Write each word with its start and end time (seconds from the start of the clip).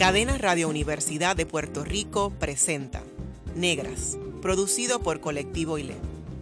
Cadena 0.00 0.38
Radio 0.38 0.66
Universidad 0.70 1.36
de 1.36 1.44
Puerto 1.44 1.84
Rico 1.84 2.32
presenta 2.40 3.02
Negras, 3.54 4.16
producido 4.40 5.00
por 5.00 5.20
Colectivo 5.20 5.76
ILE, 5.76 5.94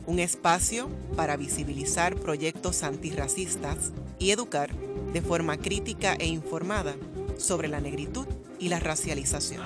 un 0.07 0.21
espacio 0.21 0.89
para 1.17 1.37
visibilizar 1.37 2.15
proyectos 2.15 2.85
antirracistas 2.85 3.91
y 4.21 4.31
educar 4.31 4.73
de 5.13 5.23
forma 5.23 5.57
crítica 5.57 6.15
e 6.15 6.27
informada 6.27 6.95
sobre 7.37 7.67
la 7.67 7.81
negritud 7.81 8.29
y 8.61 8.69
la 8.69 8.79
racialización. 8.79 9.65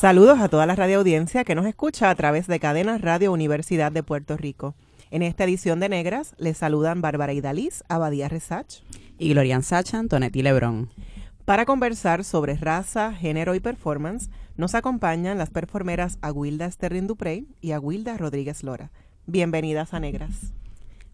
Saludos 0.00 0.40
a 0.40 0.48
toda 0.48 0.64
la 0.64 0.74
radioaudiencia 0.74 1.44
que 1.44 1.54
nos 1.54 1.66
escucha 1.66 2.08
a 2.08 2.14
través 2.14 2.46
de 2.46 2.58
Cadena 2.58 2.96
Radio 2.96 3.32
Universidad 3.32 3.92
de 3.92 4.02
Puerto 4.02 4.38
Rico. 4.38 4.74
En 5.10 5.20
esta 5.20 5.44
edición 5.44 5.78
de 5.78 5.90
Negras 5.90 6.34
les 6.38 6.56
saludan 6.56 7.02
Bárbara 7.02 7.34
Idaliz, 7.34 7.84
Abadía 7.86 8.26
Resach 8.30 8.76
y 9.18 9.34
Glorian 9.34 9.62
Sacha, 9.62 9.98
Antonetti 9.98 10.40
Lebrón. 10.40 10.88
Para 11.44 11.66
conversar 11.66 12.24
sobre 12.24 12.56
raza, 12.56 13.12
género 13.12 13.54
y 13.54 13.60
performance, 13.60 14.30
nos 14.56 14.74
acompañan 14.74 15.36
las 15.36 15.50
performeras 15.50 16.16
Aguilda 16.22 16.70
Sterling 16.70 17.06
Duprey 17.06 17.46
y 17.60 17.72
Aguilda 17.72 18.16
Rodríguez 18.16 18.62
Lora. 18.64 18.90
Bienvenidas 19.26 19.92
a 19.92 20.00
Negras. 20.00 20.54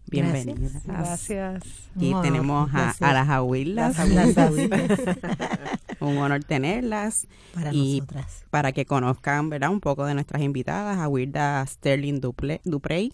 Bienvenidas. 0.09 0.83
Gracias. 0.85 1.63
Aquí 1.95 2.13
tenemos 2.21 2.69
a, 2.73 3.13
las 3.13 3.29
Aguildas. 3.29 3.97
un 5.99 6.17
honor 6.17 6.43
tenerlas. 6.43 7.27
Para 7.53 7.73
y 7.73 7.99
nosotras. 7.99 8.45
Para 8.49 8.71
que 8.71 8.85
conozcan 8.85 9.49
¿verdad? 9.49 9.69
un 9.69 9.81
poco 9.81 10.05
de 10.05 10.13
nuestras 10.13 10.41
invitadas, 10.41 10.99
Aguilda 10.99 11.65
Sterling 11.65 12.21
Duprey. 12.21 13.13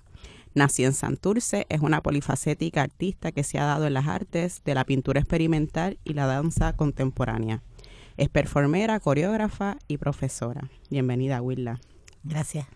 Nació 0.56 0.86
en 0.86 0.94
Santurce, 0.94 1.66
es 1.70 1.82
una 1.82 2.02
polifacética 2.02 2.84
artista 2.84 3.32
que 3.32 3.44
se 3.44 3.58
ha 3.58 3.66
dado 3.66 3.88
en 3.88 3.96
las 3.96 4.08
artes 4.08 4.62
de 4.64 4.76
la 4.76 4.86
pintura 4.86 5.20
experimental 5.20 5.98
y 6.04 6.14
la 6.14 6.28
danza 6.28 6.74
contemporánea. 6.74 7.64
Es 8.18 8.30
performera, 8.30 9.00
coreógrafa 9.00 9.78
y 9.88 9.98
profesora. 9.98 10.70
Bienvenida, 10.92 11.38
Aguilda. 11.38 11.80
Gracias. 12.24 12.68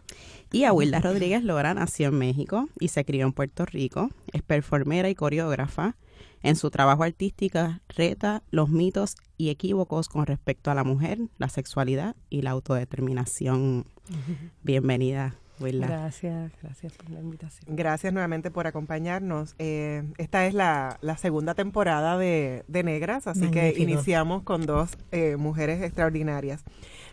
Y 0.51 0.63
Aguilda 0.63 0.99
Rodríguez 0.99 1.43
Lora 1.43 1.73
nació 1.73 2.09
en 2.09 2.17
México 2.17 2.69
y 2.79 2.89
se 2.89 3.05
crió 3.05 3.25
en 3.25 3.33
Puerto 3.33 3.65
Rico. 3.65 4.09
Es 4.31 4.41
performera 4.41 5.09
y 5.09 5.15
coreógrafa. 5.15 5.95
En 6.43 6.55
su 6.55 6.69
trabajo 6.69 7.03
artístico 7.03 7.59
reta 7.89 8.43
los 8.51 8.69
mitos 8.69 9.15
y 9.37 9.49
equívocos 9.49 10.07
con 10.07 10.25
respecto 10.25 10.71
a 10.71 10.75
la 10.75 10.83
mujer, 10.83 11.19
la 11.37 11.49
sexualidad 11.49 12.15
y 12.29 12.43
la 12.43 12.51
autodeterminación. 12.51 13.85
Bienvenida, 14.63 15.35
Aguilda. 15.59 15.87
Gracias, 15.87 16.51
gracias 16.61 16.93
por 16.93 17.09
la 17.09 17.19
invitación. 17.19 17.75
Gracias 17.75 18.13
nuevamente 18.13 18.51
por 18.51 18.67
acompañarnos. 18.67 19.55
Eh, 19.57 20.03
esta 20.17 20.45
es 20.45 20.53
la, 20.53 20.97
la, 21.01 21.17
segunda 21.17 21.55
temporada 21.55 22.17
de, 22.17 22.63
de 22.67 22.83
Negras, 22.83 23.27
así 23.27 23.41
Magnífico. 23.41 23.75
que 23.75 23.81
iniciamos 23.81 24.43
con 24.43 24.65
dos 24.65 24.91
eh, 25.11 25.35
mujeres 25.37 25.81
extraordinarias. 25.81 26.63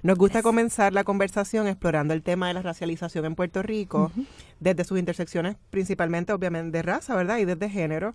Nos 0.04 0.18
gusta 0.18 0.42
comenzar 0.42 0.92
la 0.92 1.02
conversación 1.02 1.66
explorando 1.66 2.12
el 2.12 2.22
tema 2.22 2.48
de 2.48 2.52
la 2.52 2.60
racialización 2.60 3.24
en 3.24 3.34
Puerto 3.34 3.62
Rico, 3.62 4.12
uh 4.14 4.20
-huh. 4.20 4.26
desde 4.60 4.84
sus 4.84 4.98
intersecciones 4.98 5.56
principalmente, 5.70 6.34
obviamente, 6.34 6.76
de 6.76 6.82
raza, 6.82 7.16
¿verdad? 7.16 7.38
Y 7.38 7.46
desde 7.46 7.70
género. 7.70 8.14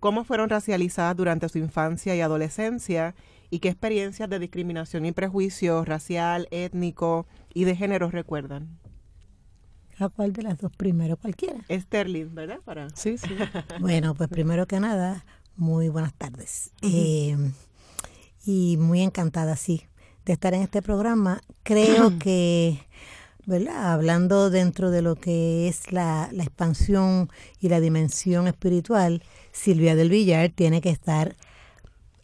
¿Cómo 0.00 0.24
fueron 0.24 0.48
racializadas 0.48 1.14
durante 1.14 1.46
su 1.50 1.58
infancia 1.58 2.16
y 2.16 2.22
adolescencia? 2.22 3.14
¿Y 3.50 3.58
qué 3.58 3.68
experiencias 3.68 4.30
de 4.30 4.38
discriminación 4.38 5.04
y 5.04 5.12
prejuicio 5.12 5.84
racial, 5.84 6.48
étnico 6.50 7.26
y 7.52 7.64
de 7.64 7.76
género 7.76 8.10
recuerdan? 8.10 8.78
¿A 9.98 10.08
cuál 10.08 10.32
de 10.32 10.42
las 10.42 10.56
dos 10.56 10.72
primero? 10.74 11.18
Cualquiera. 11.18 11.60
Sterling, 11.70 12.34
¿verdad? 12.34 12.60
Para... 12.64 12.88
Sí, 12.94 13.18
sí. 13.18 13.28
bueno, 13.80 14.14
pues 14.14 14.30
primero 14.30 14.66
que 14.66 14.80
nada, 14.80 15.26
muy 15.54 15.90
buenas 15.90 16.14
tardes. 16.14 16.72
Uh 16.80 16.86
-huh. 16.86 16.90
eh, 16.94 17.52
y 18.46 18.78
muy 18.78 19.02
encantada, 19.02 19.56
sí, 19.56 19.86
de 20.26 20.32
estar 20.34 20.52
en 20.52 20.62
este 20.62 20.82
programa. 20.82 21.40
Creo 21.62 22.18
que, 22.18 22.78
¿verdad? 23.46 23.92
Hablando 23.92 24.50
dentro 24.50 24.90
de 24.90 25.00
lo 25.00 25.14
que 25.14 25.68
es 25.68 25.92
la, 25.92 26.28
la, 26.32 26.42
expansión 26.42 27.30
y 27.60 27.68
la 27.70 27.80
dimensión 27.80 28.48
espiritual, 28.48 29.22
Silvia 29.52 29.94
del 29.94 30.10
Villar 30.10 30.50
tiene 30.50 30.82
que 30.82 30.90
estar 30.90 31.36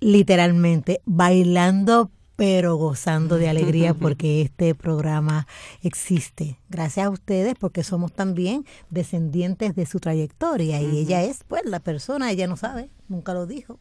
literalmente 0.00 1.00
bailando 1.06 2.10
pero 2.34 2.74
gozando 2.74 3.36
de 3.36 3.48
alegría 3.48 3.94
porque 4.00 4.42
este 4.42 4.74
programa 4.74 5.46
existe. 5.82 6.58
Gracias 6.68 7.06
a 7.06 7.10
ustedes 7.10 7.54
porque 7.58 7.84
somos 7.84 8.12
también 8.12 8.66
descendientes 8.90 9.76
de 9.76 9.86
su 9.86 10.00
trayectoria 10.00 10.80
y 10.80 10.86
uh 10.86 10.90
-huh. 10.90 10.96
ella 10.96 11.22
es 11.22 11.44
pues 11.46 11.64
la 11.64 11.78
persona, 11.78 12.32
ella 12.32 12.48
no 12.48 12.56
sabe, 12.56 12.90
nunca 13.06 13.32
lo 13.32 13.46
dijo, 13.46 13.78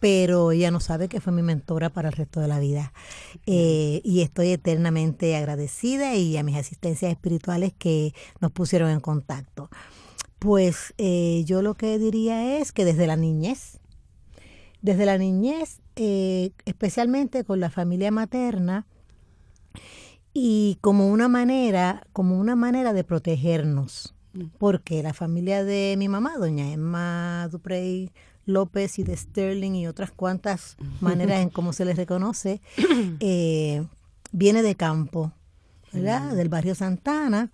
pero 0.00 0.52
ella 0.52 0.70
no 0.70 0.80
sabe 0.80 1.08
que 1.08 1.20
fue 1.20 1.32
mi 1.32 1.42
mentora 1.42 1.90
para 1.90 2.08
el 2.08 2.14
resto 2.14 2.40
de 2.40 2.48
la 2.48 2.60
vida. 2.60 2.92
Eh, 3.46 4.00
y 4.04 4.22
estoy 4.22 4.50
eternamente 4.50 5.36
agradecida 5.36 6.14
y 6.14 6.36
a 6.36 6.42
mis 6.42 6.56
asistencias 6.56 7.10
espirituales 7.10 7.72
que 7.76 8.14
nos 8.40 8.52
pusieron 8.52 8.90
en 8.90 9.00
contacto. 9.00 9.70
Pues 10.38 10.94
eh, 10.98 11.42
yo 11.46 11.62
lo 11.62 11.74
que 11.74 11.98
diría 11.98 12.58
es 12.58 12.72
que 12.72 12.84
desde 12.84 13.06
la 13.06 13.16
niñez, 13.16 13.80
desde 14.82 15.06
la 15.06 15.18
niñez, 15.18 15.80
eh, 15.96 16.52
especialmente 16.64 17.42
con 17.44 17.58
la 17.58 17.70
familia 17.70 18.10
materna, 18.10 18.86
y 20.32 20.78
como 20.80 21.08
una 21.08 21.26
manera, 21.26 22.06
como 22.12 22.38
una 22.38 22.54
manera 22.54 22.92
de 22.92 23.02
protegernos, 23.02 24.14
porque 24.58 25.02
la 25.02 25.12
familia 25.12 25.64
de 25.64 25.96
mi 25.98 26.08
mamá, 26.08 26.36
doña 26.38 26.70
Emma 26.70 27.48
Duprey 27.50 28.12
López 28.48 28.98
y 28.98 29.04
de 29.04 29.16
Sterling 29.16 29.72
y 29.72 29.86
otras 29.86 30.10
cuantas 30.10 30.76
maneras 31.00 31.40
en 31.40 31.50
cómo 31.50 31.72
se 31.72 31.84
les 31.84 31.96
reconoce, 31.96 32.60
eh, 33.20 33.84
viene 34.32 34.62
de 34.62 34.74
campo, 34.74 35.32
¿verdad? 35.92 36.34
Del 36.34 36.48
barrio 36.48 36.74
Santana, 36.74 37.50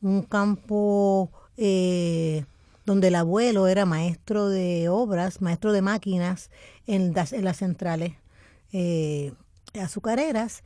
un 0.00 0.22
campo 0.22 1.30
eh, 1.56 2.44
donde 2.84 3.08
el 3.08 3.14
abuelo 3.14 3.66
era 3.66 3.86
maestro 3.86 4.48
de 4.48 4.88
obras, 4.88 5.40
maestro 5.40 5.72
de 5.72 5.82
máquinas 5.82 6.50
en 6.86 7.14
las, 7.14 7.32
en 7.32 7.44
las 7.44 7.58
centrales 7.58 8.12
eh, 8.72 9.32
azucareras, 9.80 10.62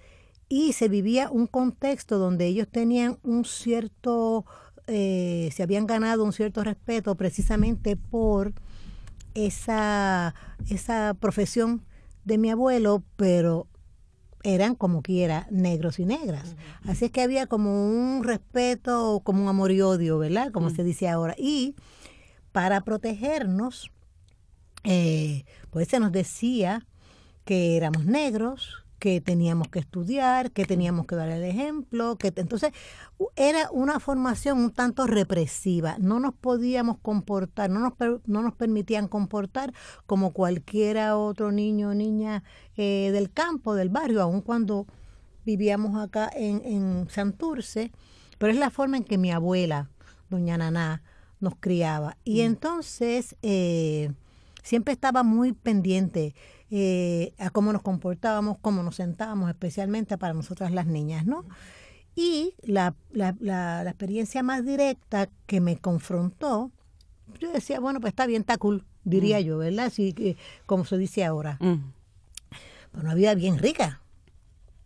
y 0.49 0.73
se 0.73 0.89
vivía 0.89 1.31
un 1.31 1.47
contexto 1.47 2.19
donde 2.19 2.47
ellos 2.47 2.69
tenían 2.69 3.19
un 3.23 3.45
cierto, 3.45 4.47
eh, 4.87 5.51
se 5.55 5.63
habían 5.63 5.87
ganado 5.87 6.25
un 6.25 6.33
cierto 6.33 6.65
respeto 6.65 7.15
precisamente 7.17 7.97
por 7.97 8.55
esa, 9.47 10.35
esa 10.69 11.15
profesión 11.19 11.85
de 12.25 12.39
mi 12.39 12.51
abuelo, 12.51 13.05
pero 13.17 13.67
eran 14.45 14.75
como 14.75 15.03
quiera 15.03 15.47
negros 15.51 15.99
y 15.99 16.05
negras. 16.05 16.51
Uh 16.51 16.87
-huh. 16.87 16.91
Así 16.93 17.07
es 17.07 17.11
que 17.11 17.23
había 17.23 17.47
como 17.47 17.89
un 17.89 18.25
respeto, 18.25 19.21
como 19.25 19.43
un 19.43 19.49
amor 19.49 19.73
y 19.73 19.81
odio, 19.81 20.19
¿verdad? 20.19 20.53
Como 20.53 20.67
uh 20.67 20.71
-huh. 20.71 20.77
se 20.77 20.85
dice 20.85 21.09
ahora. 21.09 21.35
Y 21.39 21.75
para 22.53 22.81
protegernos, 22.83 23.91
eh, 24.85 25.45
pues 25.71 25.89
se 25.89 26.01
nos 26.01 26.13
decía 26.13 26.87
que 27.45 27.77
éramos 27.77 28.05
negros, 28.05 28.85
que 28.99 29.21
teníamos 29.21 29.69
que 29.69 29.79
estudiar, 29.79 30.51
que 30.51 30.65
teníamos 30.65 31.07
que 31.07 31.17
dar 31.17 31.29
el 31.29 31.45
ejemplo, 31.45 32.17
que 32.17 32.33
entonces 32.37 32.73
era 33.37 33.71
una 33.71 34.01
formación 34.01 34.59
un 34.59 34.73
tanto 34.73 35.07
represiva, 35.07 35.97
no 35.99 36.21
nos 36.21 36.35
podíamos 36.35 36.99
comportar, 36.99 37.71
no 37.71 37.81
nos, 37.81 37.93
no 38.27 38.43
nos 38.43 38.55
permitían 38.55 39.09
comportar 39.09 39.73
como 40.07 40.33
cualquiera 40.33 41.17
otro 41.17 41.53
niño 41.53 41.91
o 41.91 41.95
niña 41.95 42.43
eh, 42.77 43.11
del 43.13 43.31
campo, 43.31 43.75
del 43.75 43.89
barrio, 43.89 44.23
aun 44.23 44.41
cuando 44.41 44.87
vivíamos 45.45 45.97
acá 46.01 46.31
en, 46.35 46.63
en 46.65 47.09
Santurce, 47.09 47.93
pero 48.39 48.53
es 48.53 48.59
la 48.59 48.71
forma 48.71 48.97
en 48.97 49.05
que 49.05 49.19
mi 49.19 49.31
abuela, 49.31 49.91
doña 50.29 50.59
Naná, 50.59 51.03
nos 51.41 51.55
criaba. 51.57 52.17
Y 52.25 52.43
mm. 52.43 52.45
entonces 52.45 53.37
eh, 53.43 54.13
siempre 54.63 54.93
estaba 54.93 55.23
muy 55.23 55.53
pendiente 55.53 56.35
eh, 56.71 57.33
a 57.39 57.51
cómo 57.51 57.73
nos 57.73 57.83
comportábamos, 57.83 58.59
cómo 58.61 58.83
nos 58.83 58.97
sentábamos, 58.97 59.49
especialmente 59.49 60.19
para 60.19 60.35
nosotras 60.35 60.73
las 60.73 60.87
niñas, 60.87 61.27
¿no? 61.27 61.45
Y 62.15 62.55
la, 62.63 62.95
la, 63.11 63.37
la, 63.41 63.85
la, 63.85 63.91
experiencia 63.91 64.43
más 64.43 64.65
directa 64.67 65.29
que 65.47 65.61
me 65.61 65.79
confrontó, 65.79 66.73
yo 67.39 67.53
decía, 67.53 67.81
bueno, 67.81 68.01
pues 68.01 68.13
está 68.13 68.27
bien, 68.27 68.41
está 68.43 68.59
cool, 68.59 68.85
diría 69.05 69.39
mm. 69.39 69.43
yo, 69.43 69.59
¿verdad? 69.59 69.87
Así 69.87 70.13
que, 70.13 70.37
como 70.67 70.85
se 70.85 70.99
dice 70.99 71.25
ahora. 71.25 71.59
Mm. 71.61 71.93
Pero 72.91 73.05
una 73.05 73.15
vida 73.15 73.35
bien 73.35 73.59
rica, 73.59 74.03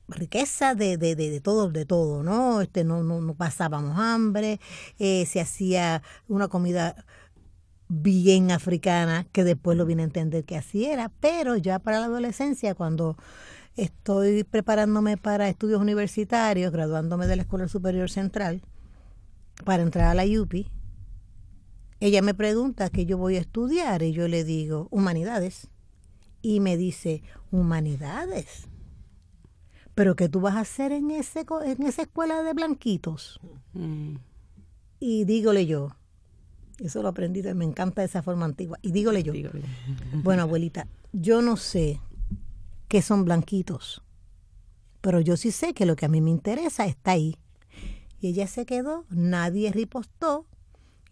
riqueza 0.09 0.75
de, 0.75 0.97
de, 0.97 1.17
de, 1.17 1.31
de, 1.31 1.41
todo, 1.41 1.71
de 1.71 1.87
todo, 1.87 2.23
¿no? 2.23 2.61
Este, 2.61 2.85
no, 2.85 3.03
no, 3.03 3.21
no 3.21 3.35
pasábamos 3.35 3.99
hambre, 3.99 4.61
eh, 4.99 5.27
se 5.27 5.41
hacía 5.41 6.03
una 6.29 6.49
comida 6.49 7.05
bien 7.95 8.51
africana, 8.51 9.27
que 9.33 9.45
después 9.45 9.77
lo 9.77 9.85
vine 9.85 10.03
a 10.03 10.07
entender 10.07 10.45
que 10.45 10.57
así 10.57 10.87
era, 10.87 11.11
pero 11.21 11.57
ya 11.57 11.79
para 11.79 12.01
la 12.01 12.07
adolescencia, 12.07 12.75
cuando 12.75 13.19
estoy 13.77 14.45
preparándome 14.45 15.19
para 15.19 15.51
estudios 15.51 15.81
universitarios, 15.81 16.73
graduándome 16.73 17.27
de 17.27 17.37
la 17.37 17.43
Escuela 17.43 17.69
Superior 17.69 18.09
Central, 18.09 18.63
para 19.67 19.83
entrar 19.83 20.07
a 20.07 20.15
la 20.15 20.25
UPI, 20.25 20.71
ella 22.01 22.23
me 22.23 22.33
pregunta 22.33 22.89
qué 22.89 23.05
yo 23.05 23.19
voy 23.19 23.37
a 23.37 23.41
estudiar 23.41 24.03
y 24.03 24.13
yo 24.13 24.27
le 24.27 24.43
digo, 24.43 24.89
humanidades. 24.91 25.69
Y 26.41 26.61
me 26.61 26.77
dice, 26.77 27.23
humanidades. 27.51 28.69
Pero 29.95 30.17
¿qué 30.17 30.29
tú 30.31 30.41
vas 30.41 30.57
a 30.57 30.61
hacer 30.61 30.93
en, 30.93 31.11
ese, 31.11 31.45
en 31.65 31.83
esa 31.83 32.03
escuela 32.03 32.43
de 32.43 32.55
blanquitos? 32.55 33.39
Mm. 33.75 34.17
Y 34.99 35.25
dígole 35.25 35.67
yo, 35.67 35.95
eso 36.83 37.03
lo 37.03 37.09
aprendí, 37.09 37.43
me 37.55 37.65
encanta 37.65 38.03
esa 38.03 38.23
forma 38.23 38.45
antigua. 38.45 38.79
Y 38.83 38.93
dígole 38.93 39.23
yo, 39.23 39.33
bueno, 40.23 40.43
abuelita, 40.43 40.87
yo 41.13 41.43
no 41.43 41.57
sé 41.57 42.01
qué 42.89 43.03
son 43.03 43.25
blanquitos, 43.25 44.03
pero 45.01 45.21
yo 45.21 45.37
sí 45.37 45.51
sé 45.51 45.75
que 45.75 45.87
lo 45.87 45.97
que 45.97 46.07
a 46.07 46.09
mí 46.09 46.21
me 46.21 46.31
interesa 46.31 46.87
está 46.87 47.13
ahí. 47.13 47.37
Y 48.21 48.29
ella 48.29 48.47
se 48.47 48.67
quedó, 48.67 49.05
nadie 49.11 49.73
ripostó. 49.73 50.47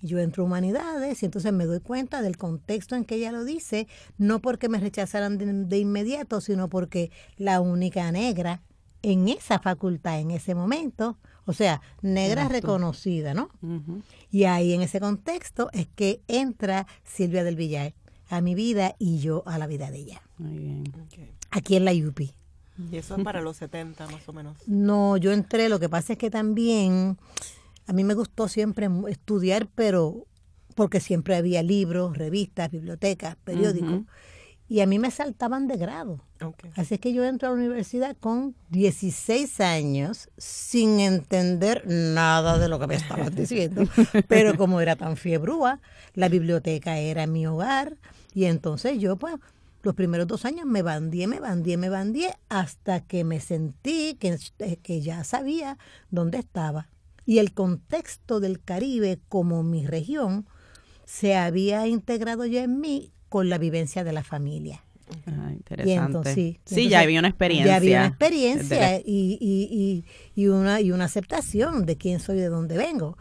y 0.01 0.09
Yo 0.09 0.19
entro 0.21 0.45
a 0.45 0.47
humanidades 0.47 1.23
y 1.23 1.27
entonces 1.27 1.53
me 1.53 1.67
doy 1.67 1.81
cuenta 1.81 2.23
del 2.23 2.37
contexto 2.37 2.95
en 2.95 3.05
que 3.05 3.17
ella 3.17 3.33
lo 3.33 3.45
dice, 3.45 3.89
no 4.17 4.41
porque 4.41 4.69
me 4.69 4.79
rechazaran 4.79 5.39
de, 5.39 5.47
de 5.47 5.79
inmediato, 5.79 6.41
sino 6.41 6.69
porque 6.69 7.11
la 7.37 7.61
única 7.61 8.11
negra 8.13 8.63
en 9.03 9.29
esa 9.29 9.59
facultad 9.59 10.21
en 10.21 10.31
ese 10.31 10.55
momento, 10.55 11.19
o 11.47 11.53
sea, 11.53 11.81
negra 12.03 12.43
Eras 12.43 12.49
tú. 12.49 12.53
reconocida, 12.55 13.35
¿no? 13.35 13.49
Y 14.31 14.45
ahí 14.45 14.73
en 14.73 14.83
ese 14.83 15.01
contexto 15.01 15.69
es 15.73 15.89
que 15.89 16.21
entra 16.29 16.87
Silvia 17.05 17.45
del 17.45 17.57
Villar 17.57 17.95
a 18.29 18.41
mi 18.41 18.55
vida 18.55 18.95
y 18.99 19.19
yo 19.19 19.43
a 19.47 19.59
la 19.59 19.67
vida 19.67 19.91
de 19.91 19.99
ella, 19.99 20.23
Muy 20.39 20.59
bien. 20.59 20.85
Ok. 21.07 21.19
aquí 21.51 21.77
en 21.77 21.85
la 21.85 21.93
UPI. 21.93 22.33
Y 22.91 22.97
eso 22.97 23.17
es 23.17 23.25
para 23.25 23.41
los 23.43 23.57
70 23.59 24.07
más 24.09 24.29
o 24.29 24.33
menos. 24.33 24.57
No, 24.67 25.17
yo 25.17 25.33
entré, 25.33 25.69
lo 25.69 25.79
que 25.81 25.89
pasa 25.89 26.13
es 26.15 26.19
que 26.19 26.31
también 26.31 27.19
a 27.87 27.93
mí 27.93 28.05
me 28.05 28.15
gustó 28.15 28.49
siempre 28.49 28.89
estudiar, 29.09 29.69
pero 29.75 30.27
porque 30.77 31.01
siempre 31.01 31.35
había 31.37 31.63
libros, 31.63 32.17
revistas, 32.17 32.71
bibliotecas, 32.71 33.37
periódicos. 33.45 34.03
Y 34.71 34.83
a 34.83 34.87
mí 34.87 35.01
me 35.01 35.11
saltaban 35.11 35.67
de 35.67 35.77
grado. 35.77 36.21
Ok. 36.41 36.67
Así 36.77 36.95
es 36.95 37.01
que 37.01 37.13
yo 37.13 37.25
entro 37.25 37.49
a 37.49 37.51
la 37.51 37.57
universidad 37.57 38.17
con 38.17 38.55
16 38.69 39.61
años 39.61 40.29
sin 40.39 41.01
entender 41.01 41.83
nada 41.89 42.57
de 42.57 42.69
lo 42.69 42.79
que 42.79 42.87
me 42.87 42.95
estaban 42.95 43.35
diciendo. 43.35 43.83
Pero 44.29 44.57
como 44.57 44.81
era 44.81 44.95
tan 44.95 45.17
fiebrúa, 45.17 45.81
la 46.15 46.29
biblioteca 46.29 46.99
era 46.99 47.27
mi 47.27 47.49
hogar 47.49 47.97
y 48.33 48.45
entonces 48.45 49.01
yo 49.01 49.17
pues 49.17 49.35
los 49.83 49.97
primeros 49.97 50.29
dos 50.29 50.45
años 50.45 50.67
me 50.67 50.83
bandié, 50.83 51.27
me 51.27 51.41
bandié, 51.41 51.77
me 51.77 51.89
bandié 51.89 52.33
hasta 52.49 53.01
que 53.01 53.25
me 53.25 53.41
sentí 53.41 54.15
que, 54.21 54.39
eh, 54.61 54.77
que 54.77 55.01
ya 55.01 55.25
sabía 55.25 55.79
dónde 56.13 56.39
estaba. 56.39 56.89
Y 57.27 57.39
el 57.39 57.55
contexto 57.55 58.39
del 58.39 58.63
Caribe 58.63 59.19
como 59.29 59.65
mi 59.65 59.85
región 59.85 60.47
se 61.07 61.35
había 61.35 61.89
integrado 61.89 62.47
ya 62.47 62.63
en 62.63 62.79
mí 62.79 63.13
con 63.31 63.49
la 63.49 63.57
vivencia 63.57 64.05
de 64.05 64.13
la 64.13 64.23
familia. 64.23 64.83
Ah, 65.27 65.49
Y 65.51 65.55
interesante. 65.55 66.05
entonces, 66.07 66.35
sí, 66.35 66.61
sí, 66.67 66.89
ya 66.89 67.01
había 67.01 67.19
una 67.19 67.29
experiencia. 67.29 67.67
Ya 67.73 67.77
había 67.79 67.99
una 67.99 68.07
experiencia 68.09 68.79
la- 68.79 68.99
y, 68.99 69.39
y, 69.41 69.69
y, 69.71 70.05
y 70.41 70.47
una, 70.47 70.81
y 70.81 70.93
una 70.93 71.07
aceptación 71.07 71.85
de 71.85 71.97
quién 71.97 72.21
soy, 72.21 72.37
de 72.39 72.49
dónde 72.49 72.77
vengo. 72.77 73.17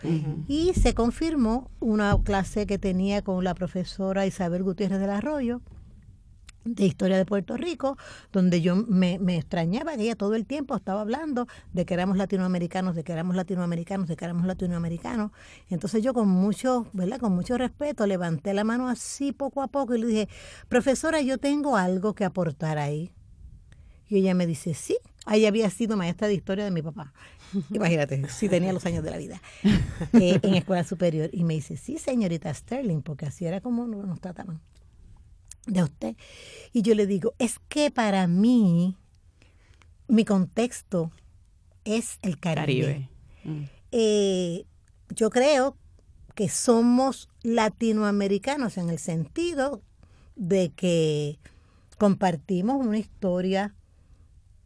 Y 0.48 0.74
se 0.76 0.94
confirmó 0.94 1.72
una 1.80 2.16
clase 2.24 2.68
que 2.68 2.78
tenía 2.78 3.24
con 3.24 3.44
la 3.44 3.56
profesora 3.56 4.28
Isabel 4.28 4.62
Gutiérrez 4.62 5.00
del 5.00 5.10
Arroyo 5.10 5.62
de 6.76 6.86
historia 6.86 7.18
de 7.18 7.26
Puerto 7.26 7.58
Rico, 7.58 7.98
donde 8.32 8.62
yo 8.62 8.76
me, 8.76 9.20
me 9.20 9.38
extrañaba 9.38 9.96
que 9.96 10.04
ella 10.04 10.16
todo 10.16 10.36
el 10.36 10.46
tiempo 10.46 10.76
estaba 10.76 11.02
hablando 11.02 11.48
de 11.74 11.86
que 11.86 11.94
éramos 11.94 12.18
latinoamericanos, 12.18 12.96
de 12.96 13.04
que 13.04 13.12
éramos 13.12 13.36
latinoamericanos, 13.36 14.08
de 14.08 14.16
que 14.16 14.26
éramos 14.26 14.46
latinoamericanos. 14.46 15.32
Entonces 15.70 16.04
yo 16.04 16.14
con 16.14 16.28
mucho, 16.28 16.88
¿verdad? 16.94 17.20
Con 17.20 17.34
mucho 17.34 17.58
respeto 17.58 18.06
levanté 18.06 18.54
la 18.54 18.64
mano 18.64 18.88
así 18.88 19.32
poco 19.32 19.62
a 19.62 19.68
poco 19.68 19.96
y 19.96 20.00
le 20.00 20.08
dije, 20.08 20.30
profesora, 20.68 21.22
yo 21.22 21.38
tengo 21.38 21.78
algo 21.78 22.14
que 22.14 22.26
aportar 22.26 22.78
ahí. 22.78 23.12
Y 24.08 24.18
ella 24.18 24.34
me 24.34 24.48
dice, 24.48 24.74
sí, 24.74 24.98
ahí 25.26 25.46
había 25.46 25.70
sido 25.70 25.96
maestra 25.96 26.28
de 26.28 26.34
historia 26.34 26.66
de 26.66 26.72
mi 26.72 26.82
papá. 26.82 27.14
Imagínate, 27.72 28.28
sí 28.30 28.50
tenía 28.50 28.74
los 28.74 28.86
años 28.86 29.04
de 29.04 29.12
la 29.12 29.18
vida 29.18 29.42
eh, 30.14 30.40
en 30.42 30.56
escuela 30.56 30.84
superior. 30.84 31.30
Y 31.32 31.44
me 31.44 31.54
dice, 31.54 31.78
sí, 31.78 31.98
señorita 31.98 32.54
Sterling, 32.54 33.02
porque 33.02 33.28
así 33.28 33.46
era 33.46 33.62
como 33.62 33.86
nos 33.86 34.20
trataban 34.20 34.62
de 35.70 35.84
usted. 35.84 36.16
Y 36.74 36.82
yo 36.82 36.96
le 36.96 37.08
digo, 37.08 37.34
es 37.40 37.60
que 37.70 37.92
para 37.92 38.28
mí, 38.28 38.96
mi 40.08 40.26
contexto 40.26 41.12
es 41.86 42.20
el 42.22 42.40
Caribe. 42.40 42.66
Caribe. 42.86 43.10
Mm. 43.44 43.64
Eh, 43.92 44.66
yo 45.16 45.30
creo 45.30 45.78
que 46.36 46.50
somos 46.50 47.30
latinoamericanos 47.44 48.78
en 48.78 48.90
el 48.90 49.00
sentido 49.00 49.82
de 50.36 50.70
que 50.70 51.40
compartimos 51.98 52.78
una 52.78 52.98
historia 52.98 53.76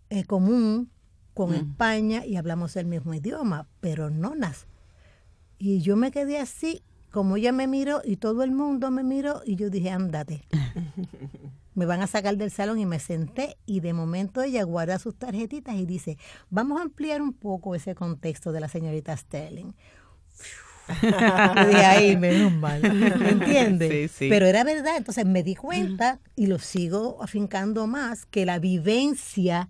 eh, 0.10 0.24
común 0.26 0.92
con 1.34 1.50
Mm. 1.52 1.56
España 1.56 2.26
y 2.26 2.36
hablamos 2.36 2.76
el 2.76 2.86
mismo 2.86 3.14
idioma, 3.14 3.68
pero 3.80 4.10
no 4.10 4.36
nas. 4.36 4.68
Y 5.58 5.82
yo 5.82 5.96
me 5.96 6.12
quedé 6.12 6.38
así, 6.38 6.84
como 7.14 7.38
ella 7.38 7.52
me 7.52 7.68
miró 7.68 8.02
y 8.04 8.18
todo 8.18 8.42
el 8.42 8.52
mundo 8.52 8.90
me 8.90 9.04
miró 9.04 9.44
y 9.46 9.56
yo 9.56 9.70
dije, 9.70 9.92
ándate. 9.92 10.42
me 11.76 11.86
van 11.86 12.02
a 12.02 12.08
sacar 12.08 12.36
del 12.38 12.50
salón 12.50 12.80
y 12.80 12.88
me 12.88 13.00
senté 13.00 13.56
y 13.68 13.82
de 13.82 13.94
momento 13.94 14.42
ella 14.42 14.64
guarda 14.64 14.98
sus 14.98 15.16
tarjetitas 15.16 15.76
y 15.76 15.86
dice, 15.86 16.18
vamos 16.50 16.80
a 16.80 16.84
ampliar 16.84 17.22
un 17.22 17.34
poco 17.34 17.76
ese 17.76 17.94
contexto 17.94 18.52
de 18.52 18.60
la 18.62 18.68
señorita 18.68 19.16
Sterling. 19.16 19.74
Dije, 20.90 21.86
ay, 21.86 22.18
menos 22.18 22.52
mal, 22.52 22.82
¿me 22.82 23.30
entiendes? 23.30 23.92
Sí, 23.92 24.08
sí. 24.08 24.30
Pero 24.30 24.48
era 24.48 24.64
verdad, 24.64 24.98
entonces 24.98 25.26
me 25.26 25.44
di 25.44 25.54
cuenta 25.54 26.20
y 26.36 26.48
lo 26.48 26.58
sigo 26.58 27.22
afincando 27.22 27.86
más, 27.86 28.26
que 28.26 28.46
la 28.46 28.58
vivencia 28.58 29.70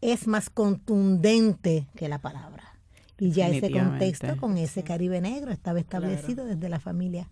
es 0.00 0.28
más 0.28 0.48
contundente 0.48 1.88
que 1.96 2.08
la 2.08 2.20
palabra. 2.20 2.73
Y 3.18 3.30
ya 3.30 3.48
ese 3.48 3.70
contexto 3.70 4.36
con 4.36 4.56
ese 4.58 4.82
Caribe 4.82 5.20
negro 5.20 5.52
estaba 5.52 5.78
establecido 5.78 6.44
desde 6.44 6.68
la 6.68 6.80
familia. 6.80 7.28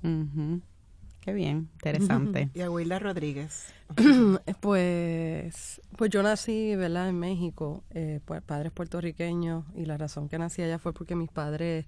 Qué 1.21 1.33
bien, 1.33 1.69
interesante. 1.75 2.51
Y 2.55 2.61
Aguila 2.61 2.99
Rodríguez. 2.99 3.67
Pues, 4.61 5.81
pues 5.97 6.11
yo 6.11 6.23
nací, 6.23 6.75
¿verdad? 6.77 7.09
En 7.09 7.19
México, 7.19 7.85
eh, 7.91 8.21
pues, 8.25 8.43
padres 8.43 8.73
puertorriqueños 8.73 9.65
y 9.75 9.85
la 9.85 9.97
razón 9.97 10.29
que 10.29 10.39
nací 10.39 10.63
allá 10.63 10.79
fue 10.79 10.93
porque 10.93 11.15
mis 11.15 11.31
padres 11.31 11.87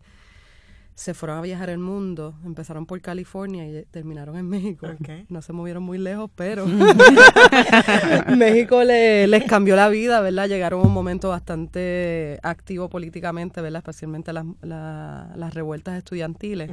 se 0.97 1.13
fueron 1.13 1.39
a 1.39 1.41
viajar 1.43 1.71
el 1.71 1.79
mundo, 1.79 2.35
empezaron 2.45 2.87
por 2.87 3.01
California 3.01 3.67
y 3.67 3.85
terminaron 3.91 4.37
en 4.37 4.49
México. 4.49 4.87
No 5.29 5.43
se 5.43 5.53
movieron 5.53 5.83
muy 5.83 5.99
lejos, 5.99 6.31
pero 6.37 6.65
México 8.37 8.83
le- 8.85 9.27
les 9.27 9.45
cambió 9.45 9.77
la 9.77 9.89
vida, 9.89 10.21
¿verdad? 10.21 10.49
Llegaron 10.49 10.81
a 10.81 10.85
un 10.87 10.93
momento 10.93 11.29
bastante 11.31 12.39
activo 12.43 12.89
políticamente, 12.89 13.61
¿verdad? 13.61 13.79
Especialmente 13.79 14.33
las, 14.33 14.45
la- 14.63 15.33
las 15.37 15.55
revueltas 15.55 15.97
estudiantiles. 15.99 16.71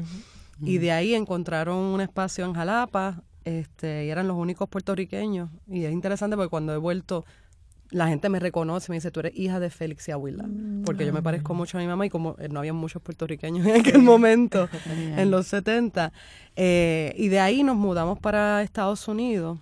Y 0.63 0.77
de 0.77 0.91
ahí 0.91 1.15
encontraron 1.15 1.77
un 1.77 2.01
espacio 2.01 2.45
en 2.45 2.53
Jalapa, 2.53 3.23
este, 3.45 4.05
y 4.05 4.09
eran 4.09 4.27
los 4.27 4.37
únicos 4.37 4.69
puertorriqueños. 4.69 5.49
Y 5.67 5.85
es 5.85 5.91
interesante 5.91 6.35
porque 6.35 6.49
cuando 6.49 6.71
he 6.73 6.77
vuelto, 6.77 7.25
la 7.91 8.07
gente 8.07 8.29
me 8.29 8.39
reconoce, 8.39 8.91
me 8.91 8.95
dice, 8.97 9.11
tú 9.11 9.19
eres 9.19 9.33
hija 9.37 9.59
de 9.59 9.69
Félix 9.69 10.07
y 10.07 10.11
Abuela. 10.11 10.45
Porque 10.85 11.05
yo 11.05 11.13
me 11.13 11.21
parezco 11.21 11.53
mucho 11.53 11.77
a 11.77 11.81
mi 11.81 11.87
mamá 11.87 12.05
y 12.05 12.09
como 12.09 12.35
eh, 12.39 12.47
no 12.49 12.59
había 12.59 12.73
muchos 12.73 13.01
puertorriqueños 13.01 13.65
en 13.67 13.81
aquel 13.81 14.01
momento, 14.01 14.69
en 15.17 15.29
los 15.29 15.47
70. 15.47 16.11
eh, 16.55 17.13
y 17.17 17.27
de 17.27 17.39
ahí 17.39 17.63
nos 17.63 17.75
mudamos 17.75 18.17
para 18.19 18.61
Estados 18.63 19.07
Unidos. 19.07 19.59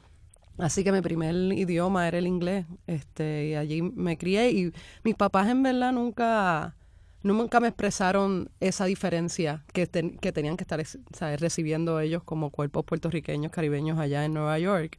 Así 0.58 0.84
que 0.84 0.92
mi 0.92 1.02
primer 1.02 1.34
idioma 1.54 2.08
era 2.08 2.18
el 2.18 2.28
inglés, 2.28 2.66
este, 2.86 3.48
y 3.48 3.56
allí 3.56 3.82
me 3.82 4.18
crié 4.18 4.52
y 4.52 4.74
mis 5.06 5.16
papás 5.16 5.48
en 5.48 5.64
verdad 5.64 5.94
nunca, 5.94 6.76
nunca 7.24 7.62
me 7.62 7.70
expresaron 7.70 8.50
esa 8.60 8.84
diferencia 8.86 9.64
que, 9.72 9.88
ten- 9.88 10.18
que 10.18 10.34
tenían 10.34 10.58
que 10.58 10.64
estar 10.66 10.84
¿sabes? 11.14 11.40
recibiendo 11.40 12.02
ellos 12.02 12.24
como 12.24 12.50
cuerpos 12.50 12.84
puertorriqueños, 12.84 13.54
caribeños 13.54 13.98
allá 14.00 14.26
en 14.26 14.34
Nueva 14.34 14.60
York. 14.60 14.98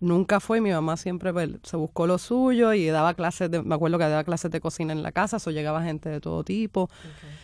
Nunca 0.00 0.38
fue, 0.38 0.60
mi 0.60 0.70
mamá 0.70 0.96
siempre 0.96 1.32
pues, 1.32 1.50
se 1.64 1.76
buscó 1.76 2.06
lo 2.06 2.18
suyo 2.18 2.72
y 2.72 2.86
daba 2.86 3.14
clases, 3.14 3.50
de, 3.50 3.62
me 3.62 3.74
acuerdo 3.74 3.98
que 3.98 4.04
daba 4.04 4.22
clases 4.22 4.50
de 4.50 4.60
cocina 4.60 4.92
en 4.92 5.02
la 5.02 5.10
casa, 5.10 5.40
so 5.40 5.50
llegaba 5.50 5.82
gente 5.82 6.08
de 6.08 6.20
todo 6.20 6.44
tipo. 6.44 6.88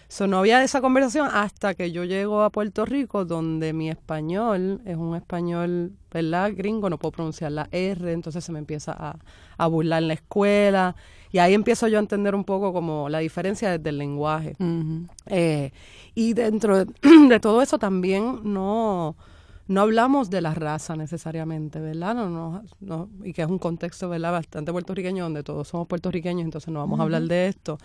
So, 0.09 0.29
no 0.29 0.39
había 0.39 0.63
esa 0.63 0.81
conversación 0.81 1.29
hasta 1.33 1.75
que 1.75 1.91
yo 1.91 2.05
llego 2.05 2.43
a 2.43 2.51
Puerto 2.51 2.85
Rico, 2.85 3.25
donde 3.25 3.73
mi 3.73 3.91
español 3.91 4.81
es 4.85 4.97
un 4.97 5.17
español, 5.17 5.93
¿verdad? 6.13 6.53
Gringo, 6.55 6.89
no 6.89 6.99
puedo 6.99 7.11
pronunciar 7.11 7.51
la 7.51 7.69
R, 7.73 8.13
entonces 8.13 8.45
se 8.45 8.53
me 8.53 8.61
empieza 8.61 8.93
a, 8.93 9.19
a 9.57 9.67
burlar 9.67 10.03
en 10.03 10.09
la 10.09 10.15
escuela. 10.15 10.95
Y 11.35 11.39
ahí 11.39 11.53
empiezo 11.53 11.89
yo 11.89 11.99
a 11.99 12.01
entender 12.01 12.37
un 12.37 12.45
poco 12.45 12.73
como 12.73 13.09
la 13.09 13.19
diferencia 13.19 13.69
desde 13.77 13.91
el 13.91 13.99
lenguaje. 13.99 14.55
Eh, 15.27 15.73
y 16.15 16.33
dentro 16.33 16.85
de, 16.85 16.93
de 17.29 17.41
todo 17.41 17.61
eso 17.61 17.77
también 17.77 18.39
no, 18.45 19.17
no 19.67 19.81
hablamos 19.81 20.29
de 20.29 20.43
la 20.43 20.55
raza 20.55 20.95
necesariamente, 20.95 21.81
¿verdad? 21.81 22.15
No, 22.15 22.29
no, 22.29 22.63
no, 22.81 23.09
y 23.25 23.33
que 23.33 23.43
es 23.43 23.49
un 23.49 23.59
contexto, 23.59 24.09
¿verdad? 24.09 24.33
Bastante 24.33 24.73
puertorriqueño, 24.73 25.25
donde 25.25 25.43
todos 25.43 25.69
somos 25.69 25.87
puertorriqueños, 25.87 26.45
entonces 26.45 26.73
no 26.73 26.81
vamos 26.81 27.01
a 27.01 27.05
hablar 27.05 27.23
de 27.23 27.49
esto. 27.49 27.79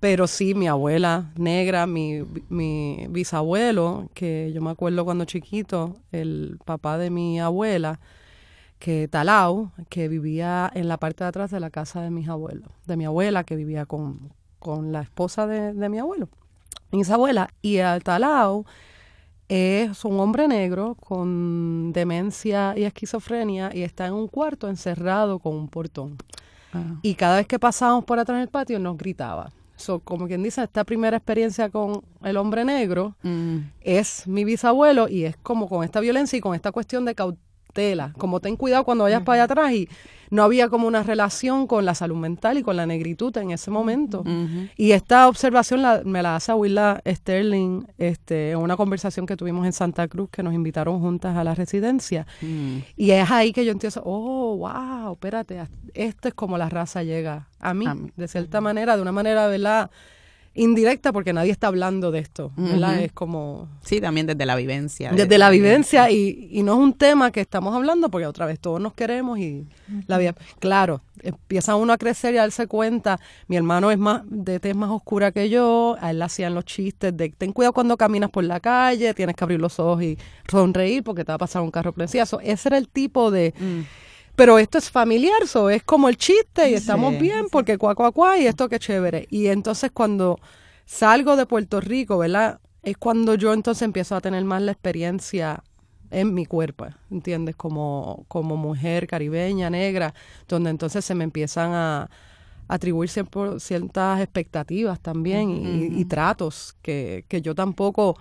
Pero 0.00 0.26
sí, 0.26 0.54
mi 0.54 0.68
abuela 0.68 1.30
negra, 1.36 1.86
mi, 1.86 2.22
mi 2.48 3.06
bisabuelo, 3.10 4.08
que 4.14 4.52
yo 4.54 4.62
me 4.62 4.70
acuerdo 4.70 5.04
cuando 5.04 5.26
chiquito, 5.26 5.96
el 6.12 6.58
papá 6.64 6.96
de 6.96 7.10
mi 7.10 7.40
abuela, 7.40 8.00
que 8.78 9.06
Talau, 9.06 9.70
que 9.90 10.08
vivía 10.08 10.70
en 10.74 10.88
la 10.88 10.96
parte 10.96 11.24
de 11.24 11.28
atrás 11.28 11.50
de 11.50 11.60
la 11.60 11.70
casa 11.70 12.00
de 12.00 12.10
mis 12.10 12.28
abuelos, 12.28 12.70
de 12.86 12.96
mi 12.96 13.04
abuela, 13.04 13.44
que 13.44 13.54
vivía 13.54 13.84
con, 13.84 14.32
con 14.58 14.92
la 14.92 15.02
esposa 15.02 15.46
de, 15.46 15.74
de 15.74 15.88
mi 15.90 15.98
abuelo, 15.98 16.30
mis 16.90 17.10
abuelas, 17.10 17.48
y 17.60 17.78
al 17.78 18.02
Talau 18.02 18.64
es 19.52 20.04
un 20.06 20.18
hombre 20.18 20.48
negro 20.48 20.96
con 21.06 21.92
demencia 21.92 22.74
y 22.76 22.84
esquizofrenia 22.84 23.70
y 23.74 23.82
está 23.82 24.06
en 24.06 24.14
un 24.14 24.28
cuarto 24.28 24.68
encerrado 24.68 25.38
con 25.38 25.54
un 25.54 25.68
portón. 25.68 26.16
Ah. 26.72 26.94
Y 27.02 27.14
cada 27.16 27.36
vez 27.36 27.46
que 27.46 27.58
pasábamos 27.58 28.04
por 28.04 28.18
atrás 28.18 28.38
del 28.38 28.48
patio 28.48 28.78
nos 28.78 28.96
gritaba. 28.96 29.50
So, 29.76 29.98
como 29.98 30.26
quien 30.26 30.42
dice, 30.42 30.62
esta 30.62 30.84
primera 30.84 31.16
experiencia 31.18 31.68
con 31.68 32.02
el 32.22 32.36
hombre 32.36 32.64
negro 32.64 33.14
Mm. 33.22 33.58
es 33.82 34.26
mi 34.26 34.44
bisabuelo 34.44 35.08
y 35.08 35.24
es 35.24 35.36
como 35.36 35.68
con 35.68 35.84
esta 35.84 36.00
violencia 36.00 36.36
y 36.36 36.40
con 36.40 36.54
esta 36.54 36.72
cuestión 36.72 37.04
de 37.04 37.14
cautela. 37.72 38.12
Como 38.18 38.40
ten 38.40 38.56
cuidado 38.56 38.84
cuando 38.84 39.04
vayas 39.04 39.22
para 39.22 39.34
allá 39.34 39.44
atrás 39.44 39.72
y 39.72 39.88
no 40.30 40.42
había 40.42 40.68
como 40.68 40.86
una 40.86 41.02
relación 41.02 41.66
con 41.66 41.84
la 41.84 41.94
salud 41.94 42.16
mental 42.16 42.56
y 42.56 42.62
con 42.62 42.76
la 42.76 42.86
negritud 42.86 43.36
en 43.36 43.50
ese 43.50 43.70
momento. 43.70 44.24
Y 44.76 44.92
esta 44.92 45.28
observación 45.28 45.82
la- 45.82 46.02
me 46.04 46.22
la 46.22 46.36
hace 46.36 46.52
Willa 46.54 47.02
Sterling 47.06 47.84
este, 47.98 48.52
en 48.52 48.58
una 48.58 48.76
conversación 48.76 49.26
que 49.26 49.36
tuvimos 49.36 49.66
en 49.66 49.72
Santa 49.72 50.08
Cruz, 50.08 50.30
que 50.30 50.42
nos 50.42 50.54
invitaron 50.54 51.00
juntas 51.00 51.36
a 51.36 51.44
la 51.44 51.54
residencia. 51.54 52.26
Mm. 52.40 52.78
Y 52.96 53.10
es 53.10 53.30
ahí 53.30 53.52
que 53.52 53.64
yo 53.64 53.72
entiendo, 53.72 54.00
oh, 54.04 54.56
wow, 54.56 55.12
espérate, 55.12 55.60
esto 55.92 56.28
es 56.28 56.34
como 56.34 56.56
la 56.56 56.68
raza 56.70 57.02
llega 57.02 57.48
a 57.60 57.74
mí, 57.74 57.86
A 57.86 57.94
mí. 57.94 58.10
de 58.16 58.26
cierta 58.28 58.60
manera, 58.62 58.96
de 58.96 59.02
una 59.02 59.12
manera, 59.12 59.46
¿verdad? 59.48 59.90
Indirecta, 60.54 61.12
porque 61.12 61.32
nadie 61.32 61.50
está 61.50 61.68
hablando 61.68 62.10
de 62.10 62.18
esto, 62.18 62.52
¿verdad? 62.56 63.00
Es 63.00 63.12
como 63.12 63.68
Sí, 63.82 64.00
también 64.02 64.26
desde 64.26 64.44
la 64.44 64.54
vivencia. 64.54 65.10
de- 65.10 65.16
desde 65.16 65.38
la 65.38 65.48
vivencia 65.48 66.10
y, 66.10 66.48
y 66.52 66.62
no 66.62 66.74
es 66.74 66.78
un 66.78 66.92
tema 66.92 67.30
que 67.30 67.40
estamos 67.40 67.74
hablando 67.74 68.10
porque 68.10 68.26
otra 68.26 68.44
vez 68.44 68.60
todos 68.60 68.78
nos 68.80 68.92
queremos 68.92 69.38
y 69.38 69.66
la 70.06 70.18
vida 70.18 70.34
claro 70.58 71.00
empieza 71.22 71.74
uno 71.76 71.92
a 71.94 71.98
crecer 71.98 72.34
y 72.34 72.38
a 72.38 72.42
darse 72.42 72.66
cuenta 72.66 73.18
mi 73.46 73.56
hermano 73.56 73.90
es 73.90 73.98
más 73.98 74.22
de 74.26 74.60
tez 74.60 74.74
más 74.76 74.90
oscura 74.90 75.32
que 75.32 75.48
yo 75.48 75.96
a 76.00 76.10
él 76.10 76.18
le 76.18 76.24
hacían 76.24 76.54
los 76.54 76.64
chistes 76.64 77.16
de 77.16 77.30
ten 77.30 77.52
cuidado 77.52 77.72
cuando 77.72 77.96
caminas 77.96 78.28
por 78.30 78.44
la 78.44 78.60
calle 78.60 79.14
tienes 79.14 79.36
que 79.36 79.44
abrir 79.44 79.60
los 79.60 79.78
ojos 79.78 80.02
y 80.02 80.18
sonreír 80.50 81.02
porque 81.02 81.24
te 81.24 81.32
va 81.32 81.36
a 81.36 81.38
pasar 81.38 81.62
un 81.62 81.70
carro 81.70 81.92
precioso 81.92 82.40
ese 82.40 82.68
era 82.68 82.76
el 82.78 82.88
tipo 82.88 83.30
de 83.30 83.54
Mm. 83.58 83.80
Pero 84.34 84.58
esto 84.58 84.78
es 84.78 84.90
familiar, 84.90 85.46
so, 85.46 85.70
es 85.70 85.82
como 85.82 86.08
el 86.08 86.16
chiste 86.16 86.70
y 86.70 86.74
estamos 86.74 87.14
Sí, 87.14 87.18
bien 87.18 87.48
porque 87.50 87.78
cuá, 87.78 87.94
cuá, 87.94 88.12
cuá 88.12 88.38
y 88.38 88.46
esto 88.46 88.68
que 88.68 88.78
chévere. 88.78 89.26
Y 89.30 89.48
entonces 89.48 89.90
cuando 89.92 90.38
salgo 90.86 91.36
de 91.36 91.46
Puerto 91.46 91.80
Rico, 91.80 92.18
¿verdad? 92.18 92.60
Es 92.82 92.96
cuando 92.96 93.34
yo 93.34 93.52
entonces 93.52 93.82
empiezo 93.82 94.16
a 94.16 94.20
tener 94.20 94.44
más 94.44 94.62
la 94.62 94.72
experiencia 94.72 95.62
en 96.10 96.34
mi 96.34 96.46
cuerpo, 96.46 96.86
¿entiendes? 97.10 97.56
Como, 97.56 98.24
como 98.28 98.56
mujer 98.56 99.06
caribeña, 99.06 99.70
negra, 99.70 100.14
donde 100.48 100.70
entonces 100.70 101.04
se 101.04 101.14
me 101.14 101.24
empiezan 101.24 101.72
a 101.72 102.10
atribuir 102.68 103.10
ciertas 103.10 104.20
expectativas 104.20 105.00
también 105.00 105.50
y, 105.50 106.00
y 106.00 106.04
tratos 106.06 106.76
que, 106.82 107.24
que 107.28 107.42
yo 107.42 107.54
tampoco 107.54 108.16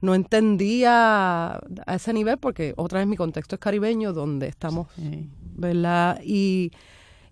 no 0.00 0.14
entendía 0.14 1.54
a 1.56 1.94
ese 1.94 2.12
nivel 2.12 2.38
porque 2.38 2.72
otra 2.76 2.98
vez 3.00 3.08
mi 3.08 3.16
contexto 3.16 3.56
es 3.56 3.60
caribeño 3.60 4.12
donde 4.12 4.46
estamos 4.48 4.88
Sí. 4.96 5.28
¿verdad? 5.56 6.20
Y, 6.24 6.70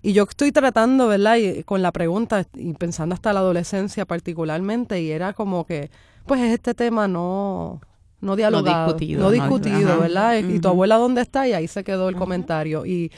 y 0.02 0.12
yo 0.12 0.24
estoy 0.28 0.50
tratando, 0.50 1.06
¿verdad? 1.06 1.36
Y 1.36 1.62
con 1.62 1.80
la 1.80 1.92
pregunta 1.92 2.44
y 2.54 2.72
pensando 2.74 3.14
hasta 3.14 3.32
la 3.32 3.38
adolescencia 3.40 4.04
particularmente, 4.04 5.00
y 5.00 5.10
era 5.12 5.32
como 5.32 5.64
que, 5.64 5.90
pues 6.26 6.40
es 6.40 6.52
este 6.52 6.74
tema 6.74 7.06
no, 7.06 7.80
no 8.20 8.34
dialogado, 8.34 8.86
discutido, 8.86 9.20
no 9.20 9.26
no- 9.26 9.30
discutido. 9.32 10.00
¿verdad? 10.00 10.38
Y 10.38 10.58
tu 10.58 10.66
abuela 10.68 10.96
dónde 10.96 11.20
está 11.22 11.46
y 11.46 11.52
ahí 11.52 11.68
se 11.68 11.84
quedó 11.84 12.08
el 12.08 12.16
comentario. 12.16 12.84
Y, 12.84 13.12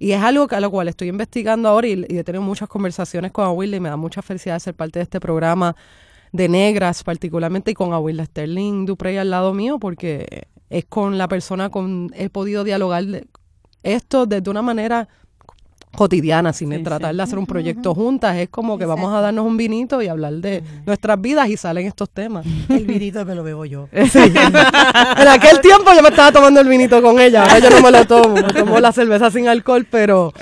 y 0.00 0.10
es 0.12 0.20
algo 0.22 0.48
que 0.48 0.56
a 0.56 0.60
lo 0.60 0.70
cual 0.72 0.88
estoy 0.88 1.06
investigando 1.08 1.68
ahora 1.68 1.86
y, 1.86 2.04
y 2.08 2.18
he 2.18 2.24
tenido 2.24 2.42
muchas 2.42 2.68
conversaciones 2.68 3.30
con 3.30 3.44
Abuela 3.44 3.76
y 3.76 3.80
me 3.80 3.88
da 3.90 3.96
mucha 3.96 4.22
felicidad 4.22 4.54
de 4.56 4.60
ser 4.60 4.74
parte 4.74 4.98
de 4.98 5.04
este 5.04 5.20
programa 5.20 5.74
de 6.32 6.48
negras 6.48 7.02
particularmente 7.04 7.70
y 7.70 7.74
con 7.74 7.92
Abuela 7.92 8.24
Sterling 8.24 8.86
Duprey 8.86 9.16
al 9.16 9.30
lado 9.30 9.54
mío 9.54 9.78
porque 9.78 10.48
es 10.70 10.84
con 10.84 11.18
la 11.18 11.28
persona 11.28 11.70
con 11.70 12.10
he 12.14 12.28
podido 12.28 12.64
dialogar 12.64 13.04
esto 13.82 14.26
desde 14.26 14.50
una 14.50 14.62
manera 14.62 15.08
cotidiana, 15.96 16.52
sin 16.52 16.72
Sí, 16.72 16.82
tratar 16.82 17.10
sí. 17.12 17.16
de 17.16 17.22
hacer 17.22 17.38
un 17.38 17.46
proyecto 17.46 17.94
juntas. 17.94 18.36
Es 18.36 18.48
como 18.48 18.78
que 18.78 18.84
vamos 18.86 19.12
a 19.12 19.20
darnos 19.20 19.44
un 19.46 19.56
vinito 19.56 20.00
y 20.02 20.08
hablar 20.08 20.34
de 20.34 20.62
nuestras 20.86 21.20
vidas 21.20 21.48
y 21.48 21.56
salen 21.56 21.86
estos 21.86 22.10
temas. 22.10 22.46
El 22.68 22.86
vinito 22.86 23.24
me 23.24 23.34
lo 23.34 23.42
bebo 23.42 23.64
yo. 23.64 23.88
Sí. 24.10 24.18
en 24.18 25.28
aquel 25.28 25.60
tiempo 25.60 25.90
yo 25.94 26.02
me 26.02 26.08
estaba 26.08 26.32
tomando 26.32 26.60
el 26.60 26.68
vinito 26.68 27.00
con 27.02 27.18
ella, 27.20 27.42
ahora 27.42 27.58
yo 27.58 27.70
no 27.70 27.80
me 27.82 27.90
lo 27.90 28.06
tomo, 28.06 28.34
me 28.34 28.42
tomo 28.42 28.78
la 28.80 28.92
cerveza 28.92 29.30
sin 29.30 29.48
alcohol, 29.48 29.86
pero, 29.90 30.32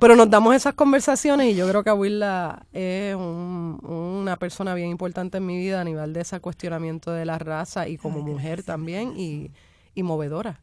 pero 0.00 0.16
nos 0.16 0.28
damos 0.30 0.54
esas 0.54 0.74
conversaciones 0.74 1.52
y 1.52 1.54
yo 1.56 1.68
creo 1.68 1.82
que 1.84 1.92
Willa 1.92 2.60
es 2.72 3.14
un- 3.14 3.78
una 3.84 4.36
persona 4.36 4.74
bien 4.74 4.90
importante 4.90 5.38
en 5.38 5.46
mi 5.46 5.56
vida 5.58 5.80
a 5.80 5.84
nivel 5.84 6.12
de 6.12 6.20
ese 6.22 6.40
cuestionamiento 6.40 7.12
de 7.12 7.24
la 7.24 7.38
raza 7.38 7.88
y 7.88 7.96
como 7.96 8.20
mujer 8.20 8.62
también 8.62 9.12
y, 9.16 9.50
y 9.94 10.02
movedora. 10.02 10.60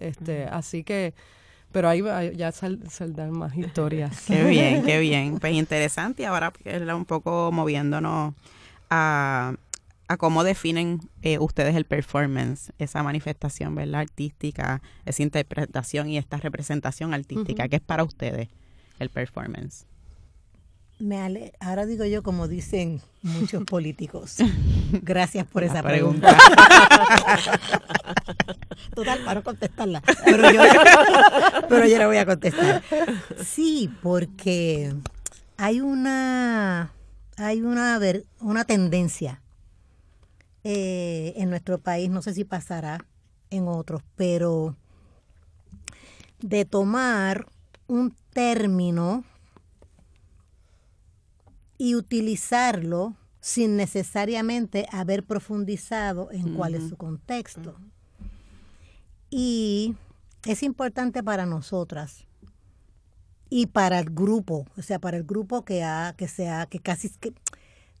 Este, 0.00 0.44
así 0.44 0.82
que, 0.84 1.14
pero 1.76 1.90
ahí 1.90 2.00
va- 2.00 2.24
ya 2.24 2.52
sal- 2.52 2.80
saldrán 2.88 3.32
más 3.32 3.54
historias. 3.54 4.22
Qué 4.26 4.44
bien, 4.44 4.82
qué 4.82 4.98
bien. 5.08 5.38
Pues 5.38 5.52
interesante. 5.52 6.22
Y 6.22 6.24
ahora 6.24 6.50
un 6.96 7.04
poco 7.04 7.52
moviéndonos 7.52 8.32
a, 8.88 9.52
a 10.08 10.16
cómo 10.16 10.42
definen 10.42 11.00
eh, 11.20 11.38
ustedes 11.38 11.76
el 11.76 11.84
performance, 11.84 12.72
esa 12.78 13.02
manifestación, 13.02 13.74
¿verdad? 13.74 14.00
Artística, 14.00 14.80
esa 15.04 15.22
interpretación 15.22 16.08
y 16.08 16.16
esta 16.16 16.38
representación 16.38 17.12
artística. 17.12 17.68
¿Qué 17.68 17.76
es 17.76 17.82
para 17.82 18.04
ustedes 18.04 18.48
el 18.98 19.10
performance? 19.10 19.84
Me 20.98 21.20
ale- 21.20 21.52
Ahora 21.60 21.84
digo 21.86 22.04
yo 22.06 22.22
como 22.22 22.48
dicen 22.48 23.02
muchos 23.22 23.64
políticos. 23.66 24.36
Gracias 25.02 25.46
por 25.46 25.62
esa 25.64 25.74
La 25.76 25.82
pregunta. 25.82 26.36
Total, 28.94 29.18
para 29.20 29.34
no 29.40 29.44
contestarla. 29.44 30.02
Pero 30.24 30.50
yo, 30.52 30.62
pero 31.68 31.86
yo 31.86 31.98
la 31.98 32.06
voy 32.06 32.16
a 32.16 32.26
contestar. 32.26 32.82
Sí, 33.44 33.90
porque 34.02 34.94
hay 35.56 35.80
una 35.80 36.92
hay 37.36 37.60
una 37.62 37.98
ver- 37.98 38.24
una 38.40 38.64
tendencia 38.64 39.42
eh, 40.64 41.34
en 41.36 41.50
nuestro 41.50 41.78
país, 41.78 42.08
no 42.10 42.22
sé 42.22 42.32
si 42.32 42.44
pasará 42.44 43.04
en 43.50 43.68
otros, 43.68 44.02
pero 44.16 44.74
de 46.40 46.64
tomar 46.64 47.46
un 47.86 48.14
término 48.32 49.24
y 51.78 51.94
utilizarlo 51.94 53.16
sin 53.40 53.76
necesariamente 53.76 54.86
haber 54.90 55.24
profundizado 55.24 56.30
en 56.32 56.54
cuál 56.54 56.74
es 56.74 56.88
su 56.88 56.96
contexto. 56.96 57.76
Y 59.30 59.94
es 60.44 60.62
importante 60.62 61.22
para 61.22 61.46
nosotras 61.46 62.26
y 63.48 63.66
para 63.66 63.98
el 63.98 64.10
grupo, 64.10 64.66
o 64.76 64.82
sea, 64.82 64.98
para 64.98 65.16
el 65.16 65.24
grupo 65.24 65.64
que 65.64 65.84
ha, 65.84 66.14
que 66.16 66.28
sea, 66.28 66.66
que 66.66 66.80
casi 66.80 67.08
que 67.10 67.32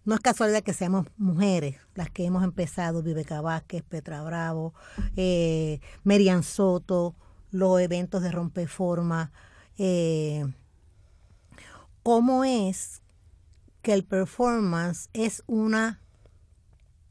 no 0.04 0.14
es 0.14 0.20
casualidad 0.20 0.62
que 0.62 0.72
seamos 0.72 1.06
mujeres 1.16 1.76
las 1.94 2.10
que 2.10 2.24
hemos 2.24 2.44
empezado, 2.44 3.02
Viveca 3.02 3.40
Vázquez, 3.40 3.82
Petra 3.82 4.22
Bravo, 4.22 4.72
eh, 5.16 5.80
Merian 6.04 6.42
Soto, 6.42 7.14
los 7.50 7.80
eventos 7.80 8.22
de 8.22 8.30
Rompeforma, 8.30 9.32
eh, 9.78 10.46
cómo 12.02 12.44
es 12.44 13.02
que 13.86 13.92
el 13.94 14.02
performance 14.02 15.10
es 15.12 15.44
una 15.46 16.00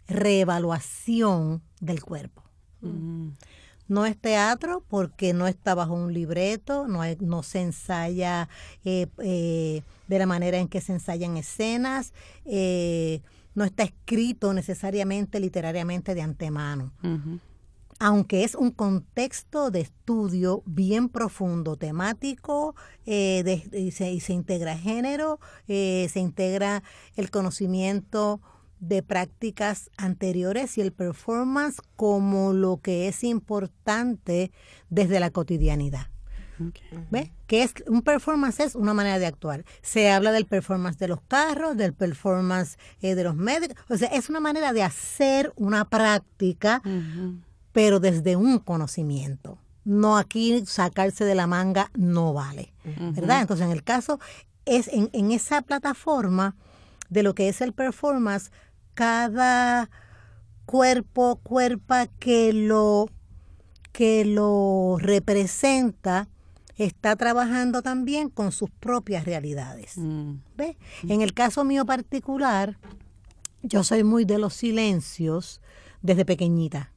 reevaluación 0.08 1.62
del 1.80 2.04
cuerpo. 2.04 2.44
No 3.88 4.06
es 4.06 4.18
teatro 4.18 4.84
porque 4.90 5.34
no 5.34 5.48
está 5.48 5.74
bajo 5.74 5.94
un 5.94 6.12
libreto, 6.14 6.86
no, 6.90 7.02
hay- 7.02 7.16
no 7.22 7.44
se 7.44 7.62
ensaya 7.62 8.50
eh, 8.84 9.08
eh, 9.20 9.84
de 10.10 10.20
la 10.20 10.26
manera 10.26 10.58
en 10.58 10.68
que 10.68 10.82
se 10.82 10.92
ensayan 10.92 11.38
escenas, 11.38 12.12
eh, 12.46 13.22
no 13.54 13.64
está 13.64 13.84
escrito 13.84 14.54
necesariamente 14.54 15.40
literariamente 15.40 16.14
de 16.14 16.22
antemano. 16.24 16.92
Aunque 18.00 18.44
es 18.44 18.56
un 18.56 18.72
contexto 18.72 19.72
de 19.72 19.82
estudio 19.82 20.64
bien 20.66 21.10
profundo, 21.10 21.78
temático, 21.78 22.76
eh, 23.06 23.42
de- 23.44 23.80
y, 23.80 23.92
se, 23.92 24.12
y 24.12 24.20
se 24.20 24.34
integra 24.34 24.78
género, 24.78 25.40
eh, 25.68 26.08
se 26.12 26.20
integra 26.20 26.84
el 27.16 27.32
conocimiento 27.32 28.42
de 28.80 29.02
prácticas 29.02 29.90
anteriores 29.98 30.78
y 30.78 30.82
el 30.82 30.92
performance 30.92 31.78
como 31.96 32.52
lo 32.54 32.78
que 32.78 33.08
es 33.08 33.24
importante 33.24 34.52
desde 34.90 35.20
la 35.20 35.30
cotidianidad. 35.32 36.08
¿Ves? 37.12 37.32
Que 37.48 37.64
es 37.64 37.74
un 37.88 38.02
performance 38.02 38.62
es 38.62 38.76
una 38.76 38.94
manera 38.94 39.20
de 39.20 39.26
actuar. 39.26 39.66
Se 39.82 40.10
habla 40.10 40.32
del 40.32 40.46
performance 40.46 40.98
de 40.98 41.10
los 41.10 41.20
carros, 41.22 41.76
del 41.76 41.94
performance 41.94 42.78
eh, 43.02 43.14
de 43.16 43.24
los 43.26 43.36
médicos. 43.36 43.76
O 43.90 43.98
sea, 43.98 44.08
es 44.10 44.30
una 44.30 44.40
manera 44.40 44.72
de 44.72 44.82
hacer 44.84 45.52
una 45.58 45.84
práctica, 45.90 46.82
pero 47.76 48.00
desde 48.00 48.38
un 48.38 48.60
conocimiento. 48.60 49.58
No 49.84 50.18
aquí 50.18 50.64
sacarse 50.66 51.26
de 51.26 51.36
la 51.36 51.46
manga 51.46 51.92
no 51.94 52.34
vale. 52.34 52.72
¿Verdad? 52.86 53.42
Entonces, 53.42 53.66
en 53.66 53.74
el 53.74 53.84
caso, 53.84 54.18
es 54.64 54.88
en, 54.88 55.10
en 55.12 55.32
esa 55.32 55.62
plataforma 55.62 56.56
de 57.10 57.22
lo 57.22 57.36
que 57.36 57.50
es 57.50 57.60
el 57.60 57.74
performance, 57.74 58.50
cada 58.94 59.90
cuerpo, 60.66 61.42
cuerpa 61.44 62.08
que 62.08 62.54
lo 62.54 63.10
que 63.92 64.24
lo 64.24 64.96
representa 64.98 66.30
está 66.78 67.18
trabajando 67.18 67.82
también 67.82 68.30
con 68.30 68.54
sus 68.54 68.70
propias 68.70 69.26
realidades. 69.26 69.98
Mm. 69.98 70.36
En 71.10 71.22
el 71.22 71.34
caso 71.34 71.66
mío 71.66 71.86
particular, 71.86 72.78
yo 73.64 73.84
soy 73.84 74.06
muy 74.06 74.24
de 74.24 74.40
los 74.40 74.54
silencios 74.54 75.60
desde 76.02 76.24
pequeñita 76.24 76.95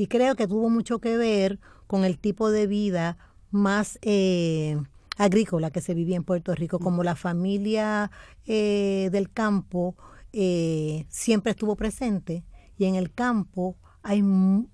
y 0.00 0.06
creo 0.06 0.34
que 0.34 0.46
tuvo 0.46 0.70
mucho 0.70 0.98
que 0.98 1.16
ver 1.16 1.58
con 1.86 2.04
el 2.04 2.18
tipo 2.18 2.50
de 2.50 2.66
vida 2.66 3.18
más 3.50 3.98
eh, 4.02 4.80
agrícola 5.16 5.70
que 5.70 5.80
se 5.80 5.94
vivía 5.94 6.16
en 6.16 6.24
Puerto 6.24 6.54
Rico, 6.54 6.78
mm. 6.78 6.82
como 6.82 7.02
la 7.02 7.16
familia 7.16 8.10
eh, 8.46 9.08
del 9.12 9.30
campo 9.30 9.96
eh, 10.32 11.06
siempre 11.08 11.50
estuvo 11.50 11.76
presente 11.76 12.44
y 12.78 12.84
en 12.84 12.94
el 12.94 13.12
campo 13.12 13.76
hay, 14.02 14.22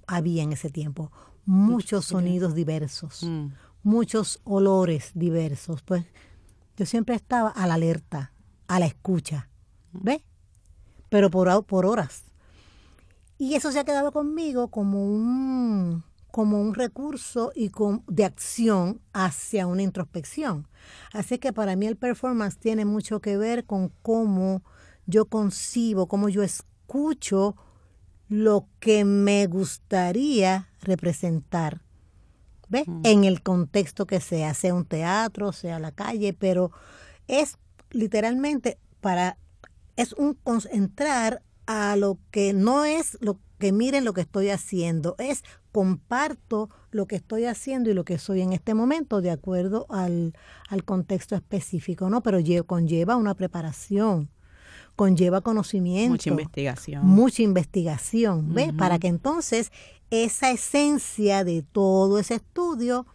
había 0.06 0.42
en 0.42 0.52
ese 0.52 0.70
tiempo 0.70 1.10
muchos 1.44 2.04
sonidos 2.04 2.54
diversos. 2.54 3.22
Mm 3.22 3.48
muchos 3.86 4.40
olores 4.42 5.12
diversos. 5.14 5.80
Pues 5.82 6.04
yo 6.76 6.84
siempre 6.84 7.14
estaba 7.14 7.48
a 7.48 7.66
la 7.66 7.74
alerta, 7.74 8.32
a 8.66 8.80
la 8.80 8.86
escucha, 8.86 9.48
¿ves? 9.92 10.22
Pero 11.08 11.30
por, 11.30 11.64
por 11.64 11.86
horas. 11.86 12.24
Y 13.38 13.54
eso 13.54 13.70
se 13.70 13.80
ha 13.80 13.84
quedado 13.84 14.12
conmigo 14.12 14.68
como 14.68 15.04
un, 15.04 16.04
como 16.30 16.60
un 16.60 16.74
recurso 16.74 17.52
y 17.54 17.68
con, 17.68 18.02
de 18.06 18.24
acción 18.24 19.00
hacia 19.12 19.66
una 19.66 19.82
introspección. 19.82 20.68
Así 21.12 21.38
que 21.38 21.52
para 21.52 21.76
mí 21.76 21.86
el 21.86 21.96
performance 21.96 22.58
tiene 22.58 22.84
mucho 22.84 23.20
que 23.20 23.36
ver 23.36 23.64
con 23.64 23.90
cómo 24.02 24.62
yo 25.06 25.26
concibo, 25.26 26.08
cómo 26.08 26.28
yo 26.28 26.42
escucho 26.42 27.56
lo 28.28 28.66
que 28.80 29.04
me 29.04 29.46
gustaría 29.46 30.68
representar 30.80 31.82
en 33.04 33.24
el 33.24 33.42
contexto 33.42 34.06
que 34.06 34.20
sea, 34.20 34.52
sea 34.54 34.74
un 34.74 34.84
teatro, 34.84 35.52
sea 35.52 35.78
la 35.78 35.92
calle, 35.92 36.32
pero 36.32 36.72
es 37.28 37.58
literalmente 37.90 38.78
para, 39.00 39.38
es 39.96 40.12
un 40.14 40.34
concentrar 40.34 41.42
a 41.66 41.96
lo 41.96 42.18
que 42.30 42.52
no 42.52 42.84
es 42.84 43.18
lo 43.20 43.38
que 43.58 43.72
miren 43.72 44.04
lo 44.04 44.12
que 44.12 44.20
estoy 44.20 44.50
haciendo, 44.50 45.14
es 45.18 45.42
comparto 45.72 46.70
lo 46.90 47.06
que 47.06 47.16
estoy 47.16 47.44
haciendo 47.44 47.90
y 47.90 47.94
lo 47.94 48.04
que 48.04 48.18
soy 48.18 48.42
en 48.42 48.52
este 48.52 48.74
momento 48.74 49.20
de 49.20 49.30
acuerdo 49.30 49.86
al, 49.88 50.34
al 50.68 50.84
contexto 50.84 51.34
específico, 51.34 52.08
¿no? 52.10 52.22
Pero 52.22 52.38
conlleva 52.66 53.16
una 53.16 53.34
preparación, 53.34 54.30
conlleva 54.94 55.40
conocimiento. 55.40 56.12
Mucha 56.12 56.30
investigación. 56.30 57.06
Mucha 57.06 57.42
investigación, 57.42 58.54
¿ves? 58.54 58.72
Para 58.72 58.98
que 58.98 59.08
entonces 59.08 59.72
esa 60.10 60.50
esencia 60.50 61.44
de 61.44 61.62
todo 61.62 62.18
ese 62.18 62.36
estudio 62.36 63.06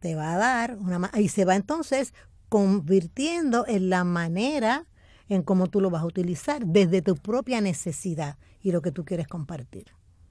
te 0.00 0.14
va 0.14 0.34
a 0.34 0.36
dar 0.36 0.76
una 0.76 1.10
y 1.18 1.28
se 1.28 1.44
va 1.44 1.56
entonces 1.56 2.14
convirtiendo 2.48 3.66
en 3.66 3.90
la 3.90 4.04
manera 4.04 4.86
en 5.28 5.42
cómo 5.42 5.66
tú 5.68 5.80
lo 5.80 5.90
vas 5.90 6.02
a 6.02 6.06
utilizar 6.06 6.64
desde 6.66 7.02
tu 7.02 7.16
propia 7.16 7.60
necesidad 7.60 8.36
y 8.62 8.72
lo 8.72 8.82
que 8.82 8.92
tú 8.92 9.04
quieres 9.04 9.28
compartir. 9.28 9.86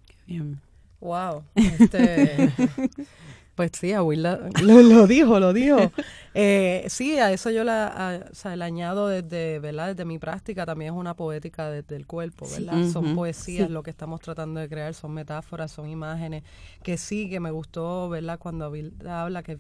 Qué 0.08 0.16
bien. 0.26 0.62
Wow. 1.00 1.44
Este, 1.56 2.52
Pues 3.58 3.72
sí, 3.74 3.92
Abuela 3.92 4.40
lo, 4.62 5.08
dijo, 5.08 5.40
lo 5.40 5.52
dijo. 5.52 5.92
Eh, 6.36 6.86
sí, 6.90 7.18
a 7.18 7.32
eso 7.32 7.50
yo 7.50 7.64
la, 7.64 8.28
o 8.32 8.36
sea, 8.36 8.56
le 8.56 8.64
añado 8.64 9.08
desde, 9.08 9.58
¿verdad? 9.58 9.88
desde 9.88 10.06
mi 10.06 10.20
práctica, 10.20 10.64
también 10.64 10.94
es 10.94 11.00
una 11.00 11.16
poética 11.16 11.72
desde 11.72 11.96
el 11.96 12.06
cuerpo, 12.06 12.48
¿verdad? 12.52 12.88
Son 12.92 13.16
poesías 13.16 13.72
lo 13.72 13.82
que 13.82 13.90
estamos 13.90 14.22
tratando 14.22 14.60
de 14.60 14.70
crear, 14.70 14.94
son 14.94 15.12
metáforas, 15.12 15.72
son 15.72 15.90
imágenes, 15.90 16.44
que 16.84 17.00
sí, 17.00 17.32
que 17.32 17.40
me 17.40 17.50
gustó, 17.50 18.10
¿verdad? 18.10 18.38
Cuando 18.38 18.66
Abuela 18.66 19.24
habla 19.24 19.42
que 19.42 19.58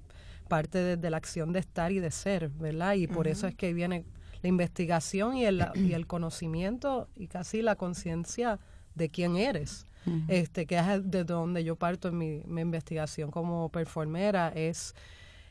parte 0.47 0.77
desde 0.77 1.09
la 1.09 1.17
acción 1.17 1.51
de 1.51 1.57
estar 1.57 1.91
y 1.91 1.99
de 1.99 2.11
ser, 2.11 2.49
¿verdad? 2.49 2.93
Y 2.93 3.07
por 3.07 3.27
eso 3.27 3.47
es 3.47 3.55
que 3.55 3.73
viene 3.73 4.05
la 4.41 4.49
investigación 4.49 5.35
y 5.35 5.45
el, 5.45 5.65
y 5.75 5.93
el 5.93 6.07
conocimiento 6.07 7.07
y 7.15 7.27
casi 7.27 7.61
la 7.61 7.75
conciencia 7.75 8.59
de 8.95 9.09
quién 9.09 9.35
eres 9.37 9.85
este, 10.27 10.65
que 10.65 10.77
es 10.77 11.11
de 11.11 11.23
donde 11.23 11.63
yo 11.63 11.75
parto 11.75 12.09
en 12.09 12.17
mi, 12.17 12.61
investigación 12.61 13.31
como 13.31 13.69
performera, 13.69 14.51
es, 14.55 14.95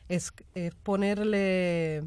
es, 0.09 0.33
ponerle 0.83 2.03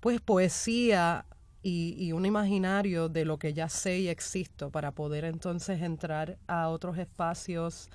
pues 0.00 0.20
poesía 0.20 1.24
y, 1.62 2.12
un 2.12 2.24
imaginario 2.24 3.08
de 3.08 3.24
lo 3.24 3.38
que 3.38 3.52
ya 3.52 3.68
sé 3.68 3.98
y 3.98 4.08
existo 4.08 4.70
para 4.70 4.92
poder 4.92 5.24
entonces 5.24 5.82
entrar 5.82 6.38
a 6.46 6.68
otros 6.68 6.98
espacios 6.98 7.90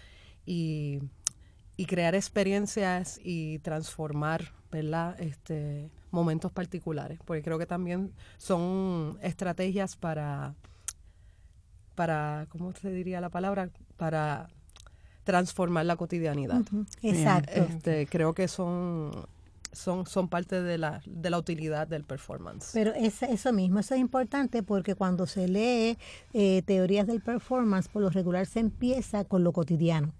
y, 0.45 0.99
y 1.75 1.85
crear 1.85 2.13
experiencias 2.13 3.19
y 3.23 3.59
transformar, 3.59 4.53
¿verdad? 4.71 5.19
Este, 5.19 5.89
momentos 6.13 6.51
particulares, 6.51 7.19
porque 7.25 7.41
creo 7.41 7.59
que 7.59 7.65
también 7.65 8.13
son 8.37 9.17
estrategias 9.21 9.97
para 9.97 10.55
para, 11.95 12.47
¿cómo 12.49 12.71
se 12.73 12.91
diría 12.91 13.21
la 13.21 13.29
palabra? 13.29 13.69
Para 13.97 14.49
transformar 15.23 15.85
la 15.85 15.95
cotidianidad. 15.95 16.61
Exacto. 17.01 17.51
Este, 17.51 18.07
creo 18.07 18.33
que 18.33 18.47
son 18.47 19.11
son, 19.71 20.05
son 20.05 20.27
parte 20.27 20.61
de 20.61 20.77
la, 20.77 21.01
de 21.05 21.29
la 21.31 21.39
utilidad 21.39 21.87
del 21.87 22.03
performance. 22.03 22.69
Pero 22.73 22.93
es, 22.93 23.23
eso 23.23 23.51
mismo, 23.51 23.79
eso 23.79 23.95
es 23.95 24.01
importante 24.01 24.61
porque 24.61 24.93
cuando 24.93 25.25
se 25.25 25.47
lee 25.47 25.97
eh, 26.33 26.61
teorías 26.65 27.07
del 27.07 27.21
performance, 27.21 27.87
por 27.87 28.03
lo 28.03 28.11
regular 28.11 28.45
se 28.45 28.59
empieza 28.59 29.25
con 29.25 29.43
lo 29.43 29.51
cotidiano. 29.51 30.13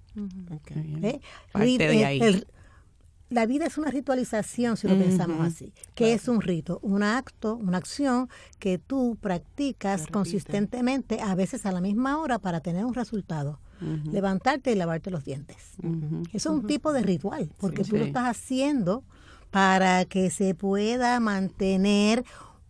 ¿Eh? 1.03 1.19
Parte 1.51 1.87
de 1.87 2.05
ahí 2.05 2.43
la 3.33 3.45
vida 3.45 3.65
es 3.65 3.77
una 3.77 3.89
ritualización, 3.89 4.77
si 4.77 4.87
lo 4.87 4.97
pensamos 4.97 5.45
así. 5.45 5.73
que 5.95 6.13
es 6.13 6.27
un 6.27 6.41
rito? 6.41 6.79
Un 6.81 7.03
acto, 7.03 7.55
una 7.55 7.77
acción 7.77 8.29
que 8.59 8.77
tú 8.77 9.17
practicas 9.19 10.07
consistentemente, 10.07 11.19
a 11.21 11.35
veces 11.35 11.65
a 11.65 11.71
la 11.71 11.81
misma 11.81 12.19
hora, 12.19 12.39
para 12.39 12.61
tener 12.61 12.85
un 12.85 12.93
resultado. 12.93 13.59
Levantarte 14.11 14.71
y 14.71 14.75
lavarte 14.75 15.11
los 15.11 15.25
dientes. 15.25 15.57
Eso 16.31 16.31
es 16.31 16.45
un 16.45 16.67
tipo 16.67 16.93
de 16.93 17.01
ritual, 17.01 17.49
porque 17.57 17.83
tú 17.83 17.97
lo 17.97 18.05
estás 18.05 18.27
haciendo 18.27 19.03
para 19.51 20.05
que 20.05 20.29
se 20.29 20.55
pueda 20.55 21.19
mantener 21.19 22.23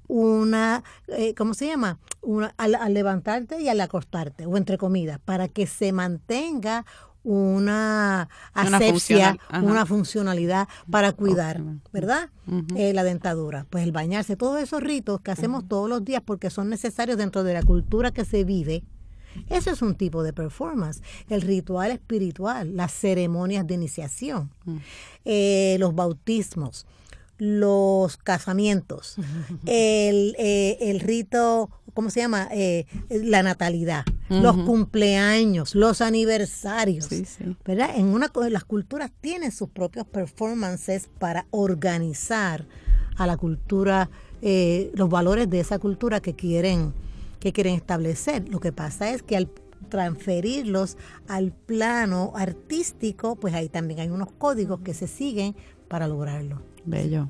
una, 0.07 0.83
eh, 1.07 1.33
¿cómo 1.35 1.53
se 1.53 1.67
llama? 1.67 1.99
Una, 2.21 2.53
al, 2.57 2.75
al, 2.75 2.93
levantarte 2.93 3.61
y 3.61 3.69
al 3.69 3.79
acostarte, 3.79 4.45
o 4.45 4.57
entre 4.57 4.77
comidas, 4.77 5.19
para 5.23 5.47
que 5.47 5.67
se 5.67 5.91
mantenga 5.91 6.85
una 7.23 8.27
asepsia, 8.53 9.37
una, 9.61 9.85
funcionalidad 9.85 10.67
para 10.89 11.13
cuidar, 11.13 11.61
¿verdad? 11.91 12.29
Eh, 12.75 12.93
la 12.93 13.03
dentadura, 13.03 13.65
pues 13.69 13.83
el 13.83 13.91
bañarse, 13.91 14.35
todos 14.35 14.61
esos 14.61 14.81
ritos 14.81 15.21
que 15.21 15.31
hacemos 15.31 15.67
todos 15.67 15.89
los 15.89 16.03
días 16.03 16.21
porque 16.25 16.49
son 16.49 16.69
necesarios 16.69 17.17
dentro 17.17 17.43
de 17.43 17.53
la 17.53 17.63
cultura 17.63 18.11
que 18.11 18.25
se 18.25 18.43
vive. 18.43 18.83
Eso 19.49 19.71
es 19.71 19.81
un 19.81 19.95
tipo 19.95 20.21
de 20.21 20.33
performance. 20.33 21.01
El 21.29 21.41
ritual 21.41 21.91
espiritual, 21.91 22.75
las 22.75 22.91
ceremonias 22.91 23.65
de 23.65 23.73
iniciación, 23.73 24.51
eh, 25.25 25.77
los 25.79 25.95
bautismos, 25.95 26.85
los 27.37 28.17
casamientos, 28.17 29.15
el, 29.65 30.35
eh, 30.37 30.77
el 30.81 30.99
rito 30.99 31.69
¿cómo 31.93 32.09
se 32.09 32.21
llama? 32.21 32.47
Eh, 32.51 32.85
la 33.09 33.43
natalidad, 33.43 34.03
los 34.29 34.57
cumpleaños, 34.57 35.75
los 35.75 36.01
aniversarios, 36.01 37.09
¿verdad? 37.65 37.91
En 37.95 38.07
una 38.07 38.31
las 38.49 38.63
culturas 38.63 39.11
tienen 39.21 39.51
sus 39.51 39.69
propios 39.69 40.07
performances 40.07 41.09
para 41.19 41.45
organizar 41.51 42.65
a 43.17 43.27
la 43.27 43.37
cultura, 43.37 44.09
eh, 44.41 44.91
los 44.95 45.09
valores 45.09 45.49
de 45.49 45.59
esa 45.59 45.77
cultura 45.79 46.19
que 46.19 46.33
quieren, 46.33 46.93
que 47.39 47.53
quieren 47.53 47.75
establecer. 47.75 48.49
Lo 48.49 48.59
que 48.59 48.71
pasa 48.71 49.11
es 49.11 49.21
que 49.21 49.37
al 49.37 49.49
transferirlos 49.89 50.97
al 51.27 51.51
plano 51.51 52.31
artístico, 52.35 53.35
pues 53.35 53.53
ahí 53.53 53.69
también 53.69 53.99
hay 53.99 54.09
unos 54.09 54.31
códigos 54.31 54.79
que 54.79 54.93
se 54.93 55.07
siguen 55.07 55.55
para 55.87 56.07
lograrlo. 56.07 56.61
Bello. 56.85 57.29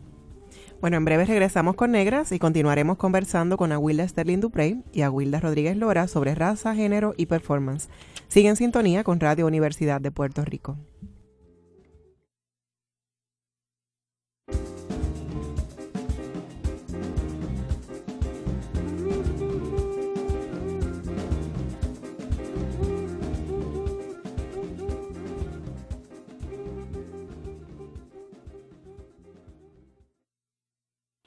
Bueno, 0.84 0.98
en 0.98 1.06
breve 1.06 1.24
regresamos 1.24 1.76
con 1.76 1.92
Negras 1.92 2.34
y 2.34 2.40
continuaremos 2.40 2.98
conversando 2.98 3.56
con 3.56 3.72
Aguilda 3.72 4.06
Sterling 4.06 4.42
Duprey 4.42 4.84
y 4.92 5.04
Aguilda 5.04 5.40
Rodríguez 5.40 5.78
Lora 5.78 6.10
sobre 6.10 6.36
raza, 6.36 6.76
género 6.76 7.14
y 7.16 7.28
performance. 7.28 7.88
Sigue 8.28 8.50
en 8.50 8.58
sintonía 8.58 9.06
con 9.06 9.22
Radio 9.22 9.48
Universidad 9.48 10.02
de 10.02 10.12
Puerto 10.12 10.44
Rico. 10.44 10.76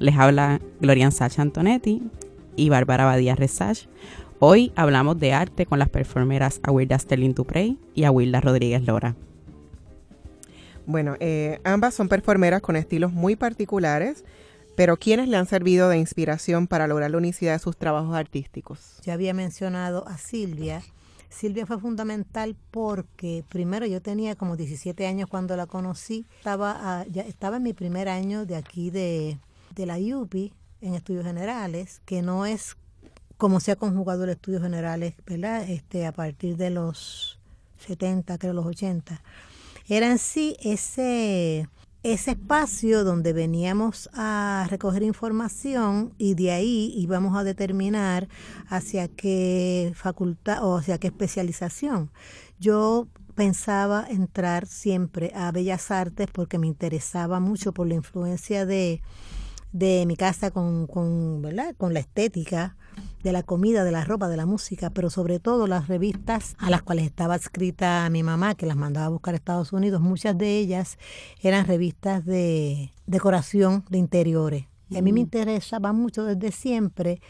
Les 0.00 0.16
habla 0.16 0.62
Glorian 0.80 1.12
Sacha 1.12 1.42
Antonetti 1.42 2.02
y 2.56 2.70
Bárbara 2.70 3.04
Badía 3.04 3.34
Resach. 3.34 3.86
Hoy 4.38 4.72
hablamos 4.74 5.20
de 5.20 5.34
arte 5.34 5.66
con 5.66 5.78
las 5.78 5.90
performeras 5.90 6.58
Awilda 6.62 6.98
Sterling 6.98 7.34
Duprey 7.34 7.78
y 7.94 8.04
Awilda 8.04 8.40
Rodríguez 8.40 8.82
Lora. 8.82 9.14
Bueno, 10.86 11.16
eh, 11.20 11.60
ambas 11.64 11.92
son 11.92 12.08
performeras 12.08 12.62
con 12.62 12.76
estilos 12.76 13.12
muy 13.12 13.36
particulares, 13.36 14.24
pero 14.74 14.96
¿quiénes 14.96 15.28
le 15.28 15.36
han 15.36 15.44
servido 15.44 15.90
de 15.90 15.98
inspiración 15.98 16.66
para 16.66 16.86
lograr 16.86 17.10
la 17.10 17.18
unicidad 17.18 17.52
de 17.52 17.58
sus 17.58 17.76
trabajos 17.76 18.16
artísticos? 18.16 19.02
Ya 19.04 19.12
había 19.12 19.34
mencionado 19.34 20.08
a 20.08 20.16
Silvia. 20.16 20.80
Silvia 21.28 21.66
fue 21.66 21.78
fundamental 21.78 22.56
porque 22.70 23.44
primero 23.50 23.84
yo 23.84 24.00
tenía 24.00 24.34
como 24.34 24.56
17 24.56 25.06
años 25.06 25.28
cuando 25.28 25.56
la 25.56 25.66
conocí. 25.66 26.24
Estaba, 26.38 26.78
ah, 26.80 27.04
ya 27.10 27.20
estaba 27.20 27.58
en 27.58 27.64
mi 27.64 27.74
primer 27.74 28.08
año 28.08 28.46
de 28.46 28.56
aquí 28.56 28.88
de, 28.88 29.38
de 29.74 29.86
la 29.86 29.98
UPI 29.98 30.52
en 30.80 30.94
estudios 30.94 31.24
generales, 31.24 32.00
que 32.04 32.22
no 32.22 32.46
es 32.46 32.76
como 33.36 33.58
se 33.58 33.72
ha 33.72 33.76
conjugado 33.76 34.24
el 34.24 34.30
estudios 34.30 34.62
generales, 34.62 35.14
¿verdad? 35.26 35.68
Este, 35.68 36.06
a 36.06 36.12
partir 36.12 36.56
de 36.56 36.70
los 36.70 37.38
70, 37.78 38.36
creo 38.38 38.52
los 38.52 38.66
80. 38.66 39.22
Era 39.88 40.10
en 40.10 40.18
sí 40.18 40.56
ese, 40.60 41.66
ese 42.02 42.30
espacio 42.32 43.02
donde 43.02 43.32
veníamos 43.32 44.10
a 44.12 44.66
recoger 44.68 45.02
información 45.02 46.12
y 46.18 46.34
de 46.34 46.52
ahí 46.52 46.92
íbamos 46.96 47.36
a 47.36 47.42
determinar 47.42 48.28
hacia 48.68 49.08
qué 49.08 49.92
facultad 49.96 50.62
o 50.62 50.76
hacia 50.76 50.98
qué 50.98 51.06
especialización. 51.06 52.10
Yo 52.58 53.08
pensaba 53.34 54.06
entrar 54.06 54.66
siempre 54.66 55.32
a 55.34 55.50
Bellas 55.50 55.90
Artes 55.90 56.28
porque 56.30 56.58
me 56.58 56.66
interesaba 56.66 57.40
mucho 57.40 57.72
por 57.72 57.88
la 57.88 57.94
influencia 57.94 58.66
de 58.66 59.00
de 59.72 60.04
mi 60.06 60.16
casa 60.16 60.50
con, 60.50 60.86
con, 60.86 61.42
¿verdad? 61.42 61.74
con 61.76 61.94
la 61.94 62.00
estética 62.00 62.76
de 63.22 63.32
la 63.32 63.42
comida, 63.42 63.84
de 63.84 63.92
la 63.92 64.04
ropa, 64.04 64.28
de 64.28 64.36
la 64.36 64.46
música, 64.46 64.90
pero 64.90 65.10
sobre 65.10 65.38
todo 65.38 65.66
las 65.66 65.88
revistas 65.88 66.54
a 66.58 66.70
las 66.70 66.82
cuales 66.82 67.04
estaba 67.04 67.36
escrita 67.36 68.08
mi 68.10 68.22
mamá, 68.22 68.54
que 68.54 68.66
las 68.66 68.76
mandaba 68.76 69.06
a 69.06 69.10
buscar 69.10 69.34
a 69.34 69.36
Estados 69.36 69.72
Unidos, 69.72 70.00
muchas 70.00 70.36
de 70.36 70.58
ellas 70.58 70.98
eran 71.42 71.66
revistas 71.66 72.24
de 72.24 72.92
decoración 73.06 73.84
de 73.90 73.98
interiores. 73.98 74.66
Y 74.88 74.96
a 74.96 75.02
mí 75.02 75.12
me 75.12 75.20
interesaba 75.20 75.92
mucho 75.92 76.24
desde 76.24 76.50
siempre 76.50 77.20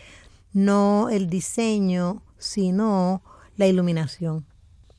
no 0.53 1.11
el 1.11 1.29
diseño, 1.29 2.23
sino 2.39 3.23
la 3.57 3.67
iluminación. 3.67 4.47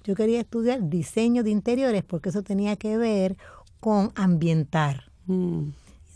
Yo 0.03 0.15
quería 0.15 0.39
estudiar 0.39 0.87
diseño 0.89 1.43
de 1.43 1.49
interiores 1.49 2.03
porque 2.03 2.29
eso 2.29 2.43
tenía 2.43 2.75
que 2.75 2.97
ver 2.97 3.37
con 3.79 4.11
ambientar. 4.15 5.11
Mm. 5.25 5.69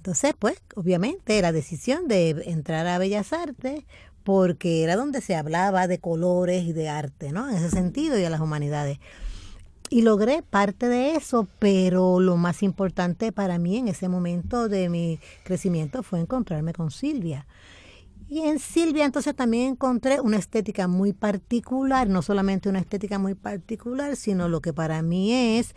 Entonces, 0.06 0.36
pues, 0.38 0.62
obviamente, 0.76 1.42
la 1.42 1.52
decisión 1.52 2.08
de 2.08 2.30
entrar 2.46 2.86
a 2.86 3.00
Bellas 3.00 3.34
Artes, 3.34 3.86
porque 4.24 4.84
era 4.84 4.96
donde 4.96 5.20
se 5.20 5.36
hablaba 5.36 5.88
de 5.88 5.98
colores 5.98 6.64
y 6.64 6.74
de 6.74 6.90
arte, 6.90 7.32
¿no? 7.32 7.50
En 7.50 7.56
ese 7.56 7.72
sentido, 7.72 8.16
y 8.20 8.24
a 8.24 8.30
las 8.30 8.40
humanidades. 8.40 9.00
Y 9.90 10.04
logré 10.04 10.44
parte 10.44 10.88
de 10.90 11.16
eso, 11.16 11.48
pero 11.58 12.20
lo 12.20 12.38
más 12.38 12.62
importante 12.62 13.32
para 13.32 13.58
mí 13.58 13.78
en 13.78 13.88
ese 13.88 14.08
momento 14.08 14.70
de 14.70 14.90
mi 14.90 15.20
crecimiento 15.44 16.04
fue 16.04 16.20
encontrarme 16.20 16.72
con 16.74 16.92
Silvia. 16.92 17.48
Y 18.28 18.40
en 18.40 18.58
Silvia 18.58 19.06
entonces 19.06 19.36
también 19.36 19.74
encontré 19.74 20.20
una 20.20 20.38
estética 20.38 20.88
muy 20.88 21.14
particular, 21.14 22.10
no 22.10 22.24
solamente 22.24 22.70
una 22.70 22.80
estética 22.80 23.20
muy 23.20 23.36
particular, 23.36 24.16
sino 24.16 24.50
lo 24.50 24.62
que 24.62 24.74
para 24.74 25.04
mí 25.04 25.32
es 25.32 25.76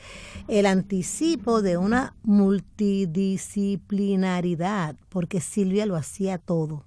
el 0.49 0.65
anticipo 0.65 1.61
de 1.61 1.77
una 1.77 2.15
multidisciplinaridad, 2.23 4.97
porque 5.11 5.43
Silvia 5.43 5.85
lo 5.85 5.97
hacía 5.97 6.39
todo. 6.39 6.87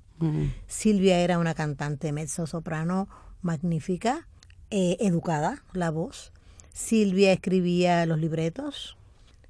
Silvia 0.68 1.20
era 1.20 1.40
una 1.40 1.56
cantante 1.56 2.12
mezzo 2.12 2.46
soprano 2.46 3.08
magnífica, 3.42 4.28
eh, 4.70 4.98
educada, 5.00 5.64
la 5.74 5.90
voz. 5.90 6.32
Silvia 6.74 7.34
escribía 7.34 8.06
los 8.06 8.20
libretos, 8.20 8.98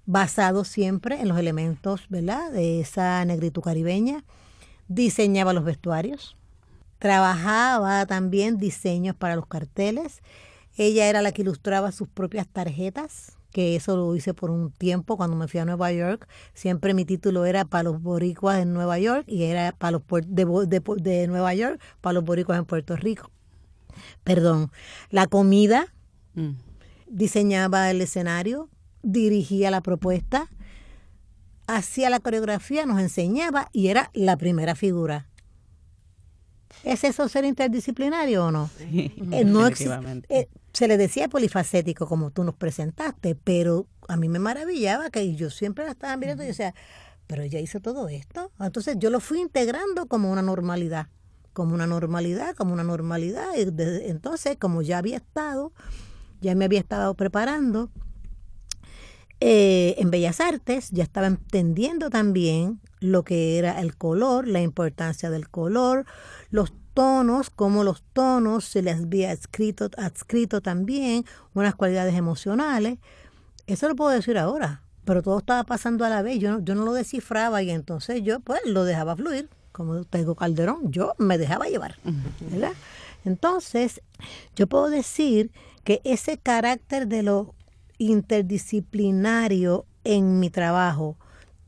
basados 0.05 0.69
siempre 0.69 1.19
en 1.19 1.27
los 1.27 1.37
elementos, 1.37 2.05
¿verdad?, 2.09 2.51
de 2.51 2.79
esa 2.79 3.25
negritud 3.25 3.61
caribeña 3.61 4.23
diseñaba 4.93 5.53
los 5.53 5.63
vestuarios, 5.63 6.35
trabajaba 6.99 8.05
también 8.05 8.57
diseños 8.57 9.15
para 9.15 9.35
los 9.35 9.47
carteles. 9.47 10.21
Ella 10.77 11.07
era 11.07 11.21
la 11.21 11.31
que 11.31 11.43
ilustraba 11.43 11.91
sus 11.91 12.09
propias 12.09 12.47
tarjetas, 12.47 13.37
que 13.51 13.75
eso 13.75 13.95
lo 13.95 14.15
hice 14.15 14.33
por 14.33 14.49
un 14.49 14.71
tiempo 14.71 15.17
cuando 15.17 15.35
me 15.35 15.47
fui 15.47 15.59
a 15.59 15.65
Nueva 15.65 15.91
York. 15.91 16.27
Siempre 16.53 16.93
mi 16.93 17.05
título 17.05 17.45
era 17.45 17.65
para 17.65 17.83
los 17.83 18.01
boricuas 18.01 18.59
en 18.59 18.73
Nueva 18.73 18.99
York 18.99 19.25
y 19.27 19.43
era 19.43 19.71
para 19.71 19.91
los 19.91 20.03
de, 20.27 20.81
de, 20.97 21.27
Nueva 21.27 21.53
York 21.53 21.81
para 22.01 22.13
los 22.13 22.23
boricuas 22.23 22.59
en 22.59 22.65
Puerto 22.65 22.95
Rico. 22.95 23.31
Perdón, 24.23 24.71
la 25.09 25.27
comida, 25.27 25.87
mm. 26.35 26.51
diseñaba 27.07 27.89
el 27.91 28.01
escenario, 28.01 28.69
dirigía 29.03 29.71
la 29.71 29.81
propuesta, 29.81 30.49
hacía 31.75 32.09
la 32.09 32.19
coreografía, 32.19 32.85
nos 32.85 32.99
enseñaba 32.99 33.69
y 33.71 33.87
era 33.87 34.09
la 34.13 34.37
primera 34.37 34.75
figura. 34.75 35.27
¿Es 36.83 37.03
eso 37.03 37.27
ser 37.29 37.45
interdisciplinario 37.45 38.45
o 38.45 38.51
no? 38.51 38.69
Sí, 38.77 39.13
eh, 39.31 39.45
no 39.45 39.67
eh, 39.67 40.49
se 40.73 40.87
le 40.87 40.97
decía 40.97 41.27
polifacético 41.27 42.07
como 42.07 42.31
tú 42.31 42.43
nos 42.43 42.55
presentaste, 42.55 43.35
pero 43.35 43.87
a 44.07 44.17
mí 44.17 44.29
me 44.29 44.39
maravillaba 44.39 45.09
que 45.09 45.35
yo 45.35 45.49
siempre 45.49 45.85
la 45.85 45.91
estaba 45.91 46.15
mirando 46.17 46.43
y 46.43 46.47
yo 46.47 46.51
decía, 46.51 46.73
pero 47.27 47.43
ella 47.43 47.59
hizo 47.59 47.79
todo 47.79 48.09
esto. 48.09 48.51
Entonces 48.59 48.97
yo 48.99 49.09
lo 49.09 49.19
fui 49.19 49.39
integrando 49.39 50.07
como 50.07 50.31
una 50.31 50.41
normalidad, 50.41 51.07
como 51.53 51.73
una 51.73 51.87
normalidad, 51.87 52.55
como 52.55 52.73
una 52.73 52.83
normalidad. 52.83 53.49
Y 53.55 53.61
entonces, 54.09 54.57
como 54.57 54.81
ya 54.81 54.97
había 54.97 55.17
estado, 55.17 55.71
ya 56.41 56.55
me 56.55 56.65
había 56.65 56.79
estado 56.79 57.13
preparando, 57.13 57.91
eh, 59.43 59.95
en 59.97 60.11
Bellas 60.11 60.39
Artes 60.39 60.91
ya 60.91 61.01
estaba 61.01 61.25
entendiendo 61.25 62.11
también 62.11 62.79
lo 62.99 63.23
que 63.23 63.57
era 63.57 63.81
el 63.81 63.97
color, 63.97 64.47
la 64.47 64.61
importancia 64.61 65.31
del 65.31 65.49
color, 65.49 66.05
los 66.51 66.71
tonos, 66.93 67.49
cómo 67.49 67.83
los 67.83 68.03
tonos 68.13 68.65
se 68.65 68.83
les 68.83 68.99
había 68.99 69.31
adscrito, 69.31 69.89
adscrito 69.97 70.61
también 70.61 71.25
unas 71.55 71.73
cualidades 71.73 72.13
emocionales. 72.13 72.99
Eso 73.65 73.89
lo 73.89 73.95
puedo 73.95 74.11
decir 74.11 74.37
ahora, 74.37 74.83
pero 75.05 75.23
todo 75.23 75.39
estaba 75.39 75.63
pasando 75.63 76.05
a 76.05 76.09
la 76.09 76.21
vez. 76.21 76.37
Yo 76.37 76.51
no, 76.51 76.59
yo 76.63 76.75
no 76.75 76.85
lo 76.85 76.93
descifraba 76.93 77.63
y 77.63 77.71
entonces 77.71 78.21
yo 78.21 78.41
pues 78.41 78.61
lo 78.65 78.83
dejaba 78.83 79.15
fluir. 79.15 79.49
Como 79.71 80.03
tengo 80.03 80.35
Calderón, 80.35 80.91
yo 80.91 81.15
me 81.17 81.39
dejaba 81.39 81.65
llevar. 81.65 81.95
Entonces, 83.25 84.01
yo 84.55 84.67
puedo 84.67 84.89
decir 84.91 85.49
que 85.83 85.99
ese 86.03 86.37
carácter 86.37 87.07
de 87.07 87.23
lo 87.23 87.55
interdisciplinario 88.01 89.85
en 90.03 90.39
mi 90.39 90.49
trabajo 90.49 91.17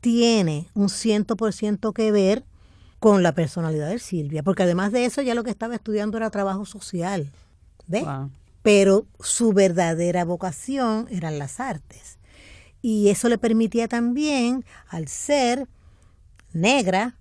tiene 0.00 0.66
un 0.74 0.88
ciento 0.88 1.36
por 1.36 1.52
ciento 1.52 1.92
que 1.92 2.10
ver 2.10 2.44
con 2.98 3.22
la 3.22 3.34
personalidad 3.34 3.88
de 3.88 4.00
Silvia, 4.00 4.42
porque 4.42 4.64
además 4.64 4.90
de 4.90 5.04
eso 5.04 5.22
ya 5.22 5.34
lo 5.34 5.44
que 5.44 5.50
estaba 5.50 5.74
estudiando 5.74 6.16
era 6.16 6.30
trabajo 6.30 6.64
social, 6.64 7.30
¿ves? 7.86 8.04
Pero 8.62 9.06
su 9.20 9.52
verdadera 9.52 10.24
vocación 10.24 11.06
eran 11.10 11.38
las 11.38 11.60
artes. 11.60 12.18
Y 12.82 13.08
eso 13.10 13.28
le 13.28 13.38
permitía 13.38 13.88
también, 13.88 14.64
al 14.88 15.06
ser 15.08 15.68
negra, 16.52 17.16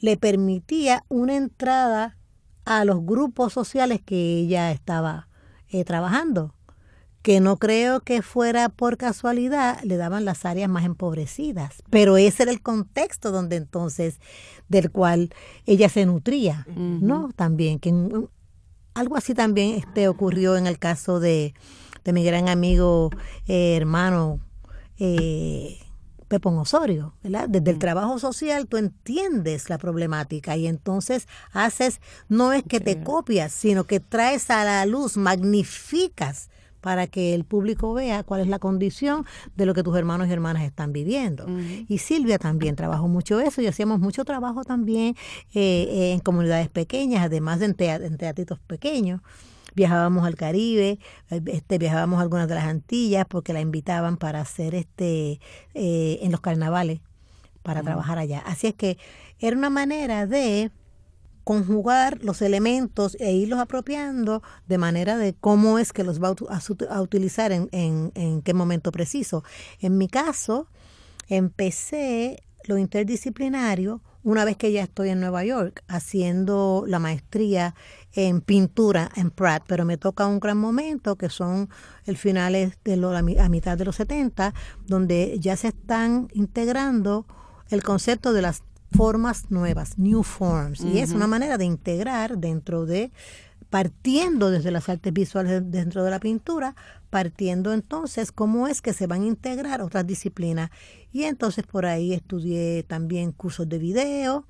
le 0.00 0.16
permitía 0.16 1.04
una 1.08 1.36
entrada 1.36 2.16
a 2.64 2.84
los 2.84 3.04
grupos 3.06 3.52
sociales 3.52 4.02
que 4.04 4.40
ella 4.40 4.70
estaba 4.70 5.28
eh, 5.68 5.84
trabajando, 5.84 6.54
que 7.22 7.40
no 7.40 7.56
creo 7.56 8.00
que 8.00 8.20
fuera 8.20 8.68
por 8.68 8.96
casualidad, 8.96 9.80
le 9.84 9.96
daban 9.96 10.24
las 10.24 10.44
áreas 10.44 10.68
más 10.68 10.84
empobrecidas, 10.84 11.82
pero 11.88 12.16
ese 12.16 12.42
era 12.42 12.52
el 12.52 12.60
contexto 12.60 13.30
donde 13.30 13.56
entonces, 13.56 14.20
del 14.68 14.90
cual 14.90 15.32
ella 15.64 15.88
se 15.88 16.04
nutría, 16.04 16.66
¿no? 16.76 17.30
También, 17.34 17.78
que 17.78 17.94
algo 18.94 19.16
así 19.16 19.34
también 19.34 19.76
este, 19.76 20.08
ocurrió 20.08 20.56
en 20.56 20.66
el 20.66 20.78
caso 20.78 21.20
de, 21.20 21.54
de 22.04 22.12
mi 22.12 22.24
gran 22.24 22.48
amigo, 22.48 23.10
eh, 23.46 23.76
hermano, 23.76 24.40
eh, 24.98 25.78
Pepón 26.26 26.58
Osorio, 26.58 27.14
¿verdad? 27.22 27.48
Desde 27.48 27.70
el 27.70 27.76
mm. 27.76 27.80
trabajo 27.80 28.18
social 28.18 28.66
tú 28.66 28.78
entiendes 28.78 29.68
la 29.68 29.78
problemática 29.78 30.56
y 30.56 30.66
entonces 30.66 31.28
haces, 31.52 32.00
no 32.28 32.52
es 32.52 32.62
que 32.62 32.80
te 32.80 33.02
copias, 33.02 33.52
sino 33.52 33.84
que 33.84 34.00
traes 34.00 34.50
a 34.50 34.64
la 34.64 34.86
luz, 34.86 35.16
magnificas 35.16 36.48
para 36.82 37.06
que 37.06 37.32
el 37.32 37.44
público 37.44 37.94
vea 37.94 38.24
cuál 38.24 38.42
es 38.42 38.48
la 38.48 38.58
condición 38.58 39.24
de 39.56 39.64
lo 39.64 39.72
que 39.72 39.82
tus 39.82 39.96
hermanos 39.96 40.28
y 40.28 40.32
hermanas 40.32 40.64
están 40.64 40.92
viviendo. 40.92 41.46
Y 41.88 41.98
Silvia 41.98 42.38
también 42.38 42.76
trabajó 42.76 43.08
mucho 43.08 43.40
eso 43.40 43.62
y 43.62 43.66
hacíamos 43.66 44.00
mucho 44.00 44.24
trabajo 44.24 44.64
también 44.64 45.16
eh, 45.54 46.12
en 46.12 46.20
comunidades 46.20 46.68
pequeñas, 46.68 47.24
además 47.24 47.60
de 47.60 47.66
en 47.66 48.16
teatritos 48.18 48.58
pequeños 48.66 49.22
viajábamos 49.74 50.26
al 50.26 50.34
Caribe, 50.34 50.98
este, 51.30 51.78
viajábamos 51.78 52.18
a 52.18 52.22
algunas 52.22 52.46
de 52.46 52.56
las 52.56 52.64
Antillas 52.64 53.24
porque 53.26 53.54
la 53.54 53.60
invitaban 53.60 54.18
para 54.18 54.40
hacer 54.42 54.74
este 54.74 55.40
eh, 55.72 56.18
en 56.20 56.30
los 56.30 56.42
carnavales, 56.42 57.00
para 57.62 57.82
trabajar 57.82 58.18
allá. 58.18 58.40
Así 58.40 58.66
es 58.66 58.74
que 58.74 58.98
era 59.38 59.56
una 59.56 59.70
manera 59.70 60.26
de 60.26 60.70
conjugar 61.44 62.18
los 62.22 62.42
elementos 62.42 63.16
e 63.20 63.32
irlos 63.32 63.60
apropiando 63.60 64.42
de 64.66 64.78
manera 64.78 65.16
de 65.16 65.34
cómo 65.34 65.78
es 65.78 65.92
que 65.92 66.04
los 66.04 66.22
va 66.22 66.28
a, 66.28 67.00
utilizar 67.00 67.52
en, 67.52 67.68
en, 67.72 68.12
en 68.14 68.42
qué 68.42 68.54
momento 68.54 68.92
preciso. 68.92 69.44
En 69.80 69.98
mi 69.98 70.08
caso, 70.08 70.68
empecé 71.28 72.42
lo 72.64 72.78
interdisciplinario 72.78 74.02
una 74.24 74.44
vez 74.44 74.56
que 74.56 74.70
ya 74.70 74.82
estoy 74.82 75.08
en 75.08 75.20
Nueva 75.20 75.44
York 75.44 75.82
haciendo 75.88 76.84
la 76.86 77.00
maestría 77.00 77.74
en 78.12 78.40
pintura 78.40 79.10
en 79.16 79.30
Pratt, 79.30 79.64
pero 79.66 79.84
me 79.84 79.96
toca 79.96 80.26
un 80.26 80.38
gran 80.38 80.58
momento 80.58 81.16
que 81.16 81.28
son 81.28 81.68
el 82.04 82.16
finales 82.16 82.78
de 82.84 82.96
lo, 82.96 83.10
a 83.16 83.22
mitad 83.22 83.76
de 83.76 83.84
los 83.84 83.96
70, 83.96 84.54
donde 84.86 85.36
ya 85.40 85.56
se 85.56 85.68
están 85.68 86.28
integrando 86.34 87.26
el 87.70 87.82
concepto 87.82 88.32
de 88.32 88.42
las 88.42 88.62
formas 88.92 89.50
nuevas, 89.50 89.98
new 89.98 90.22
forms, 90.22 90.80
y 90.80 90.98
es 90.98 91.12
una 91.12 91.26
manera 91.26 91.58
de 91.58 91.64
integrar 91.64 92.38
dentro 92.38 92.86
de 92.86 93.10
partiendo 93.72 94.50
desde 94.50 94.70
las 94.70 94.90
artes 94.90 95.14
visuales 95.14 95.62
dentro 95.70 96.04
de 96.04 96.10
la 96.10 96.20
pintura, 96.20 96.76
partiendo 97.08 97.72
entonces 97.72 98.30
cómo 98.30 98.68
es 98.68 98.82
que 98.82 98.92
se 98.92 99.06
van 99.06 99.22
a 99.22 99.26
integrar 99.26 99.80
otras 99.80 100.06
disciplinas. 100.06 100.70
Y 101.10 101.22
entonces 101.22 101.66
por 101.66 101.86
ahí 101.86 102.12
estudié 102.12 102.82
también 102.82 103.32
cursos 103.32 103.66
de 103.68 103.78
video 103.78 104.44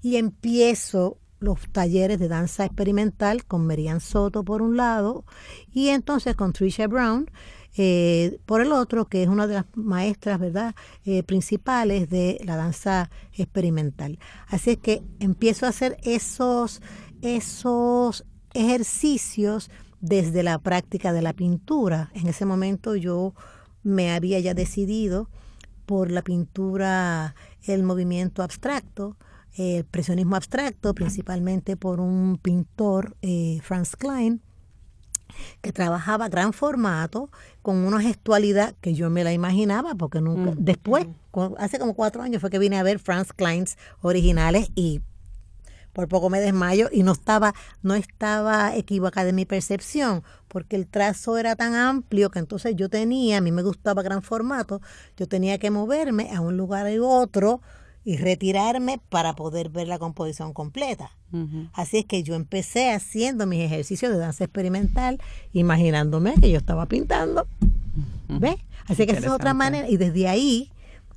y 0.00 0.14
empiezo 0.14 1.18
los 1.40 1.68
talleres 1.72 2.20
de 2.20 2.28
danza 2.28 2.64
experimental 2.64 3.44
con 3.44 3.66
Merian 3.66 4.00
Soto 4.00 4.44
por 4.44 4.62
un 4.62 4.76
lado 4.76 5.24
y 5.72 5.88
entonces 5.88 6.36
con 6.36 6.52
Tricia 6.52 6.86
Brown 6.86 7.28
eh, 7.76 8.38
por 8.46 8.60
el 8.60 8.72
otro, 8.72 9.06
que 9.06 9.22
es 9.22 9.28
una 9.28 9.46
de 9.46 9.54
las 9.54 9.66
maestras 9.74 10.38
verdad 10.40 10.74
eh, 11.04 11.22
principales 11.22 12.08
de 12.08 12.40
la 12.44 12.56
danza 12.56 13.10
experimental. 13.32 14.18
Así 14.48 14.70
es 14.70 14.78
que 14.78 15.02
empiezo 15.20 15.66
a 15.66 15.68
hacer 15.68 15.96
esos, 16.02 16.82
esos 17.22 18.24
ejercicios 18.54 19.70
desde 20.00 20.42
la 20.42 20.58
práctica 20.58 21.12
de 21.12 21.22
la 21.22 21.32
pintura. 21.32 22.10
En 22.14 22.26
ese 22.26 22.44
momento 22.44 22.96
yo 22.96 23.34
me 23.82 24.12
había 24.12 24.40
ya 24.40 24.54
decidido 24.54 25.28
por 25.86 26.10
la 26.10 26.22
pintura, 26.22 27.34
el 27.62 27.82
movimiento 27.82 28.42
abstracto, 28.42 29.16
el 29.56 29.84
presionismo 29.84 30.36
abstracto, 30.36 30.94
principalmente 30.94 31.76
por 31.76 32.00
un 32.00 32.38
pintor, 32.38 33.16
eh, 33.22 33.58
Franz 33.62 33.96
Klein, 33.96 34.42
que 35.60 35.72
trabajaba 35.72 36.28
gran 36.28 36.52
formato, 36.52 37.30
con 37.62 37.76
una 37.76 38.00
gestualidad 38.00 38.74
que 38.80 38.94
yo 38.94 39.10
me 39.10 39.24
la 39.24 39.32
imaginaba, 39.32 39.94
porque 39.94 40.20
nunca, 40.20 40.52
mm. 40.52 40.56
después, 40.58 41.06
hace 41.58 41.78
como 41.78 41.94
cuatro 41.94 42.22
años 42.22 42.40
fue 42.40 42.50
que 42.50 42.58
vine 42.58 42.78
a 42.78 42.82
ver 42.82 42.98
Franz 42.98 43.32
Klein's 43.32 43.76
originales 44.00 44.70
y 44.74 45.00
por 45.92 46.06
poco 46.06 46.30
me 46.30 46.40
desmayo 46.40 46.88
y 46.92 47.02
no 47.02 47.12
estaba, 47.12 47.54
no 47.82 47.94
estaba 47.94 48.76
equivocada 48.76 49.26
de 49.26 49.32
mi 49.32 49.44
percepción, 49.44 50.22
porque 50.46 50.76
el 50.76 50.86
trazo 50.86 51.38
era 51.38 51.56
tan 51.56 51.74
amplio 51.74 52.30
que 52.30 52.38
entonces 52.38 52.76
yo 52.76 52.88
tenía, 52.88 53.38
a 53.38 53.40
mí 53.40 53.50
me 53.50 53.62
gustaba 53.62 54.02
gran 54.02 54.22
formato, 54.22 54.80
yo 55.16 55.26
tenía 55.26 55.58
que 55.58 55.70
moverme 55.70 56.30
a 56.34 56.40
un 56.40 56.56
lugar 56.56 56.86
u 56.98 57.04
otro 57.04 57.60
y 58.04 58.16
retirarme 58.16 59.00
para 59.08 59.34
poder 59.34 59.68
ver 59.68 59.88
la 59.88 59.98
composición 59.98 60.52
completa. 60.52 61.10
Así 61.74 61.98
es 61.98 62.04
que 62.06 62.22
yo 62.22 62.34
empecé 62.34 62.90
haciendo 62.90 63.46
mis 63.46 63.60
ejercicios 63.60 64.10
de 64.12 64.18
danza 64.18 64.44
experimental, 64.44 65.20
imaginándome 65.52 66.34
que 66.40 66.50
yo 66.50 66.58
estaba 66.58 66.86
pintando. 66.86 67.46
¿Ves? 68.28 68.56
Así 68.86 69.04
que 69.04 69.12
esa 69.12 69.26
es 69.26 69.32
otra 69.32 69.54
manera. 69.54 69.88
Y 69.88 69.96
desde 69.98 70.28
ahí, 70.28 70.70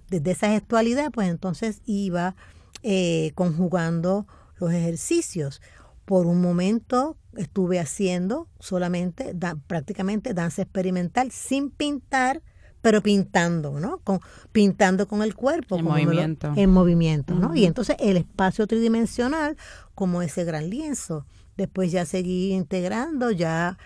desde 0.09 0.31
esa 0.31 0.49
gestualidad, 0.49 1.11
pues 1.11 1.29
entonces 1.29 1.81
iba 1.85 2.35
eh, 2.83 3.31
conjugando 3.35 4.27
los 4.59 4.73
ejercicios. 4.73 5.61
Por 6.05 6.25
un 6.25 6.41
momento 6.41 7.15
estuve 7.37 7.79
haciendo 7.79 8.47
solamente 8.59 9.33
prácticamente 9.67 10.33
danza 10.33 10.63
experimental 10.63 11.31
sin 11.31 11.69
pintar, 11.69 12.41
pero 12.81 13.01
pintando, 13.01 13.79
¿no? 13.79 13.99
Con, 13.99 14.19
pintando 14.51 15.07
con 15.07 15.21
el 15.21 15.35
cuerpo. 15.35 15.77
En 15.77 15.85
movimiento. 15.85 16.53
en 16.55 16.69
movimiento, 16.69 17.35
¿no? 17.35 17.55
Y 17.55 17.65
entonces 17.65 17.95
el 17.99 18.17
espacio 18.17 18.67
tridimensional 18.67 19.57
como 19.95 20.21
ese 20.21 20.43
gran 20.43 20.69
lienzo. 20.69 21.25
Después 21.57 21.91
ya 21.91 22.05
seguí 22.05 22.53
integrando, 22.53 23.31
ya 23.31 23.77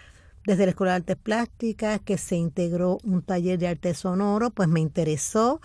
desde 0.46 0.66
la 0.66 0.70
Escuela 0.72 0.94
de 0.94 0.98
Artes 0.98 1.18
Plásticas, 1.18 2.00
que 2.02 2.18
se 2.18 2.36
integró 2.36 3.00
un 3.04 3.22
taller 3.22 3.60
de 3.60 3.68
arte 3.68 3.94
sonoro, 3.94 4.52
pues 4.52 4.70
me 4.70 4.80
interesó. 4.80 5.60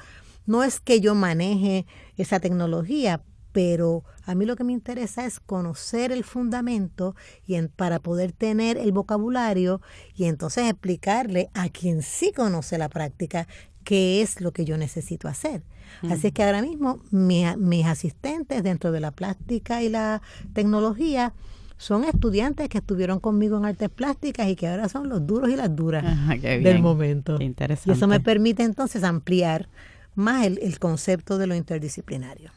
No 0.46 0.64
es 0.64 0.80
que 0.80 1.00
yo 1.00 1.14
maneje 1.14 1.86
esa 2.16 2.40
tecnología, 2.40 3.22
pero 3.52 4.04
a 4.24 4.34
mí 4.34 4.46
lo 4.46 4.56
que 4.56 4.64
me 4.64 4.72
interesa 4.72 5.26
es 5.26 5.40
conocer 5.40 6.12
el 6.12 6.24
fundamento 6.24 7.14
y 7.46 7.60
para 7.68 7.98
poder 7.98 8.32
tener 8.32 8.76
el 8.76 8.92
vocabulario 8.92 9.80
y 10.14 10.24
entonces 10.24 10.68
explicarle 10.68 11.50
a 11.54 11.68
quien 11.68 12.02
sí 12.02 12.32
conoce 12.32 12.78
la 12.78 12.88
práctica 12.88 13.46
qué 13.84 14.22
es 14.22 14.40
lo 14.40 14.52
que 14.52 14.64
yo 14.64 14.76
necesito 14.76 15.28
hacer. 15.28 15.62
Así 16.08 16.28
es 16.28 16.32
que 16.32 16.44
ahora 16.44 16.62
mismo 16.62 17.00
mis 17.10 17.86
asistentes 17.86 18.62
dentro 18.62 18.92
de 18.92 19.00
la 19.00 19.10
plástica 19.10 19.82
y 19.82 19.88
la 19.88 20.22
tecnología 20.52 21.34
son 21.76 22.04
estudiantes 22.04 22.68
que 22.68 22.78
estuvieron 22.78 23.20
conmigo 23.20 23.56
en 23.56 23.64
artes 23.64 23.88
plásticas 23.88 24.48
y 24.48 24.54
que 24.54 24.68
ahora 24.68 24.88
son 24.88 25.08
los 25.08 25.26
duros 25.26 25.50
y 25.50 25.56
las 25.56 25.74
duras 25.74 26.04
del 26.40 26.80
momento. 26.80 27.38
Qué 27.38 27.44
interesante. 27.44 27.90
Y 27.90 27.92
eso 27.94 28.06
me 28.06 28.20
permite 28.20 28.62
entonces 28.62 29.02
ampliar 29.02 29.68
más 30.14 30.46
el 30.46 30.78
concepto 30.78 31.38
de 31.38 31.46
lo 31.46 31.54
interdisciplinario. 31.54 32.52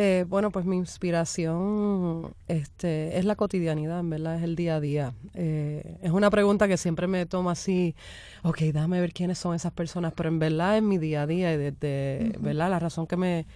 Eh, 0.00 0.24
bueno, 0.28 0.52
pues 0.52 0.64
mi 0.64 0.76
inspiración 0.76 2.32
este, 2.46 3.18
es 3.18 3.24
la 3.24 3.34
cotidianidad, 3.34 3.98
en 3.98 4.10
verdad, 4.10 4.36
es 4.36 4.44
el 4.44 4.54
día 4.54 4.76
a 4.76 4.80
día. 4.80 5.12
Eh, 5.34 5.98
es 6.00 6.12
una 6.12 6.30
pregunta 6.30 6.68
que 6.68 6.76
siempre 6.76 7.08
me 7.08 7.26
toma 7.26 7.50
así, 7.50 7.96
ok, 8.44 8.58
déjame 8.58 9.00
ver 9.00 9.12
quiénes 9.12 9.38
son 9.38 9.56
esas 9.56 9.72
personas, 9.72 10.12
pero 10.14 10.28
en 10.28 10.38
verdad 10.38 10.76
es 10.76 10.84
mi 10.84 10.98
día 10.98 11.22
a 11.22 11.26
día 11.26 11.52
y 11.52 11.56
desde, 11.56 12.32
¿verdad? 12.38 12.70
La 12.70 12.78
razón 12.78 13.08
que 13.08 13.16
me, 13.16 13.46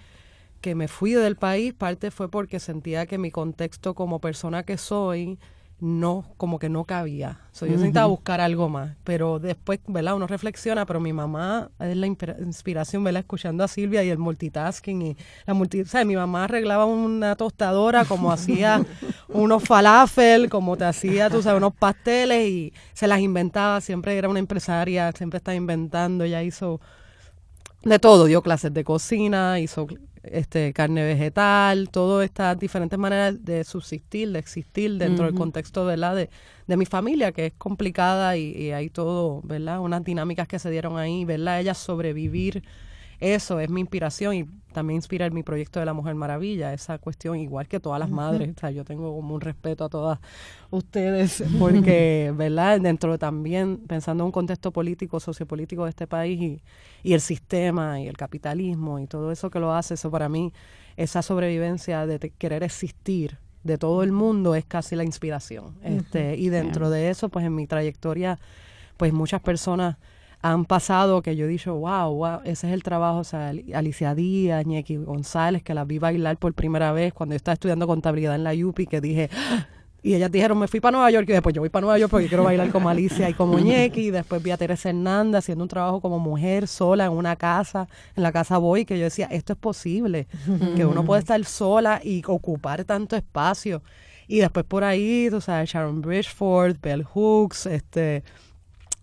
que 0.60 0.74
me 0.74 0.88
fui 0.88 1.12
del 1.12 1.36
país, 1.36 1.74
parte 1.74 2.10
fue 2.10 2.28
porque 2.28 2.58
sentía 2.58 3.06
que 3.06 3.18
mi 3.18 3.30
contexto 3.30 3.94
como 3.94 4.18
persona 4.18 4.64
que 4.64 4.78
soy 4.78 5.38
no, 5.82 6.32
como 6.36 6.60
que 6.60 6.68
no 6.68 6.84
cabía. 6.84 7.40
So, 7.50 7.66
yo 7.66 7.72
necesitaba 7.72 8.06
buscar 8.06 8.40
algo 8.40 8.68
más, 8.68 8.92
pero 9.02 9.40
después, 9.40 9.80
¿verdad? 9.88 10.14
Uno 10.14 10.28
reflexiona, 10.28 10.86
pero 10.86 11.00
mi 11.00 11.12
mamá 11.12 11.72
es 11.80 11.96
la 11.96 12.06
inspiración, 12.06 13.02
¿verdad? 13.02 13.22
Escuchando 13.22 13.64
a 13.64 13.68
Silvia 13.68 14.04
y 14.04 14.08
el 14.08 14.18
multitasking 14.18 15.02
y 15.02 15.16
la 15.44 15.54
multi, 15.54 15.80
o 15.80 15.84
sea, 15.84 16.04
mi 16.04 16.14
mamá 16.14 16.44
arreglaba 16.44 16.84
una 16.84 17.34
tostadora 17.34 18.04
como 18.04 18.30
hacía 18.30 18.86
unos 19.28 19.64
falafel, 19.64 20.48
como 20.48 20.76
te 20.76 20.84
hacía, 20.84 21.28
tú 21.28 21.42
sabes, 21.42 21.58
unos 21.58 21.74
pasteles 21.74 22.48
y 22.48 22.72
se 22.92 23.08
las 23.08 23.18
inventaba, 23.18 23.80
siempre 23.80 24.16
era 24.16 24.28
una 24.28 24.38
empresaria, 24.38 25.10
siempre 25.10 25.38
estaba 25.38 25.56
inventando, 25.56 26.22
ella 26.22 26.44
hizo 26.44 26.80
de 27.82 27.98
todo, 27.98 28.26
dio 28.26 28.40
clases 28.40 28.72
de 28.72 28.84
cocina, 28.84 29.58
hizo 29.58 29.88
este, 30.22 30.72
carne 30.72 31.04
vegetal, 31.04 31.88
todas 31.90 32.24
estas 32.24 32.58
diferentes 32.58 32.98
maneras 32.98 33.44
de 33.44 33.64
subsistir, 33.64 34.30
de 34.32 34.38
existir 34.38 34.98
dentro 34.98 35.26
del 35.26 35.34
contexto 35.34 35.84
¿verdad? 35.84 36.16
De, 36.16 36.30
de 36.66 36.76
mi 36.76 36.86
familia, 36.86 37.32
que 37.32 37.46
es 37.46 37.52
complicada 37.58 38.36
y, 38.36 38.72
hay 38.72 38.90
todo, 38.90 39.40
¿verdad? 39.42 39.80
Unas 39.80 40.04
dinámicas 40.04 40.48
que 40.48 40.58
se 40.58 40.70
dieron 40.70 40.98
ahí, 40.98 41.24
¿verdad? 41.24 41.60
Ella 41.60 41.74
sobrevivir 41.74 42.62
eso 43.22 43.60
es 43.60 43.70
mi 43.70 43.80
inspiración 43.80 44.34
y 44.34 44.46
también 44.72 44.96
inspira 44.96 45.28
mi 45.30 45.42
proyecto 45.42 45.80
de 45.80 45.86
la 45.86 45.92
Mujer 45.92 46.14
Maravilla, 46.14 46.72
esa 46.72 46.98
cuestión, 46.98 47.36
igual 47.36 47.68
que 47.68 47.80
todas 47.80 48.00
las 48.00 48.10
madres, 48.10 48.54
o 48.56 48.60
sea, 48.60 48.70
yo 48.70 48.84
tengo 48.84 49.14
como 49.14 49.34
un 49.34 49.40
respeto 49.40 49.84
a 49.84 49.88
todas 49.88 50.18
ustedes, 50.70 51.44
porque, 51.58 52.32
¿verdad? 52.36 52.80
Dentro 52.80 53.18
también, 53.18 53.78
pensando 53.86 54.24
en 54.24 54.26
un 54.26 54.32
contexto 54.32 54.72
político, 54.72 55.20
sociopolítico 55.20 55.84
de 55.84 55.90
este 55.90 56.06
país 56.06 56.40
y, 56.40 56.62
y 57.02 57.12
el 57.14 57.20
sistema 57.20 58.00
y 58.00 58.08
el 58.08 58.16
capitalismo 58.16 58.98
y 58.98 59.06
todo 59.06 59.30
eso 59.30 59.50
que 59.50 59.60
lo 59.60 59.74
hace, 59.74 59.94
eso 59.94 60.10
para 60.10 60.28
mí, 60.28 60.52
esa 60.96 61.22
sobrevivencia 61.22 62.06
de 62.06 62.18
querer 62.18 62.62
existir 62.62 63.38
de 63.64 63.78
todo 63.78 64.02
el 64.02 64.12
mundo 64.12 64.54
es 64.54 64.64
casi 64.64 64.96
la 64.96 65.04
inspiración. 65.04 65.74
este 65.82 66.36
Y 66.36 66.48
dentro 66.48 66.90
de 66.90 67.10
eso, 67.10 67.28
pues 67.28 67.46
en 67.46 67.54
mi 67.54 67.66
trayectoria, 67.66 68.38
pues 68.96 69.12
muchas 69.12 69.40
personas 69.40 69.96
han 70.42 70.64
pasado 70.64 71.22
que 71.22 71.36
yo 71.36 71.44
he 71.44 71.48
dicho, 71.48 71.74
wow, 71.74 72.12
wow, 72.12 72.40
ese 72.44 72.66
es 72.66 72.74
el 72.74 72.82
trabajo, 72.82 73.18
o 73.18 73.24
sea, 73.24 73.52
Alicia 73.74 74.14
Díaz, 74.14 74.66
Ñequi 74.66 74.96
González, 74.96 75.62
que 75.62 75.72
la 75.72 75.84
vi 75.84 76.00
bailar 76.00 76.36
por 76.36 76.52
primera 76.52 76.92
vez 76.92 77.14
cuando 77.14 77.34
yo 77.34 77.36
estaba 77.36 77.54
estudiando 77.54 77.86
contabilidad 77.86 78.34
en 78.34 78.42
la 78.42 78.52
UPI, 78.52 78.86
que 78.86 79.00
dije, 79.00 79.30
y 80.02 80.14
ellas 80.14 80.32
dijeron, 80.32 80.58
me 80.58 80.66
fui 80.66 80.80
para 80.80 80.96
Nueva 80.96 81.12
York 81.12 81.28
y 81.28 81.32
después 81.32 81.54
yo 81.54 81.62
voy 81.62 81.68
para 81.68 81.82
Nueva 81.82 81.96
York 81.96 82.10
porque 82.10 82.26
quiero 82.26 82.42
bailar 82.42 82.70
como 82.70 82.88
Alicia 82.88 83.30
y 83.30 83.34
como 83.34 83.56
Ñequi. 83.60 84.08
Y 84.08 84.10
después 84.10 84.42
vi 84.42 84.50
a 84.50 84.56
Teresa 84.56 84.88
Hernández 84.88 85.38
haciendo 85.38 85.62
un 85.62 85.68
trabajo 85.68 86.00
como 86.00 86.18
mujer 86.18 86.66
sola 86.66 87.06
en 87.06 87.12
una 87.12 87.36
casa, 87.36 87.86
en 88.16 88.24
la 88.24 88.32
casa 88.32 88.58
Boy, 88.58 88.84
que 88.84 88.98
yo 88.98 89.04
decía, 89.04 89.28
esto 89.30 89.52
es 89.52 89.58
posible, 89.60 90.26
que 90.74 90.84
uno 90.84 91.04
puede 91.04 91.20
estar 91.20 91.42
sola 91.44 92.00
y 92.02 92.20
ocupar 92.26 92.84
tanto 92.84 93.14
espacio. 93.14 93.80
Y 94.26 94.38
después 94.38 94.64
por 94.64 94.82
ahí, 94.82 95.28
tú 95.30 95.40
sabes, 95.40 95.70
Sharon 95.70 96.02
Bridgeford, 96.02 96.78
Bell 96.80 97.04
Hooks, 97.04 97.66
este 97.66 98.24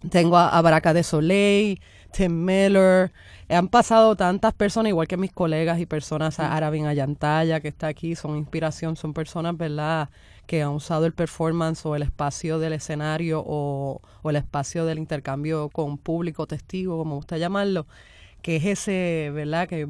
tengo 0.09 0.37
a, 0.37 0.61
Baraka 0.61 0.93
de 0.93 1.03
Soleil, 1.03 1.81
Tim 2.11 2.45
Miller. 2.45 3.11
Han 3.49 3.67
pasado 3.67 4.15
tantas 4.15 4.53
personas, 4.53 4.89
igual 4.89 5.07
que 5.07 5.17
mis 5.17 5.31
colegas 5.31 5.79
y 5.79 5.85
personas, 5.85 6.39
a 6.39 6.55
Arabin 6.55 6.85
Ayantaya, 6.85 7.59
que 7.59 7.67
está 7.67 7.87
aquí, 7.87 8.15
son 8.15 8.37
inspiración, 8.37 8.95
son 8.95 9.13
personas, 9.13 9.57
¿verdad?, 9.57 10.09
que 10.45 10.63
han 10.63 10.69
usado 10.69 11.05
el 11.05 11.13
performance 11.13 11.85
o 11.85 11.95
el 11.95 12.01
espacio 12.01 12.57
del 12.57 12.73
escenario 12.73 13.43
o 13.45 14.01
el 14.23 14.35
espacio 14.35 14.85
del 14.85 14.97
intercambio 14.97 15.69
con 15.69 15.97
público, 15.99 16.47
testigo, 16.47 16.97
como 16.97 17.15
gusta 17.15 17.37
llamarlo, 17.37 17.85
que 18.41 18.55
es 18.55 18.65
ese, 18.65 19.31
¿verdad?, 19.33 19.67
que 19.67 19.89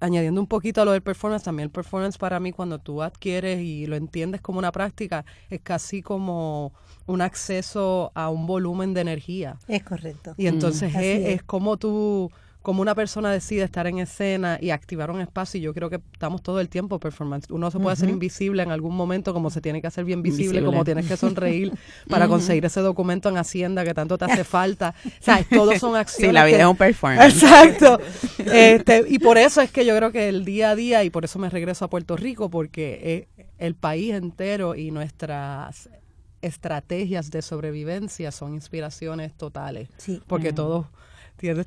añadiendo 0.00 0.40
un 0.40 0.46
poquito 0.46 0.82
a 0.82 0.84
lo 0.84 0.92
del 0.92 1.02
performance, 1.02 1.44
también 1.44 1.66
el 1.66 1.70
performance 1.70 2.18
para 2.18 2.40
mí 2.40 2.52
cuando 2.52 2.78
tú 2.78 3.02
adquieres 3.02 3.60
y 3.60 3.86
lo 3.86 3.96
entiendes 3.96 4.40
como 4.40 4.58
una 4.58 4.72
práctica, 4.72 5.24
es 5.50 5.60
casi 5.60 6.02
como 6.02 6.72
un 7.06 7.20
acceso 7.20 8.12
a 8.14 8.28
un 8.30 8.46
volumen 8.46 8.94
de 8.94 9.00
energía. 9.00 9.58
Es 9.68 9.82
correcto. 9.82 10.34
Y 10.36 10.46
entonces 10.46 10.94
es, 10.94 11.28
es. 11.28 11.42
como 11.42 11.76
tú 11.76 12.30
como 12.66 12.82
una 12.82 12.96
persona 12.96 13.30
decide 13.30 13.62
estar 13.62 13.86
en 13.86 14.00
escena 14.00 14.58
y 14.60 14.70
activar 14.70 15.12
un 15.12 15.20
espacio, 15.20 15.56
y 15.58 15.60
yo 15.60 15.72
creo 15.72 15.88
que 15.88 16.00
estamos 16.12 16.42
todo 16.42 16.58
el 16.58 16.68
tiempo 16.68 16.98
performance. 16.98 17.48
Uno 17.48 17.70
se 17.70 17.78
puede 17.78 17.92
hacer 17.92 18.08
invisible 18.08 18.60
en 18.64 18.72
algún 18.72 18.96
momento, 18.96 19.32
como 19.32 19.50
se 19.50 19.60
tiene 19.60 19.80
que 19.80 19.86
hacer 19.86 20.04
bien 20.04 20.20
visible, 20.20 20.64
como 20.64 20.84
tienes 20.84 21.06
que 21.06 21.16
sonreír 21.16 21.72
para 22.08 22.26
conseguir 22.26 22.64
ese 22.64 22.80
documento 22.80 23.28
en 23.28 23.38
Hacienda 23.38 23.84
que 23.84 23.94
tanto 23.94 24.18
te 24.18 24.24
hace 24.24 24.42
falta. 24.42 24.96
O 25.04 25.10
sea, 25.22 25.46
todos 25.48 25.78
son 25.78 25.94
acciones. 25.96 26.30
Sí, 26.30 26.32
la 26.32 26.44
vida 26.44 26.58
es 26.58 26.66
un 26.66 26.76
performance. 26.76 27.34
Exacto. 27.34 28.00
Este, 28.52 29.04
y 29.08 29.20
por 29.20 29.38
eso 29.38 29.60
es 29.60 29.70
que 29.70 29.84
yo 29.84 29.96
creo 29.96 30.10
que 30.10 30.28
el 30.28 30.44
día 30.44 30.70
a 30.70 30.74
día, 30.74 31.04
y 31.04 31.10
por 31.10 31.24
eso 31.24 31.38
me 31.38 31.48
regreso 31.48 31.84
a 31.84 31.90
Puerto 31.90 32.16
Rico, 32.16 32.50
porque 32.50 33.28
eh, 33.36 33.46
el 33.58 33.76
país 33.76 34.12
entero 34.12 34.74
y 34.74 34.90
nuestras 34.90 35.88
estrategias 36.42 37.30
de 37.30 37.42
sobrevivencia 37.42 38.32
son 38.32 38.54
inspiraciones 38.54 39.34
totales. 39.34 39.88
Sí. 39.98 40.20
Porque 40.26 40.52
todos 40.52 40.86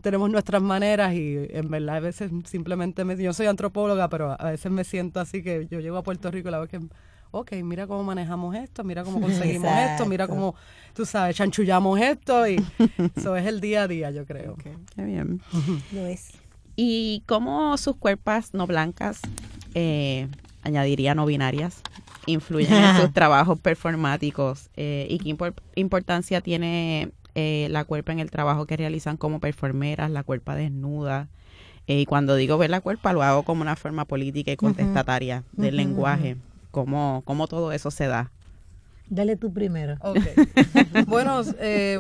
tenemos 0.02 0.30
nuestras 0.30 0.62
maneras 0.62 1.14
y 1.14 1.38
en 1.50 1.70
verdad 1.70 1.98
a 1.98 2.00
veces 2.00 2.32
simplemente 2.46 3.06
me... 3.06 3.16
Yo 3.22 3.34
soy 3.34 3.48
antropóloga, 3.48 4.10
pero 4.10 4.36
a 4.40 4.52
veces 4.52 4.72
me 4.72 4.84
siento 4.84 5.20
así 5.20 5.44
que 5.44 5.68
yo 5.70 5.80
llego 5.80 5.98
a 5.98 6.04
Puerto 6.04 6.32
Rico 6.32 6.50
y 6.50 6.52
la 6.52 6.60
vez 6.60 6.70
que... 6.70 6.80
Ok, 7.32 7.52
mira 7.64 7.86
cómo 7.86 8.04
manejamos 8.04 8.56
esto, 8.56 8.84
mira 8.84 9.04
cómo 9.04 9.22
conseguimos 9.22 9.72
esto, 9.72 10.08
mira 10.08 10.28
cómo, 10.28 10.56
tú 10.96 11.06
sabes, 11.06 11.36
chanchullamos 11.36 12.00
esto 12.02 12.48
y 12.48 12.56
eso 13.16 13.36
es 13.36 13.46
el 13.46 13.62
día 13.62 13.84
a 13.84 13.88
día, 13.88 14.10
yo 14.10 14.26
creo. 14.26 14.56
Qué 14.56 15.04
bien. 15.04 15.40
Lo 15.92 16.08
es. 16.08 16.32
¿Y 16.76 17.24
cómo 17.28 17.78
sus 17.78 17.98
cuerpas 17.98 18.56
no 18.56 18.66
blancas, 18.66 19.20
eh, 19.76 20.28
añadiría 20.64 21.14
no 21.14 21.28
binarias, 21.28 21.84
influyen 22.26 22.74
en 22.74 22.98
sus 23.02 23.14
trabajos 23.14 23.60
performáticos? 23.60 24.72
Eh, 24.76 25.06
¿Y 25.08 25.20
qué 25.20 25.54
importancia 25.76 26.42
tiene 26.42 27.12
eh, 27.36 27.68
la 27.70 27.84
cuerpa 27.84 28.12
en 28.12 28.20
el 28.20 28.32
trabajo 28.32 28.66
que 28.66 28.78
realizan 28.78 29.18
como 29.18 29.40
performeras, 29.40 30.10
la 30.12 30.24
cuerpa 30.24 30.56
desnuda. 30.56 31.30
Eh, 31.88 32.02
y 32.02 32.06
cuando 32.06 32.36
digo 32.36 32.58
ver 32.58 32.70
la 32.70 32.82
cuerpa, 32.82 33.14
lo 33.14 33.24
hago 33.24 33.44
como 33.44 33.62
una 33.62 33.76
forma 33.76 34.06
política 34.06 34.52
y 34.52 34.58
contestataria 34.58 35.44
del 35.54 35.76
lenguaje. 35.76 36.38
¿Cómo, 36.72 37.24
¿Cómo, 37.26 37.48
todo 37.48 37.72
eso 37.72 37.90
se 37.90 38.08
da? 38.08 38.32
Dale 39.10 39.36
tú 39.36 39.52
primero. 39.52 39.98
bueno, 41.08 41.42
eh, 41.60 42.00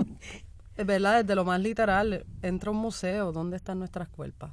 ¿verdad? 0.78 1.24
Desde 1.24 1.36
lo 1.36 1.44
más 1.44 1.60
literal, 1.60 2.26
entra 2.42 2.72
un 2.72 2.78
museo, 2.78 3.32
¿dónde 3.32 3.58
están 3.58 3.80
nuestras 3.80 4.08
cuerpas? 4.10 4.52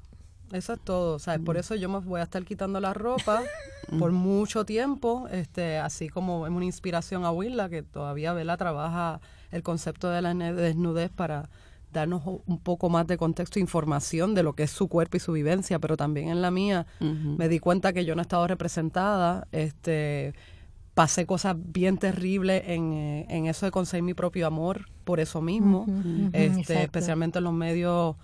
Eso 0.52 0.72
es 0.74 0.80
todo, 0.80 1.18
¿sabes? 1.18 1.40
Por 1.44 1.56
eso 1.56 1.74
yo 1.74 1.88
me 1.88 1.98
voy 1.98 2.20
a 2.20 2.24
estar 2.24 2.44
quitando 2.44 2.80
la 2.80 2.94
ropa 2.94 3.42
por 3.98 4.12
mucho 4.12 4.64
tiempo, 4.64 5.26
este, 5.30 5.78
así 5.78 6.08
como 6.08 6.46
es 6.46 6.52
una 6.52 6.64
inspiración 6.64 7.24
a 7.24 7.32
Willa, 7.32 7.68
que 7.68 7.82
todavía, 7.82 8.32
¿verdad? 8.32 8.56
Trabaja 8.56 9.20
el 9.50 9.62
concepto 9.62 10.10
de 10.10 10.22
la 10.22 10.34
desnudez 10.34 11.10
para 11.10 11.48
darnos 11.92 12.22
un 12.26 12.58
poco 12.58 12.90
más 12.90 13.06
de 13.06 13.16
contexto 13.16 13.58
e 13.58 13.62
información 13.62 14.34
de 14.34 14.42
lo 14.42 14.54
que 14.54 14.64
es 14.64 14.70
su 14.70 14.88
cuerpo 14.88 15.16
y 15.16 15.20
su 15.20 15.32
vivencia, 15.32 15.78
pero 15.78 15.96
también 15.96 16.28
en 16.28 16.42
la 16.42 16.50
mía 16.50 16.86
me 17.00 17.48
di 17.48 17.58
cuenta 17.58 17.92
que 17.92 18.04
yo 18.04 18.14
no 18.14 18.20
he 18.20 18.24
estado 18.24 18.46
representada, 18.46 19.46
este 19.52 20.34
pasé 20.94 21.26
cosas 21.26 21.56
bien 21.58 21.98
terribles 21.98 22.62
en, 22.66 22.94
eh, 22.94 23.26
en 23.28 23.46
eso 23.46 23.66
de 23.66 23.70
conseguir 23.70 24.02
mi 24.02 24.14
propio 24.14 24.46
amor 24.46 24.88
por 25.04 25.20
eso 25.20 25.42
mismo, 25.42 25.86
este, 26.32 26.82
especialmente 26.82 27.38
en 27.38 27.44
los 27.44 27.52
medios 27.52 28.16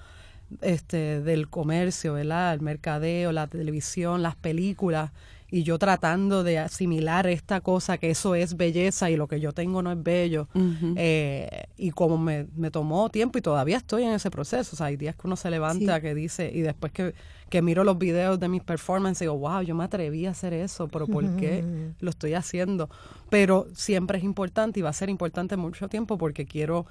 este, 0.63 1.21
del 1.21 1.51
comercio, 1.51 2.15
¿verdad? 2.15 2.55
El 2.55 2.63
mercadeo, 2.63 3.31
la 3.31 3.47
televisión, 3.47 4.23
las 4.23 4.37
películas 4.37 5.13
y 5.53 5.65
yo 5.65 5.79
tratando 5.79 6.45
de 6.45 6.59
asimilar 6.59 7.27
esta 7.27 7.61
cosa 7.61 7.99
que 7.99 8.09
eso 8.09 8.35
es 8.35 8.57
belleza 8.57 9.11
y 9.11 9.17
lo 9.17 9.29
que 9.29 9.39
yo 9.39 9.53
tengo 9.53 9.83
no 9.83 9.93
es 9.93 10.03
bello. 10.03 10.49
Eh, 10.97 11.65
y 11.77 11.91
como 11.91 12.17
me, 12.17 12.47
me, 12.57 12.71
tomó 12.71 13.11
tiempo 13.11 13.37
y 13.37 13.43
todavía 13.43 13.77
estoy 13.77 14.05
en 14.05 14.13
ese 14.13 14.31
proceso. 14.31 14.71
O 14.73 14.77
sea, 14.79 14.87
hay 14.87 14.97
días 14.97 15.15
que 15.15 15.27
uno 15.27 15.37
se 15.37 15.51
levanta 15.51 16.01
que 16.01 16.15
dice, 16.15 16.51
y 16.53 16.63
después 16.63 16.91
que, 16.91 17.15
que 17.51 17.61
miro 17.61 17.85
los 17.85 17.99
videos 17.99 18.41
de 18.41 18.49
mis 18.49 18.63
performances, 18.63 19.21
digo, 19.21 19.37
wow, 19.37 19.61
yo 19.61 19.75
me 19.75 19.85
atreví 19.85 20.25
a 20.25 20.31
hacer 20.31 20.55
eso, 20.55 20.89
pero 20.89 21.07
¿por 21.07 21.37
qué 21.37 21.63
lo 22.01 22.09
estoy 22.09 22.33
haciendo? 22.33 22.89
Pero 23.29 23.67
siempre 23.75 24.17
es 24.17 24.25
importante 24.25 24.81
y 24.81 24.83
va 24.83 24.89
a 24.89 24.95
ser 24.95 25.11
importante 25.11 25.59
mucho 25.59 25.87
tiempo 25.87 26.17
porque 26.17 26.47
quiero 26.47 26.87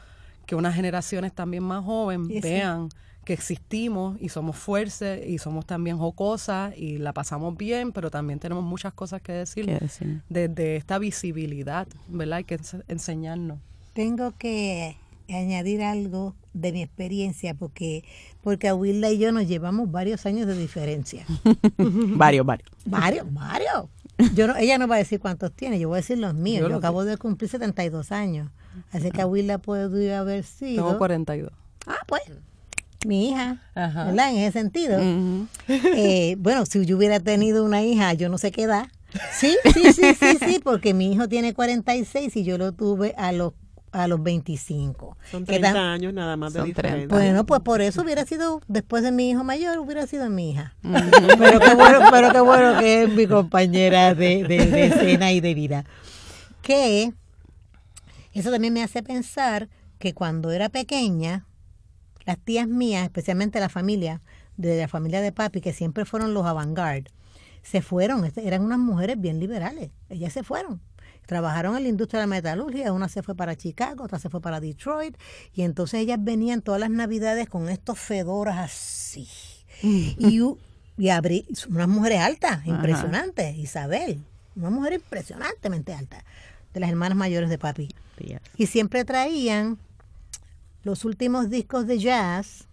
que 0.45 0.53
unas 0.53 0.75
generaciones 0.75 1.33
también 1.33 1.63
más 1.63 1.83
jóvenes 1.83 2.43
vean 2.43 2.89
que 3.23 3.33
existimos 3.33 4.17
y 4.19 4.29
somos 4.29 4.55
fuertes 4.55 5.27
y 5.27 5.37
somos 5.37 5.65
también 5.65 5.97
jocosas 5.97 6.73
y 6.75 6.97
la 6.97 7.13
pasamos 7.13 7.55
bien, 7.55 7.91
pero 7.91 8.09
también 8.09 8.39
tenemos 8.39 8.63
muchas 8.63 8.93
cosas 8.93 9.21
que 9.21 9.31
decir, 9.31 9.79
desde 10.29 10.75
esta 10.75 10.97
visibilidad, 10.97 11.87
¿verdad? 12.07 12.37
Hay 12.37 12.43
que 12.45 12.59
enseñarnos. 12.87 13.59
Tengo 13.93 14.31
que 14.37 14.97
añadir 15.29 15.83
algo 15.83 16.35
de 16.53 16.73
mi 16.73 16.81
experiencia 16.81 17.53
porque 17.53 18.03
porque 18.41 18.67
a 18.67 18.75
Wilda 18.75 19.09
y 19.09 19.17
yo 19.17 19.31
nos 19.31 19.47
llevamos 19.47 19.89
varios 19.91 20.25
años 20.25 20.47
de 20.47 20.57
diferencia. 20.57 21.25
varios, 21.77 22.45
varios. 22.45 22.69
Varios, 22.85 23.33
varios. 23.33 23.85
Yo 24.35 24.47
no, 24.47 24.55
ella 24.55 24.77
no 24.77 24.87
va 24.87 24.95
a 24.95 24.97
decir 24.99 25.19
cuántos 25.19 25.51
tiene, 25.53 25.79
yo 25.79 25.89
voy 25.89 25.97
a 25.97 26.01
decir 26.01 26.17
los 26.17 26.33
míos. 26.33 26.67
Yo, 26.69 26.75
acabo 26.75 27.05
de 27.05 27.17
cumplir 27.17 27.49
72 27.49 28.11
años. 28.11 28.51
Así 28.91 29.11
que 29.11 29.21
a 29.21 29.27
Wilda 29.27 29.57
puede 29.57 30.15
haber 30.15 30.43
sido... 30.43 30.85
Tengo 30.85 30.97
42. 30.97 31.51
Ah, 31.87 31.97
pues 32.07 32.21
mi 33.05 33.29
hija, 33.29 33.61
¿verdad? 33.75 34.31
En 34.31 34.37
ese 34.37 34.51
sentido. 34.59 34.99
Eh, 35.67 36.35
bueno, 36.39 36.65
si 36.65 36.85
yo 36.85 36.97
hubiera 36.97 37.19
tenido 37.19 37.63
una 37.63 37.81
hija, 37.83 38.13
yo 38.13 38.29
no 38.29 38.37
sé 38.37 38.51
qué 38.51 38.63
edad. 38.63 38.87
Sí, 39.33 39.55
sí, 39.73 39.93
sí, 39.93 40.15
sí, 40.15 40.37
sí, 40.45 40.59
porque 40.63 40.93
mi 40.93 41.11
hijo 41.11 41.27
tiene 41.27 41.53
46 41.53 42.35
y 42.35 42.43
yo 42.43 42.57
lo 42.57 42.71
tuve 42.71 43.13
a 43.17 43.31
los 43.31 43.53
a 43.91 44.07
los 44.07 44.23
25. 44.23 45.17
Son 45.29 45.43
30 45.43 45.91
años 45.91 46.13
nada 46.13 46.37
más 46.37 46.53
de 46.53 46.63
diferencia. 46.63 47.07
Bueno, 47.09 47.45
pues 47.45 47.59
por 47.59 47.81
eso 47.81 48.03
hubiera 48.03 48.25
sido, 48.25 48.61
después 48.69 49.03
de 49.03 49.11
mi 49.11 49.29
hijo 49.29 49.43
mayor, 49.43 49.79
hubiera 49.79 50.07
sido 50.07 50.29
mi 50.29 50.51
hija. 50.51 50.75
pero 50.81 51.59
qué 51.59 51.75
bueno, 51.75 51.99
pero 52.09 52.31
qué 52.31 52.39
bueno 52.39 52.79
que 52.79 53.03
es 53.03 53.09
mi 53.09 53.27
compañera 53.27 54.15
de, 54.15 54.43
de, 54.45 54.65
de 54.65 54.85
escena 54.85 55.33
y 55.33 55.41
de 55.41 55.53
vida. 55.53 55.83
Que 56.61 57.11
eso 58.33 58.49
también 58.49 58.73
me 58.73 58.81
hace 58.81 59.03
pensar 59.03 59.67
que 59.99 60.13
cuando 60.13 60.51
era 60.51 60.69
pequeña, 60.69 61.45
las 62.31 62.39
tías 62.39 62.67
mías, 62.67 63.03
especialmente 63.03 63.59
la 63.59 63.67
familia, 63.67 64.21
de 64.55 64.79
la 64.79 64.87
familia 64.87 65.21
de 65.21 65.31
papi, 65.31 65.59
que 65.59 65.73
siempre 65.73 66.05
fueron 66.05 66.33
los 66.33 66.45
avant 66.45 66.77
se 67.61 67.81
fueron, 67.81 68.25
este, 68.25 68.47
eran 68.47 68.63
unas 68.63 68.79
mujeres 68.79 69.19
bien 69.19 69.39
liberales, 69.39 69.91
ellas 70.09 70.33
se 70.33 70.43
fueron. 70.43 70.81
Trabajaron 71.27 71.77
en 71.77 71.83
la 71.83 71.89
industria 71.89 72.21
de 72.21 72.27
la 72.27 72.35
metalurgia, 72.35 72.91
una 72.93 73.07
se 73.07 73.21
fue 73.21 73.35
para 73.35 73.55
Chicago, 73.55 74.05
otra 74.05 74.17
se 74.17 74.29
fue 74.29 74.41
para 74.41 74.59
Detroit, 74.59 75.15
y 75.53 75.61
entonces 75.63 75.99
ellas 75.99 76.17
venían 76.21 76.61
todas 76.61 76.79
las 76.79 76.89
navidades 76.89 77.49
con 77.49 77.69
estos 77.69 77.99
fedoras 77.99 78.57
así, 78.57 79.27
Y, 79.83 80.41
y 80.97 81.09
abrí, 81.09 81.45
unas 81.69 81.87
mujeres 81.87 82.19
altas, 82.19 82.65
impresionantes. 82.65 83.57
Isabel, 83.57 84.21
una 84.55 84.69
mujer 84.69 84.93
impresionantemente 84.93 85.93
alta, 85.93 86.23
de 86.73 86.79
las 86.79 86.89
hermanas 86.89 87.17
mayores 87.17 87.49
de 87.49 87.57
papi. 87.57 87.89
Y 88.57 88.67
siempre 88.67 89.03
traían 89.03 89.77
los 90.83 91.05
últimos 91.05 91.49
discos 91.49 91.87
de 91.87 91.99
jazz, 91.99 92.67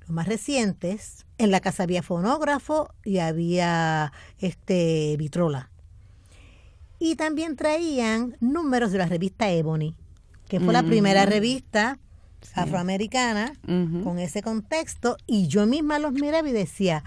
los 0.00 0.10
más 0.10 0.26
recientes. 0.26 1.26
En 1.38 1.50
la 1.50 1.60
casa 1.60 1.82
había 1.82 2.02
fonógrafo 2.02 2.94
y 3.04 3.18
había 3.18 4.12
este 4.38 5.16
vitrola. 5.18 5.70
Y 6.98 7.16
también 7.16 7.56
traían 7.56 8.36
números 8.40 8.92
de 8.92 8.98
la 8.98 9.06
revista 9.06 9.50
Ebony, 9.50 9.94
que 10.48 10.60
fue 10.60 10.72
la 10.72 10.82
primera 10.82 11.26
revista 11.26 11.98
afroamericana 12.54 13.52
con 13.66 14.18
ese 14.18 14.42
contexto. 14.42 15.16
Y 15.26 15.48
yo 15.48 15.66
misma 15.66 15.98
los 15.98 16.12
miraba 16.12 16.48
y 16.48 16.52
decía, 16.52 17.02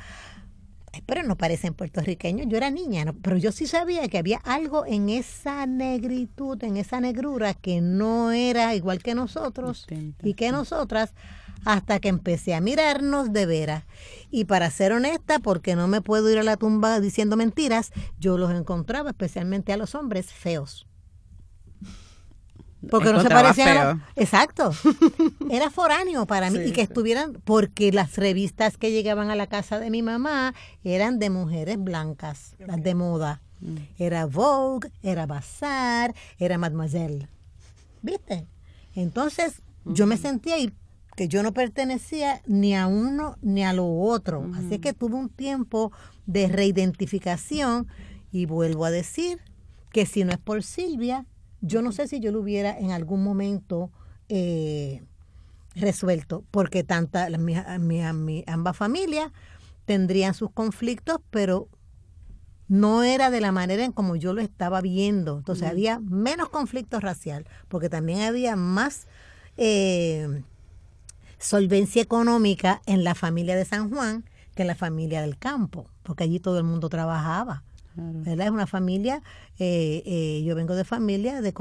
pero 1.06 1.24
no 1.24 1.38
parecen 1.38 1.74
puertorriqueños. 1.74 2.48
Yo 2.50 2.58
era 2.58 2.70
niña, 2.70 3.14
pero 3.22 3.38
yo 3.38 3.52
sí 3.52 3.68
sabía 3.68 4.08
que 4.08 4.18
había 4.18 4.38
algo 4.38 4.86
en 4.86 5.10
esa 5.10 5.66
negritud, 5.66 6.64
en 6.64 6.78
esa 6.78 7.00
negrura 7.00 7.54
que 7.54 7.82
no 7.82 8.32
era 8.32 8.76
igual 8.76 9.02
que 9.04 9.16
nosotros 9.16 9.86
y 10.24 10.34
que 10.34 10.52
nosotras 10.52 11.14
hasta 11.66 12.00
que 12.00 12.08
empecé 12.08 12.56
a 12.56 12.62
mirarnos 12.62 13.34
de 13.34 13.46
veras. 13.46 13.84
Y 14.32 14.46
para 14.46 14.70
ser 14.72 14.94
honesta, 14.94 15.40
porque 15.40 15.76
no 15.76 15.88
me 15.88 16.02
puedo 16.02 16.30
ir 16.30 16.38
a 16.38 16.44
la 16.44 16.58
tumba 16.58 17.00
diciendo 17.00 17.36
mentiras, 17.36 17.92
yo 18.20 18.38
los 18.38 18.52
encontraba, 18.52 19.10
especialmente 19.12 19.74
a 19.74 19.78
los 19.78 19.96
hombres, 19.96 20.32
feos. 20.32 20.88
Porque 22.90 23.12
no 23.12 23.22
se 23.22 23.30
parecían. 23.30 24.04
Exacto. 24.16 24.72
Era 25.50 25.70
foráneo 25.70 26.26
para 26.26 26.50
mí 26.52 26.60
y 26.60 26.72
que 26.72 26.82
estuvieran, 26.82 27.34
porque 27.44 27.92
las 27.92 28.16
revistas 28.18 28.78
que 28.78 28.92
llegaban 28.92 29.32
a 29.32 29.36
la 29.36 29.48
casa 29.48 29.80
de 29.80 29.90
mi 29.90 30.02
mamá 30.02 30.54
eran 30.84 31.20
de 31.20 31.30
mujeres 31.30 31.78
blancas, 31.80 32.56
las 32.60 32.82
de 32.82 32.96
moda. 32.96 33.42
Mm. 33.62 33.78
Era 33.98 34.26
Vogue, 34.26 34.92
era 35.02 35.26
Bazar, 35.26 36.14
era 36.38 36.58
Mademoiselle. 36.58 37.28
¿Viste? 38.02 38.46
Entonces 38.96 39.62
yo 39.86 40.06
me 40.06 40.18
sentía 40.18 40.56
ahí 40.56 40.72
que 41.16 41.28
yo 41.28 41.42
no 41.42 41.52
pertenecía 41.52 42.42
ni 42.46 42.76
a 42.76 42.86
uno 42.86 43.38
ni 43.42 43.64
a 43.64 43.74
lo 43.74 43.90
otro. 43.90 44.46
Así 44.56 44.78
que 44.78 44.94
tuve 44.94 45.16
un 45.16 45.30
tiempo 45.30 45.92
de 46.28 46.48
reidentificación 46.48 47.88
y 48.32 48.46
vuelvo 48.46 48.86
a 48.86 48.92
decir 48.92 49.40
que 49.92 50.06
si 50.06 50.24
no 50.24 50.32
es 50.32 50.38
por 50.38 50.62
Silvia, 50.62 51.26
yo 51.62 51.82
no 51.82 51.92
sé 51.92 52.08
si 52.08 52.20
yo 52.20 52.32
lo 52.32 52.42
hubiera 52.42 52.78
en 52.78 52.92
algún 52.92 53.24
momento 53.24 53.92
eh, 54.30 55.04
resuelto, 55.76 56.44
porque 56.52 56.84
tanta, 56.84 57.28
ambas 58.48 58.78
familias 58.78 59.32
tendrían 59.86 60.34
sus 60.34 60.52
conflictos, 60.52 61.20
pero 61.30 61.70
no 62.68 63.04
era 63.04 63.30
de 63.30 63.40
la 63.40 63.52
manera 63.52 63.86
en 63.86 63.92
como 63.92 64.16
yo 64.16 64.34
lo 64.34 64.42
estaba 64.42 64.82
viendo. 64.82 65.38
Entonces 65.38 65.70
había 65.70 66.00
menos 66.00 66.50
conflicto 66.50 67.00
racial, 67.00 67.48
porque 67.68 67.90
también 67.90 68.22
había 68.22 68.56
más 68.56 69.08
eh, 69.56 70.44
solvencia 71.40 72.02
económica 72.02 72.82
en 72.86 73.04
la 73.04 73.16
familia 73.16 73.56
de 73.56 73.66
San 73.66 73.90
Juan 73.90 74.26
que 74.56 74.64
en 74.64 74.68
la 74.68 74.76
familia 74.76 75.22
del 75.22 75.38
campo, 75.38 75.88
porque 76.04 76.24
allí 76.24 76.40
todo 76.40 76.58
el 76.58 76.64
mundo 76.64 76.90
trabajaba. 76.90 77.64
Es 78.26 78.50
una 78.50 78.68
familia, 78.68 79.24
eh, 79.58 80.04
eh, 80.06 80.44
yo 80.46 80.56
vengo 80.56 80.76
de 80.76 80.84
familia 80.84 81.42
de, 81.42 81.54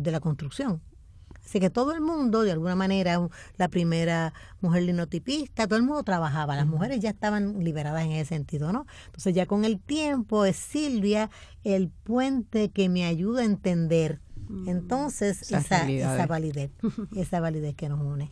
de, 0.00 0.10
la 0.12 0.20
construcción. 0.20 0.80
Así 1.44 1.60
que 1.60 1.68
todo 1.68 1.92
el 1.92 2.00
mundo, 2.00 2.42
de 2.42 2.52
alguna 2.52 2.74
manera, 2.74 3.28
la 3.56 3.68
primera 3.68 4.32
mujer 4.60 4.84
linotipista, 4.84 5.66
todo 5.66 5.78
el 5.78 5.84
mundo 5.84 6.02
trabajaba. 6.02 6.56
Las 6.56 6.66
mujeres 6.66 7.00
ya 7.00 7.10
estaban 7.10 7.62
liberadas 7.62 8.04
en 8.04 8.12
ese 8.12 8.26
sentido, 8.26 8.72
¿no? 8.72 8.86
Entonces 9.06 9.34
ya 9.34 9.46
con 9.46 9.64
el 9.64 9.80
tiempo 9.80 10.44
es 10.44 10.56
Silvia 10.56 11.30
el 11.64 11.90
puente 11.90 12.70
que 12.70 12.88
me 12.88 13.04
ayuda 13.04 13.42
a 13.42 13.44
entender. 13.44 14.20
Mm. 14.48 14.68
Entonces, 14.68 15.42
esa, 15.52 15.88
esa, 15.88 16.26
validez, 16.26 16.70
esa 17.16 17.40
validez 17.40 17.74
que 17.74 17.88
nos 17.88 18.00
une 18.00 18.30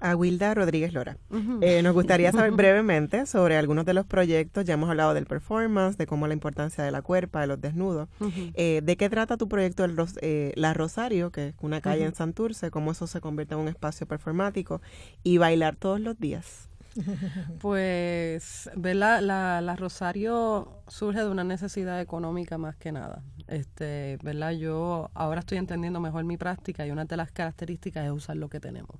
a 0.00 0.16
Wilda 0.16 0.54
Rodríguez 0.54 0.92
Lora. 0.92 1.18
Eh, 1.60 1.82
nos 1.82 1.94
gustaría 1.94 2.32
saber 2.32 2.50
brevemente 2.56 3.26
sobre 3.26 3.56
algunos 3.56 3.84
de 3.84 3.94
los 3.94 4.06
proyectos. 4.06 4.64
Ya 4.64 4.74
hemos 4.74 4.90
hablado 4.90 5.14
del 5.14 5.26
performance, 5.26 5.96
de 5.96 6.06
cómo 6.06 6.26
la 6.26 6.34
importancia 6.34 6.84
de 6.84 6.90
la 6.90 7.02
cuerpa, 7.02 7.40
de 7.40 7.46
los 7.46 7.60
desnudos. 7.60 8.08
Eh, 8.54 8.80
¿De 8.82 8.96
qué 8.96 9.08
trata 9.08 9.36
tu 9.36 9.48
proyecto 9.48 9.86
eh, 10.20 10.52
La 10.56 10.74
Rosario, 10.74 11.30
que 11.30 11.48
es 11.48 11.54
una 11.60 11.80
calle 11.80 12.04
en 12.04 12.14
Santurce? 12.14 12.70
¿Cómo 12.70 12.92
eso 12.92 13.06
se 13.06 13.20
convierte 13.20 13.54
en 13.54 13.60
un 13.60 13.68
espacio 13.68 14.06
performático? 14.06 14.80
Y 15.22 15.38
bailar 15.38 15.76
todos 15.76 16.00
los 16.00 16.18
días. 16.18 16.68
Pues, 17.60 18.70
¿verdad? 18.76 19.20
La, 19.20 19.60
la 19.60 19.76
Rosario 19.76 20.82
surge 20.88 21.20
de 21.20 21.28
una 21.28 21.44
necesidad 21.44 22.00
económica 22.00 22.58
más 22.58 22.76
que 22.76 22.92
nada. 22.92 23.22
Este, 23.46 24.18
¿verdad? 24.22 24.52
Yo 24.52 25.10
ahora 25.14 25.40
estoy 25.40 25.58
entendiendo 25.58 26.00
mejor 26.00 26.24
mi 26.24 26.36
práctica 26.36 26.86
y 26.86 26.90
una 26.90 27.04
de 27.04 27.16
las 27.16 27.32
características 27.32 28.04
es 28.04 28.12
usar 28.12 28.36
lo 28.36 28.48
que 28.48 28.60
tenemos. 28.60 28.98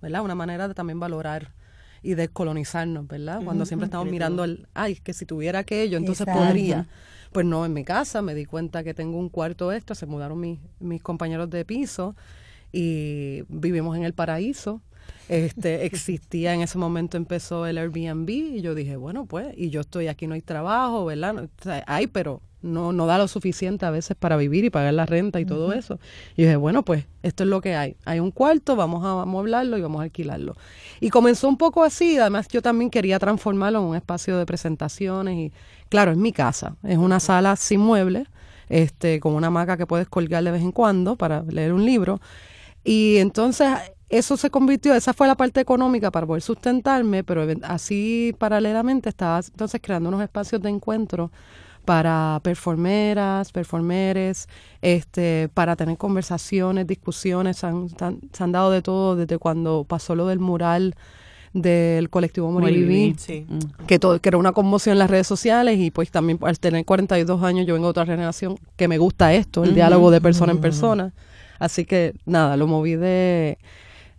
¿Verdad? 0.00 0.22
Una 0.22 0.34
manera 0.34 0.68
de 0.68 0.74
también 0.74 1.00
valorar 1.00 1.52
y 2.02 2.14
descolonizarnos, 2.14 3.06
¿verdad? 3.06 3.42
Cuando 3.44 3.66
siempre 3.66 3.86
estamos 3.86 4.08
mirando 4.08 4.44
el, 4.44 4.66
ay, 4.74 4.96
que 4.96 5.12
si 5.12 5.26
tuviera 5.26 5.60
aquello, 5.60 5.98
entonces 5.98 6.26
podría. 6.26 6.86
Pues 7.32 7.46
no, 7.46 7.64
en 7.64 7.72
mi 7.72 7.84
casa 7.84 8.22
me 8.22 8.34
di 8.34 8.44
cuenta 8.44 8.82
que 8.82 8.92
tengo 8.92 9.16
un 9.16 9.28
cuarto 9.28 9.72
extra, 9.72 9.94
se 9.94 10.06
mudaron 10.06 10.40
mis, 10.40 10.58
mis 10.80 11.00
compañeros 11.00 11.48
de 11.48 11.64
piso 11.64 12.16
y 12.72 13.44
vivimos 13.48 13.96
en 13.96 14.04
el 14.04 14.14
paraíso. 14.14 14.80
Este, 15.28 15.84
existía 15.86 16.54
en 16.54 16.62
ese 16.62 16.78
momento 16.78 17.16
empezó 17.16 17.66
el 17.66 17.78
Airbnb 17.78 18.28
y 18.28 18.62
yo 18.62 18.74
dije, 18.74 18.96
bueno, 18.96 19.26
pues, 19.26 19.54
y 19.56 19.70
yo 19.70 19.82
estoy 19.82 20.08
aquí, 20.08 20.26
no 20.26 20.34
hay 20.34 20.42
trabajo, 20.42 21.04
¿verdad? 21.04 21.48
hay, 21.86 22.08
pero 22.08 22.42
no, 22.62 22.92
no 22.92 23.06
da 23.06 23.18
lo 23.18 23.28
suficiente 23.28 23.86
a 23.86 23.90
veces 23.90 24.16
para 24.16 24.36
vivir 24.36 24.64
y 24.64 24.70
pagar 24.70 24.94
la 24.94 25.06
renta 25.06 25.40
y 25.40 25.44
todo 25.44 25.72
eso. 25.72 25.98
Y 26.36 26.42
dije, 26.42 26.56
bueno, 26.56 26.84
pues 26.84 27.06
esto 27.22 27.44
es 27.44 27.48
lo 27.48 27.60
que 27.60 27.74
hay. 27.74 27.96
Hay 28.04 28.20
un 28.20 28.30
cuarto, 28.30 28.76
vamos 28.76 29.04
a 29.04 29.22
amoblarlo 29.22 29.78
y 29.78 29.82
vamos 29.82 30.00
a 30.00 30.04
alquilarlo. 30.04 30.56
Y 31.00 31.10
comenzó 31.10 31.48
un 31.48 31.56
poco 31.56 31.84
así, 31.84 32.18
además 32.18 32.48
yo 32.48 32.62
también 32.62 32.90
quería 32.90 33.18
transformarlo 33.18 33.80
en 33.80 33.84
un 33.86 33.96
espacio 33.96 34.36
de 34.38 34.46
presentaciones 34.46 35.36
y 35.36 35.52
claro, 35.88 36.12
es 36.12 36.16
mi 36.16 36.32
casa, 36.32 36.76
es 36.82 36.98
una 36.98 37.20
sala 37.20 37.56
sin 37.56 37.80
muebles, 37.80 38.28
este, 38.68 39.20
con 39.20 39.34
una 39.34 39.48
hamaca 39.48 39.76
que 39.76 39.86
puedes 39.86 40.08
colgar 40.08 40.44
de 40.44 40.50
vez 40.50 40.62
en 40.62 40.72
cuando 40.72 41.16
para 41.16 41.42
leer 41.42 41.72
un 41.72 41.84
libro. 41.84 42.20
Y 42.84 43.16
entonces 43.18 43.68
eso 44.10 44.36
se 44.36 44.50
convirtió, 44.50 44.94
esa 44.94 45.12
fue 45.14 45.28
la 45.28 45.36
parte 45.36 45.60
económica 45.60 46.10
para 46.10 46.26
poder 46.26 46.42
sustentarme, 46.42 47.22
pero 47.22 47.46
así 47.62 48.34
paralelamente 48.38 49.08
estaba 49.08 49.38
entonces 49.38 49.80
creando 49.82 50.08
unos 50.08 50.22
espacios 50.22 50.60
de 50.60 50.68
encuentro 50.68 51.30
para 51.90 52.38
performeras, 52.44 53.50
performeres, 53.50 54.48
este, 54.80 55.48
para 55.52 55.74
tener 55.74 55.98
conversaciones, 55.98 56.86
discusiones, 56.86 57.56
se 57.56 57.66
han, 57.66 58.52
dado 58.52 58.70
de 58.70 58.80
todo 58.80 59.16
desde 59.16 59.38
cuando 59.38 59.82
pasó 59.82 60.14
lo 60.14 60.28
del 60.28 60.38
mural 60.38 60.94
del 61.52 62.08
colectivo 62.08 62.52
Morir 62.52 63.16
mm. 63.16 63.86
que, 63.88 63.98
todo, 63.98 64.20
que 64.20 64.28
era 64.28 64.38
una 64.38 64.52
conmoción 64.52 64.92
en 64.92 64.98
las 65.00 65.10
redes 65.10 65.26
sociales 65.26 65.80
y 65.80 65.90
pues 65.90 66.12
también 66.12 66.38
al 66.42 66.60
tener 66.60 66.84
42 66.84 67.42
años 67.42 67.66
yo 67.66 67.74
vengo 67.74 67.88
de 67.88 67.90
otra 67.90 68.06
generación 68.06 68.56
que 68.76 68.86
me 68.86 68.98
gusta 68.98 69.34
esto, 69.34 69.64
el 69.64 69.74
diálogo 69.74 70.12
de 70.12 70.20
persona 70.20 70.52
en 70.52 70.60
persona. 70.60 71.12
Así 71.58 71.86
que 71.86 72.14
nada, 72.24 72.56
lo 72.56 72.68
moví 72.68 72.94
de 72.94 73.58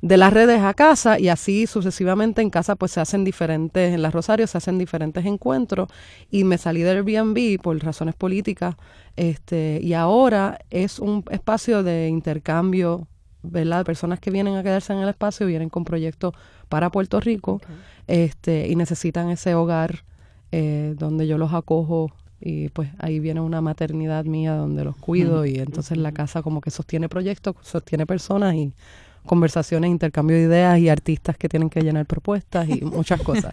de 0.01 0.17
las 0.17 0.33
redes 0.33 0.61
a 0.61 0.73
casa 0.73 1.19
y 1.19 1.29
así 1.29 1.67
sucesivamente 1.67 2.41
en 2.41 2.49
casa 2.49 2.75
pues 2.75 2.91
se 2.91 2.99
hacen 2.99 3.23
diferentes, 3.23 3.93
en 3.93 4.01
las 4.01 4.13
Rosarios 4.13 4.49
se 4.51 4.57
hacen 4.57 4.77
diferentes 4.77 5.25
encuentros 5.25 5.89
y 6.29 6.43
me 6.43 6.57
salí 6.57 6.81
del 6.81 6.97
Airbnb 6.97 7.61
por 7.61 7.77
razones 7.83 8.15
políticas 8.15 8.75
este 9.15 9.79
y 9.81 9.93
ahora 9.93 10.59
es 10.69 10.99
un 10.99 11.23
espacio 11.29 11.83
de 11.83 12.07
intercambio 12.07 13.07
¿verdad? 13.43 13.85
Personas 13.85 14.19
que 14.19 14.31
vienen 14.31 14.55
a 14.55 14.63
quedarse 14.63 14.93
en 14.93 14.99
el 14.99 15.09
espacio, 15.09 15.47
vienen 15.47 15.69
con 15.69 15.83
proyectos 15.83 16.33
para 16.69 16.91
Puerto 16.91 17.19
Rico 17.19 17.59
este, 18.07 18.67
y 18.67 18.75
necesitan 18.75 19.29
ese 19.29 19.55
hogar 19.55 20.03
eh, 20.51 20.95
donde 20.97 21.27
yo 21.27 21.37
los 21.37 21.53
acojo 21.53 22.11
y 22.39 22.69
pues 22.69 22.89
ahí 22.97 23.19
viene 23.19 23.39
una 23.39 23.61
maternidad 23.61 24.25
mía 24.25 24.55
donde 24.55 24.83
los 24.83 24.97
cuido 24.97 25.45
y 25.45 25.55
entonces 25.59 25.97
la 25.97 26.11
casa 26.11 26.41
como 26.41 26.59
que 26.59 26.71
sostiene 26.71 27.07
proyectos, 27.07 27.55
sostiene 27.61 28.05
personas 28.05 28.55
y 28.55 28.73
conversaciones, 29.25 29.89
intercambio 29.89 30.35
de 30.37 30.43
ideas 30.43 30.79
y 30.79 30.89
artistas 30.89 31.37
que 31.37 31.47
tienen 31.47 31.69
que 31.69 31.81
llenar 31.81 32.05
propuestas 32.05 32.67
y 32.69 32.81
muchas 32.81 33.21
cosas. 33.23 33.51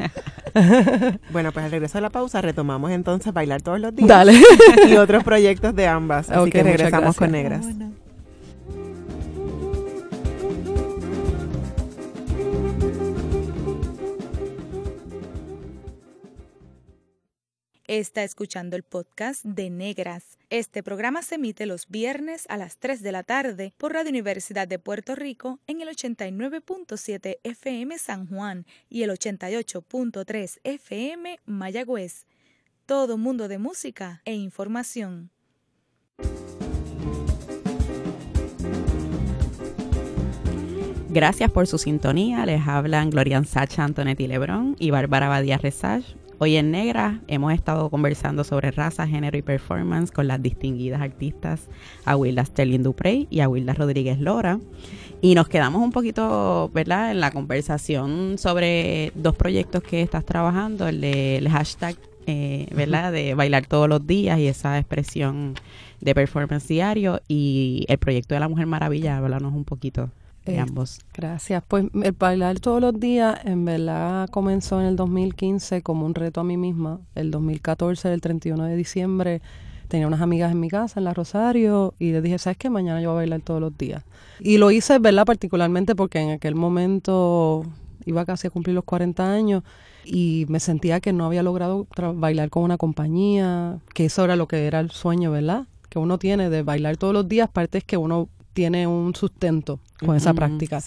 bueno, 1.32 1.52
pues 1.52 1.64
al 1.64 1.70
regreso 1.70 1.98
de 1.98 2.02
la 2.02 2.10
pausa 2.10 2.40
retomamos 2.40 2.90
entonces 2.90 3.32
bailar 3.32 3.62
todos 3.62 3.80
los 3.80 3.94
días. 3.94 4.08
Dale. 4.08 4.40
y 4.88 4.96
otros 4.96 5.24
proyectos 5.24 5.74
de 5.74 5.86
ambas. 5.86 6.30
Así 6.30 6.50
que 6.50 6.62
regresamos 6.62 7.16
con 7.16 7.32
Negras. 7.32 7.66
Está 17.88 18.22
escuchando 18.22 18.76
el 18.76 18.82
podcast 18.82 19.42
de 19.46 19.70
Negras. 19.70 20.36
Este 20.50 20.82
programa 20.82 21.22
se 21.22 21.36
emite 21.36 21.64
los 21.64 21.88
viernes 21.88 22.44
a 22.50 22.58
las 22.58 22.76
3 22.76 23.02
de 23.02 23.12
la 23.12 23.22
tarde 23.22 23.72
por 23.78 23.94
Radio 23.94 24.10
Universidad 24.10 24.68
de 24.68 24.78
Puerto 24.78 25.14
Rico 25.14 25.58
en 25.66 25.80
el 25.80 25.88
89.7 25.88 27.38
FM 27.44 27.98
San 27.98 28.26
Juan 28.26 28.66
y 28.90 29.04
el 29.04 29.10
88.3 29.10 30.58
FM 30.64 31.40
Mayagüez. 31.46 32.26
Todo 32.84 33.16
mundo 33.16 33.48
de 33.48 33.56
música 33.56 34.20
e 34.26 34.34
información. 34.34 35.30
Gracias 41.08 41.50
por 41.50 41.66
su 41.66 41.78
sintonía. 41.78 42.44
Les 42.44 42.68
hablan 42.68 43.08
Glorian 43.08 43.46
Sacha 43.46 43.82
Antonetti 43.82 44.26
Lebrón 44.26 44.76
y 44.78 44.90
Bárbara 44.90 45.28
Badía 45.28 45.56
Resage. 45.56 46.27
Hoy 46.40 46.54
en 46.54 46.70
Negra 46.70 47.20
hemos 47.26 47.52
estado 47.52 47.90
conversando 47.90 48.44
sobre 48.44 48.70
raza, 48.70 49.08
género 49.08 49.36
y 49.36 49.42
performance 49.42 50.12
con 50.12 50.28
las 50.28 50.40
distinguidas 50.40 51.00
artistas 51.00 51.66
Awilda 52.04 52.44
Sterling 52.44 52.84
Duprey 52.84 53.26
y 53.28 53.40
Awilda 53.40 53.74
Rodríguez 53.74 54.20
Lora. 54.20 54.60
Y 55.20 55.34
nos 55.34 55.48
quedamos 55.48 55.82
un 55.82 55.90
poquito, 55.90 56.70
¿verdad?, 56.72 57.10
en 57.10 57.18
la 57.18 57.32
conversación 57.32 58.38
sobre 58.38 59.10
dos 59.16 59.34
proyectos 59.34 59.82
que 59.82 60.00
estás 60.00 60.24
trabajando, 60.24 60.86
el 60.86 61.00
del 61.00 61.48
hashtag, 61.48 61.96
eh, 62.28 62.68
¿verdad?, 62.72 63.10
de 63.10 63.34
bailar 63.34 63.66
todos 63.66 63.88
los 63.88 64.06
días 64.06 64.38
y 64.38 64.46
esa 64.46 64.78
expresión 64.78 65.54
de 66.00 66.14
performance 66.14 66.68
diario 66.68 67.20
y 67.26 67.84
el 67.88 67.98
proyecto 67.98 68.34
de 68.34 68.40
la 68.40 68.48
Mujer 68.48 68.66
Maravilla. 68.66 69.16
Háblanos 69.16 69.54
un 69.54 69.64
poquito 69.64 70.10
de 70.48 70.58
ambos. 70.58 71.00
Gracias. 71.14 71.62
Pues 71.66 71.86
el 72.02 72.12
bailar 72.12 72.60
todos 72.60 72.80
los 72.80 72.98
días, 72.98 73.38
en 73.44 73.64
verdad, 73.64 74.28
comenzó 74.30 74.80
en 74.80 74.86
el 74.86 74.96
2015 74.96 75.82
como 75.82 76.06
un 76.06 76.14
reto 76.14 76.40
a 76.40 76.44
mí 76.44 76.56
misma. 76.56 77.00
El 77.14 77.30
2014, 77.30 78.12
el 78.12 78.20
31 78.20 78.64
de 78.64 78.76
diciembre, 78.76 79.42
tenía 79.88 80.06
unas 80.06 80.20
amigas 80.20 80.52
en 80.52 80.60
mi 80.60 80.68
casa, 80.68 81.00
en 81.00 81.04
la 81.04 81.14
Rosario, 81.14 81.94
y 81.98 82.12
les 82.12 82.22
dije, 82.22 82.38
¿sabes 82.38 82.58
qué? 82.58 82.70
Mañana 82.70 83.00
yo 83.00 83.10
voy 83.10 83.16
a 83.16 83.20
bailar 83.20 83.40
todos 83.40 83.60
los 83.60 83.76
días. 83.76 84.04
Y 84.40 84.58
lo 84.58 84.70
hice, 84.70 84.98
¿verdad? 84.98 85.24
Particularmente 85.24 85.94
porque 85.94 86.20
en 86.20 86.30
aquel 86.30 86.54
momento 86.54 87.64
iba 88.04 88.24
casi 88.24 88.46
a 88.46 88.50
cumplir 88.50 88.74
los 88.74 88.84
40 88.84 89.32
años 89.32 89.62
y 90.04 90.46
me 90.48 90.60
sentía 90.60 91.00
que 91.00 91.12
no 91.12 91.26
había 91.26 91.42
logrado 91.42 91.86
bailar 92.14 92.50
con 92.50 92.62
una 92.62 92.78
compañía, 92.78 93.78
que 93.94 94.06
eso 94.06 94.24
era 94.24 94.36
lo 94.36 94.48
que 94.48 94.66
era 94.66 94.80
el 94.80 94.90
sueño, 94.90 95.30
¿verdad? 95.30 95.66
Que 95.88 95.98
uno 95.98 96.18
tiene 96.18 96.48
de 96.48 96.62
bailar 96.62 96.96
todos 96.96 97.12
los 97.12 97.28
días, 97.28 97.50
parte 97.50 97.78
es 97.78 97.84
que 97.84 97.96
uno 97.96 98.28
tiene 98.58 98.88
un 98.88 99.14
sustento 99.14 99.78
con 100.04 100.16
esa 100.16 100.34
práctica. 100.34 100.82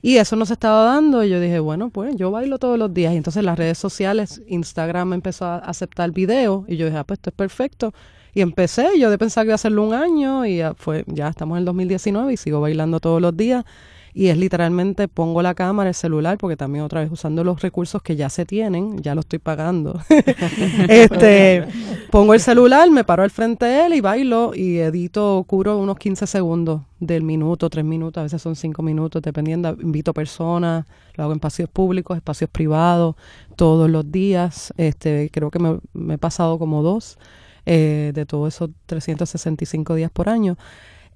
Y 0.00 0.16
eso 0.16 0.34
no 0.34 0.46
se 0.46 0.54
estaba 0.54 0.82
dando 0.82 1.22
y 1.22 1.28
yo 1.28 1.40
dije, 1.40 1.58
bueno, 1.58 1.90
pues 1.90 2.16
yo 2.16 2.30
bailo 2.30 2.58
todos 2.58 2.78
los 2.78 2.94
días. 2.94 3.12
Y 3.12 3.18
entonces 3.18 3.44
las 3.44 3.58
redes 3.58 3.76
sociales, 3.76 4.40
Instagram 4.46 5.12
empezó 5.12 5.44
a 5.44 5.58
aceptar 5.58 6.10
video 6.10 6.64
y 6.66 6.78
yo 6.78 6.86
dije, 6.86 6.96
ah, 6.96 7.04
pues 7.04 7.18
esto 7.18 7.28
es 7.28 7.36
perfecto. 7.36 7.92
Y 8.32 8.40
empecé, 8.40 8.98
yo 8.98 9.10
de 9.10 9.18
pensar 9.18 9.42
que 9.42 9.48
iba 9.48 9.52
a 9.52 9.56
hacerlo 9.56 9.82
un 9.82 9.92
año 9.92 10.46
y 10.46 10.56
ya, 10.56 10.72
fue, 10.72 11.04
ya 11.06 11.28
estamos 11.28 11.56
en 11.56 11.58
el 11.58 11.64
2019 11.66 12.32
y 12.32 12.36
sigo 12.38 12.62
bailando 12.62 12.98
todos 12.98 13.20
los 13.20 13.36
días 13.36 13.66
y 14.14 14.28
es 14.28 14.36
literalmente 14.36 15.08
pongo 15.08 15.40
la 15.42 15.54
cámara, 15.54 15.88
el 15.88 15.94
celular, 15.94 16.36
porque 16.38 16.56
también 16.56 16.84
otra 16.84 17.00
vez 17.00 17.10
usando 17.10 17.44
los 17.44 17.62
recursos 17.62 18.02
que 18.02 18.14
ya 18.14 18.28
se 18.28 18.44
tienen, 18.44 18.98
ya 19.02 19.14
lo 19.14 19.20
estoy 19.20 19.38
pagando. 19.38 20.00
este, 20.88 21.64
pongo 22.10 22.34
el 22.34 22.40
celular, 22.40 22.90
me 22.90 23.04
paro 23.04 23.22
al 23.22 23.30
frente 23.30 23.64
de 23.64 23.86
él 23.86 23.94
y 23.94 24.00
bailo 24.00 24.52
y 24.54 24.78
edito, 24.78 25.44
curo 25.46 25.78
unos 25.78 25.98
15 25.98 26.26
segundos 26.26 26.82
del 27.00 27.22
minuto, 27.22 27.68
tres 27.68 27.84
minutos, 27.84 28.20
a 28.20 28.24
veces 28.24 28.40
son 28.40 28.54
cinco 28.54 28.82
minutos, 28.82 29.22
dependiendo, 29.22 29.76
invito 29.80 30.12
personas, 30.12 30.86
lo 31.14 31.24
hago 31.24 31.32
en 31.32 31.38
espacios 31.38 31.68
públicos, 31.68 32.16
espacios 32.16 32.50
privados, 32.50 33.16
todos 33.56 33.90
los 33.90 34.12
días, 34.12 34.72
este, 34.76 35.30
creo 35.32 35.50
que 35.50 35.58
me, 35.58 36.14
he 36.14 36.18
pasado 36.18 36.58
como 36.58 36.82
dos 36.82 37.18
eh, 37.64 38.12
de 38.14 38.26
todos 38.26 38.54
esos 38.54 38.70
365 38.86 39.94
días 39.94 40.10
por 40.10 40.28
año. 40.28 40.56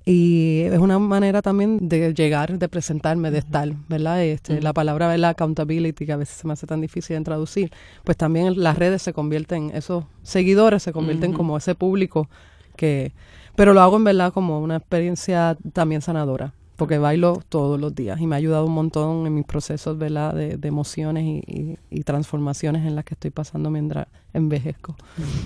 Y 0.09 0.61
es 0.61 0.79
una 0.79 1.01
manera 1.01 1.43
también 1.43 1.89
de 1.89 2.15
llegar, 2.15 2.61
de 2.61 2.69
presentarme, 2.69 3.33
de 3.33 3.39
estar, 3.39 3.69
¿verdad? 3.89 4.23
Este, 4.23 4.63
La 4.63 4.73
palabra, 4.73 5.09
¿verdad? 5.09 5.31
Accountability, 5.31 6.07
que 6.07 6.13
a 6.13 6.17
veces 6.17 6.37
se 6.37 6.47
me 6.47 6.53
hace 6.53 6.65
tan 6.65 6.81
difícil 6.81 7.19
de 7.19 7.25
traducir, 7.25 7.73
pues 8.05 8.17
también 8.17 8.63
las 8.63 8.79
redes 8.79 9.03
se 9.03 9.13
convierten, 9.13 9.73
esos 9.75 10.05
seguidores 10.23 10.85
se 10.85 10.93
convierten 10.93 11.33
como 11.33 11.57
ese 11.57 11.75
público 11.75 12.29
que... 12.77 13.13
Pero 13.57 13.75
lo 13.75 13.81
hago 13.81 13.97
en 13.97 14.05
verdad 14.05 14.33
como 14.33 14.61
una 14.61 14.77
experiencia 14.77 15.59
también 15.73 16.03
sanadora, 16.03 16.53
porque 16.77 16.99
bailo 16.99 17.43
todos 17.49 17.81
los 17.81 17.93
días 17.93 18.21
y 18.21 18.29
me 18.29 18.37
ha 18.37 18.39
ayudado 18.39 18.67
un 18.67 18.75
montón 18.75 19.27
en 19.27 19.35
mis 19.35 19.45
procesos, 19.45 19.99
¿verdad? 19.99 20.35
De, 20.35 20.57
de 20.57 20.69
emociones 20.69 21.25
y, 21.25 21.79
y, 21.91 22.03
transformaciones 22.05 22.87
en 22.87 22.95
las 22.95 23.05
que 23.05 23.15
estoy 23.15 23.31
pasando 23.31 23.71
mientras 23.71 24.07
envejezco. 24.35 24.95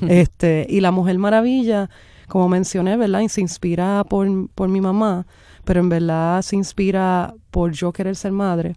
este 0.06 0.66
Y 0.68 0.80
La 0.80 0.90
Mujer 0.90 1.16
Maravilla 1.18 1.88
como 2.30 2.48
mencioné, 2.48 2.96
¿verdad? 2.96 3.20
Y 3.20 3.28
se 3.28 3.42
inspira 3.42 4.04
por, 4.08 4.48
por 4.50 4.68
mi 4.68 4.80
mamá, 4.80 5.26
pero 5.64 5.80
en 5.80 5.90
verdad 5.90 6.40
se 6.40 6.56
inspira 6.56 7.34
por 7.50 7.72
yo 7.72 7.92
querer 7.92 8.16
ser 8.16 8.32
madre. 8.32 8.76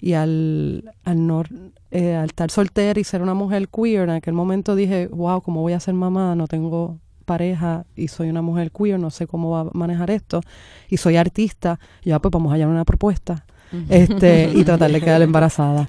Y 0.00 0.14
al, 0.14 0.92
al, 1.04 1.26
no, 1.26 1.42
eh, 1.90 2.14
al 2.14 2.26
estar 2.26 2.50
soltera 2.50 2.98
y 2.98 3.04
ser 3.04 3.20
una 3.20 3.34
mujer 3.34 3.68
queer, 3.68 4.04
en 4.04 4.10
aquel 4.10 4.34
momento 4.34 4.74
dije, 4.74 5.08
wow, 5.08 5.42
¿cómo 5.42 5.60
voy 5.60 5.74
a 5.74 5.80
ser 5.80 5.94
mamá? 5.94 6.34
No 6.34 6.46
tengo 6.46 6.98
pareja 7.24 7.84
y 7.94 8.08
soy 8.08 8.28
una 8.30 8.42
mujer 8.42 8.72
queer, 8.72 8.98
no 8.98 9.10
sé 9.10 9.26
cómo 9.26 9.50
va 9.50 9.60
a 9.60 9.70
manejar 9.72 10.10
esto. 10.10 10.40
Y 10.88 10.96
soy 10.96 11.16
artista, 11.16 11.78
y 12.02 12.10
ya 12.10 12.18
pues 12.18 12.32
vamos 12.32 12.50
a 12.50 12.54
hallar 12.54 12.68
una 12.68 12.84
propuesta 12.84 13.44
este 13.88 14.50
y 14.54 14.64
tratar 14.64 14.90
de 14.90 15.00
quedar 15.00 15.22
embarazada. 15.22 15.88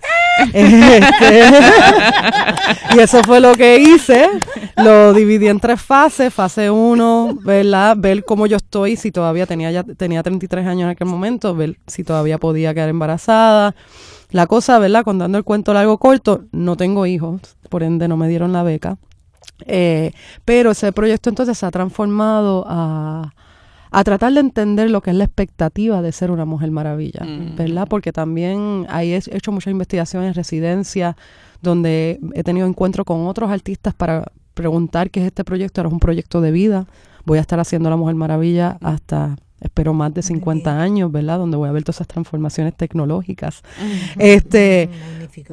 Este, 0.53 1.41
y 2.95 2.99
eso 2.99 3.21
fue 3.23 3.39
lo 3.39 3.53
que 3.53 3.79
hice. 3.79 4.29
Lo 4.77 5.13
dividí 5.13 5.47
en 5.47 5.59
tres 5.59 5.81
fases. 5.81 6.33
Fase 6.33 6.69
uno, 6.69 7.37
¿verdad? 7.41 7.95
Ver 7.97 8.23
cómo 8.25 8.47
yo 8.47 8.57
estoy, 8.57 8.95
si 8.95 9.11
todavía 9.11 9.45
tenía 9.45 9.71
ya 9.71 9.83
tenía 9.83 10.23
33 10.23 10.65
años 10.65 10.83
en 10.83 10.89
aquel 10.89 11.07
momento, 11.07 11.55
ver 11.55 11.77
si 11.87 12.03
todavía 12.03 12.37
podía 12.37 12.73
quedar 12.73 12.89
embarazada. 12.89 13.75
La 14.31 14.47
cosa, 14.47 14.79
¿verdad? 14.79 15.03
Contando 15.03 15.37
el 15.37 15.43
cuento 15.43 15.73
largo 15.73 15.99
corto, 15.99 16.45
no 16.51 16.75
tengo 16.75 17.05
hijos, 17.05 17.41
por 17.69 17.83
ende 17.83 18.07
no 18.07 18.17
me 18.17 18.27
dieron 18.27 18.51
la 18.51 18.63
beca. 18.63 18.97
Eh, 19.65 20.11
pero 20.45 20.71
ese 20.71 20.91
proyecto 20.91 21.29
entonces 21.29 21.57
se 21.57 21.65
ha 21.65 21.71
transformado 21.71 22.65
a 22.67 23.33
a 23.93 24.03
tratar 24.03 24.33
de 24.33 24.39
entender 24.39 24.89
lo 24.89 25.01
que 25.01 25.11
es 25.11 25.15
la 25.15 25.25
expectativa 25.25 26.01
de 26.01 26.11
ser 26.11 26.31
una 26.31 26.45
mujer 26.45 26.71
maravilla, 26.71 27.23
mm. 27.23 27.55
¿verdad? 27.55 27.87
Porque 27.87 28.11
también 28.11 28.87
ahí 28.89 29.13
he 29.13 29.17
hecho 29.17 29.51
muchas 29.51 29.69
investigaciones 29.71 30.29
en 30.29 30.33
residencia, 30.33 31.15
donde 31.61 32.19
he 32.33 32.43
tenido 32.43 32.67
encuentro 32.67 33.05
con 33.05 33.27
otros 33.27 33.51
artistas 33.51 33.93
para 33.93 34.25
preguntar 34.55 35.11
qué 35.11 35.21
es 35.21 35.27
este 35.27 35.43
proyecto. 35.43 35.79
Ahora 35.79 35.89
es 35.89 35.93
un 35.93 35.99
proyecto 35.99 36.41
de 36.41 36.51
vida. 36.51 36.87
Voy 37.23 37.37
a 37.37 37.41
estar 37.41 37.59
haciendo 37.59 37.91
La 37.91 37.95
Mujer 37.95 38.15
Maravilla 38.15 38.77
hasta 38.81 39.37
espero 39.63 39.93
más 39.93 40.13
de 40.13 40.21
50 40.21 40.79
años, 40.79 41.11
¿verdad? 41.11 41.39
Donde 41.39 41.57
voy 41.57 41.69
a 41.69 41.71
ver 41.71 41.83
todas 41.83 41.97
esas 41.97 42.07
transformaciones 42.07 42.75
tecnológicas. 42.75 43.63
Este, 44.19 44.89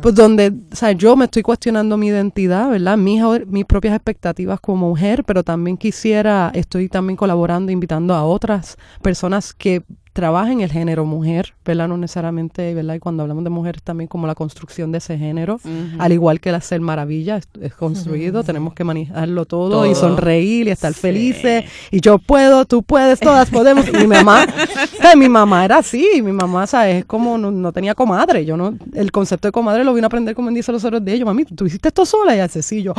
pues 0.02 0.14
donde, 0.14 0.52
o 0.72 0.76
sea, 0.76 0.92
yo 0.92 1.16
me 1.16 1.26
estoy 1.26 1.42
cuestionando 1.42 1.96
mi 1.96 2.08
identidad, 2.08 2.70
¿verdad? 2.70 2.98
Mis, 2.98 3.22
mis 3.46 3.64
propias 3.64 3.94
expectativas 3.94 4.60
como 4.60 4.88
mujer, 4.88 5.24
pero 5.24 5.42
también 5.42 5.76
quisiera, 5.76 6.50
estoy 6.54 6.88
también 6.88 7.16
colaborando, 7.16 7.72
invitando 7.72 8.14
a 8.14 8.24
otras 8.24 8.76
personas 9.02 9.54
que 9.54 9.82
trabaja 10.20 10.52
en 10.52 10.60
el 10.60 10.70
género 10.70 11.06
mujer, 11.06 11.54
¿verdad? 11.64 11.88
No 11.88 11.96
necesariamente, 11.96 12.74
¿verdad? 12.74 12.96
Y 12.96 12.98
cuando 12.98 13.22
hablamos 13.22 13.42
de 13.42 13.48
mujeres 13.48 13.82
también 13.82 14.06
como 14.06 14.26
la 14.26 14.34
construcción 14.34 14.92
de 14.92 14.98
ese 14.98 15.16
género, 15.16 15.58
al 15.98 16.12
igual 16.12 16.40
que 16.40 16.50
el 16.50 16.56
hacer 16.56 16.78
maravilla 16.82 17.38
es, 17.38 17.74
construido, 17.74 18.44
tenemos 18.44 18.74
que 18.74 18.84
manejarlo 18.84 19.46
todo, 19.46 19.86
y 19.86 19.94
sonreír 19.94 20.66
y 20.66 20.72
estar 20.72 20.92
felices 20.92 21.64
y 21.90 22.02
yo 22.02 22.18
puedo, 22.18 22.66
tú 22.66 22.82
puedes, 22.82 23.18
todas 23.18 23.48
podemos. 23.48 23.90
mi 23.90 24.06
mamá, 24.06 24.44
mi 25.16 25.30
mamá 25.30 25.64
era 25.64 25.78
así, 25.78 26.20
mi 26.22 26.32
mamá, 26.32 26.66
¿sabes? 26.66 26.96
Es 26.96 27.04
como 27.06 27.38
no, 27.38 27.72
tenía 27.72 27.94
comadre, 27.94 28.44
yo 28.44 28.58
no, 28.58 28.74
el 28.92 29.10
concepto 29.12 29.48
de 29.48 29.52
comadre 29.52 29.84
lo 29.84 29.94
vine 29.94 30.04
a 30.04 30.08
aprender 30.08 30.34
como 30.34 30.50
dice 30.50 30.70
los 30.70 30.84
otros 30.84 31.02
días, 31.02 31.18
yo, 31.18 31.24
mami, 31.24 31.46
¿tú 31.46 31.64
hiciste 31.64 31.88
esto 31.88 32.04
sola? 32.04 32.36
Y 32.36 32.40
hace 32.40 32.60
sí, 32.60 32.82
yo, 32.82 32.92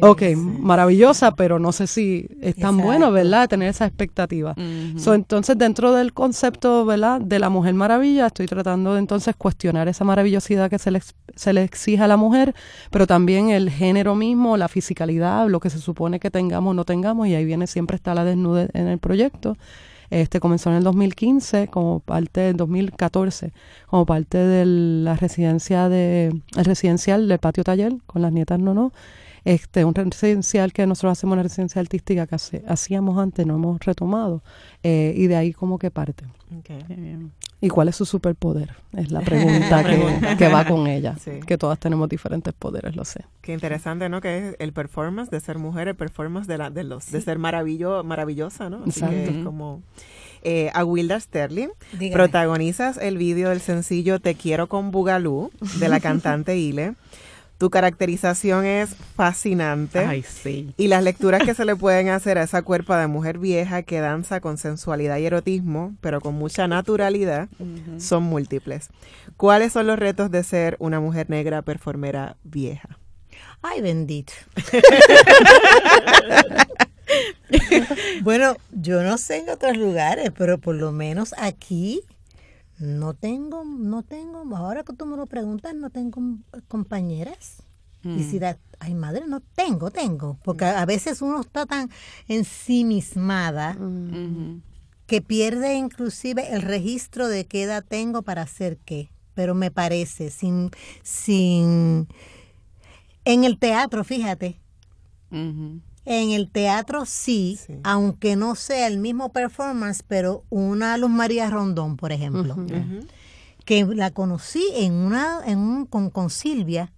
ok, 0.00 0.22
maravillosa, 0.36 1.34
pero 1.34 1.58
no 1.58 1.72
sé 1.72 1.88
si 1.88 2.28
es 2.40 2.54
tan 2.54 2.78
bueno, 2.78 3.10
¿verdad? 3.10 3.48
Tener 3.48 3.70
esa 3.70 3.86
expectativa. 3.86 4.54
entonces, 4.56 5.58
dentro 5.58 5.92
del 5.92 6.12
concepto 6.12 6.43
concepto, 6.44 6.84
¿verdad?, 6.84 7.22
de 7.22 7.38
la 7.38 7.48
Mujer 7.48 7.72
Maravilla, 7.72 8.26
estoy 8.26 8.46
tratando 8.46 8.92
de 8.92 8.98
entonces 8.98 9.34
cuestionar 9.34 9.88
esa 9.88 10.04
maravillosidad 10.04 10.68
que 10.68 10.78
se 10.78 10.90
le, 10.90 11.00
se 11.34 11.54
le 11.54 11.62
exige 11.62 12.02
a 12.02 12.06
la 12.06 12.18
mujer, 12.18 12.54
pero 12.90 13.06
también 13.06 13.48
el 13.48 13.70
género 13.70 14.14
mismo, 14.14 14.58
la 14.58 14.68
fisicalidad, 14.68 15.48
lo 15.48 15.58
que 15.58 15.70
se 15.70 15.78
supone 15.78 16.20
que 16.20 16.30
tengamos 16.30 16.72
o 16.72 16.74
no 16.74 16.84
tengamos, 16.84 17.28
y 17.28 17.34
ahí 17.34 17.46
viene 17.46 17.66
siempre 17.66 17.96
está 17.96 18.14
la 18.14 18.24
desnudez 18.24 18.68
en 18.74 18.88
el 18.88 18.98
proyecto. 18.98 19.56
Este 20.10 20.38
comenzó 20.38 20.68
en 20.68 20.76
el 20.76 20.84
2015 20.84 21.68
como 21.68 22.00
parte 22.00 22.42
del 22.42 22.58
2014 22.58 23.52
como 23.86 24.04
parte 24.04 24.36
de 24.36 24.66
la 24.66 25.16
residencia 25.16 25.88
de 25.88 26.26
el 26.56 26.64
residencial 26.64 27.26
del 27.26 27.38
patio 27.38 27.64
taller 27.64 27.94
con 28.06 28.20
las 28.20 28.30
nietas 28.30 28.60
no 28.60 28.74
no 28.74 28.92
este, 29.44 29.84
un 29.84 29.94
residencial 29.94 30.72
que 30.72 30.86
nosotros 30.86 31.12
hacemos, 31.12 31.34
una 31.34 31.42
residencia 31.42 31.80
artística 31.80 32.26
que 32.26 32.36
hacíamos 32.66 33.18
antes, 33.18 33.46
no 33.46 33.56
hemos 33.56 33.78
retomado, 33.80 34.42
eh, 34.82 35.12
y 35.16 35.26
de 35.26 35.36
ahí 35.36 35.52
como 35.52 35.78
que 35.78 35.90
parte. 35.90 36.24
¿Y 37.60 37.68
cuál 37.68 37.88
es 37.88 37.96
su 37.96 38.04
superpoder? 38.04 38.74
Es 38.92 39.10
la 39.10 39.20
pregunta, 39.22 39.82
que, 39.84 40.36
que, 40.36 40.48
va 40.48 40.66
con 40.66 40.86
ella. 40.86 41.16
Que 41.46 41.58
todas 41.58 41.78
tenemos 41.78 42.08
diferentes 42.08 42.52
poderes, 42.52 42.94
lo 42.94 43.04
sé. 43.04 43.24
Qué 43.40 43.52
interesante, 43.52 44.08
¿no? 44.08 44.20
Que 44.20 44.50
es 44.50 44.56
el 44.58 44.72
performance 44.72 45.30
de 45.30 45.40
ser 45.40 45.58
mujer, 45.58 45.88
el 45.88 45.96
performance 45.96 46.46
de, 46.46 46.58
la, 46.58 46.70
de, 46.70 46.84
los, 46.84 47.10
de 47.10 47.20
ser 47.20 47.38
maravillo, 47.38 48.04
maravillosa, 48.04 48.70
¿no? 48.70 48.82
Así 48.86 49.00
que 49.00 49.24
es 49.24 49.44
como... 49.44 49.82
Eh, 50.46 50.70
a 50.74 50.84
Wilda 50.84 51.18
Sterling. 51.18 51.70
Protagonizas 52.12 52.98
el 52.98 53.16
vídeo 53.16 53.48
del 53.48 53.60
sencillo 53.60 54.20
Te 54.20 54.34
quiero 54.34 54.66
con 54.68 54.90
Bugalú 54.90 55.50
de 55.80 55.88
la 55.88 56.00
cantante 56.00 56.58
Ile. 56.58 56.96
Tu 57.58 57.70
caracterización 57.70 58.64
es 58.64 58.96
fascinante. 59.14 60.00
Ay, 60.00 60.22
sí. 60.22 60.74
Y 60.76 60.88
las 60.88 61.04
lecturas 61.04 61.42
que 61.44 61.54
se 61.54 61.64
le 61.64 61.76
pueden 61.76 62.08
hacer 62.08 62.38
a 62.38 62.42
esa 62.42 62.62
cuerpa 62.62 62.98
de 62.98 63.06
mujer 63.06 63.38
vieja 63.38 63.82
que 63.82 64.00
danza 64.00 64.40
con 64.40 64.58
sensualidad 64.58 65.18
y 65.18 65.26
erotismo, 65.26 65.94
pero 66.00 66.20
con 66.20 66.34
mucha 66.34 66.66
naturalidad, 66.66 67.48
son 67.98 68.24
múltiples. 68.24 68.88
¿Cuáles 69.36 69.72
son 69.72 69.86
los 69.86 69.98
retos 69.98 70.30
de 70.30 70.42
ser 70.42 70.76
una 70.80 71.00
mujer 71.00 71.30
negra 71.30 71.62
performera 71.62 72.36
vieja? 72.42 72.98
Ay, 73.62 73.80
bendito. 73.80 74.32
bueno, 78.22 78.56
yo 78.72 79.02
no 79.02 79.16
sé 79.16 79.38
en 79.38 79.48
otros 79.48 79.76
lugares, 79.76 80.30
pero 80.36 80.58
por 80.58 80.74
lo 80.74 80.92
menos 80.92 81.34
aquí 81.38 82.02
no 82.78 83.14
tengo, 83.14 83.64
no 83.64 84.02
tengo, 84.02 84.44
ahora 84.56 84.82
que 84.82 84.92
tú 84.92 85.06
me 85.06 85.16
lo 85.16 85.26
preguntas, 85.26 85.74
no 85.74 85.90
tengo 85.90 86.20
compañeras. 86.68 87.62
Y 88.06 88.22
si 88.22 88.38
da, 88.38 88.58
ay 88.80 88.94
madre, 88.94 89.26
no 89.26 89.40
tengo, 89.40 89.90
tengo. 89.90 90.38
Porque 90.44 90.66
a 90.66 90.84
veces 90.84 91.22
uno 91.22 91.40
está 91.40 91.64
tan 91.64 91.88
ensimismada 92.28 93.78
que 95.06 95.22
pierde 95.22 95.76
inclusive 95.76 96.52
el 96.52 96.60
registro 96.60 97.28
de 97.28 97.46
qué 97.46 97.62
edad 97.62 97.82
tengo 97.86 98.20
para 98.20 98.42
hacer 98.42 98.76
qué. 98.76 99.10
Pero 99.34 99.54
me 99.54 99.70
parece, 99.70 100.30
sin, 100.30 100.70
sin, 101.02 102.06
en 103.24 103.44
el 103.44 103.58
teatro, 103.58 104.04
fíjate. 104.04 104.60
En 106.06 106.30
el 106.30 106.50
teatro 106.50 107.06
sí, 107.06 107.58
aunque 107.82 108.36
no 108.36 108.54
sea 108.54 108.86
el 108.86 108.98
mismo 108.98 109.32
performance, 109.32 110.02
pero 110.06 110.44
una 110.50 110.98
Luz 110.98 111.10
María 111.10 111.48
Rondón, 111.48 111.96
por 111.96 112.12
ejemplo, 112.12 112.56
que 113.64 113.84
la 113.86 114.10
conocí 114.10 114.62
en 114.74 114.92
una, 114.92 115.40
en 115.46 115.58
un, 115.58 115.86
con, 115.86 116.10
con 116.10 116.28
Silvia, 116.28 116.92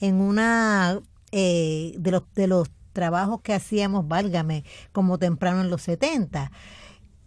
en 0.00 0.16
una 0.16 1.00
eh, 1.32 1.94
de 1.98 2.10
los 2.10 2.22
de 2.34 2.46
los 2.46 2.70
trabajos 2.94 3.42
que 3.42 3.52
hacíamos, 3.52 4.08
válgame, 4.08 4.64
como 4.92 5.18
temprano 5.18 5.60
en 5.60 5.68
los 5.68 5.82
70 5.82 6.50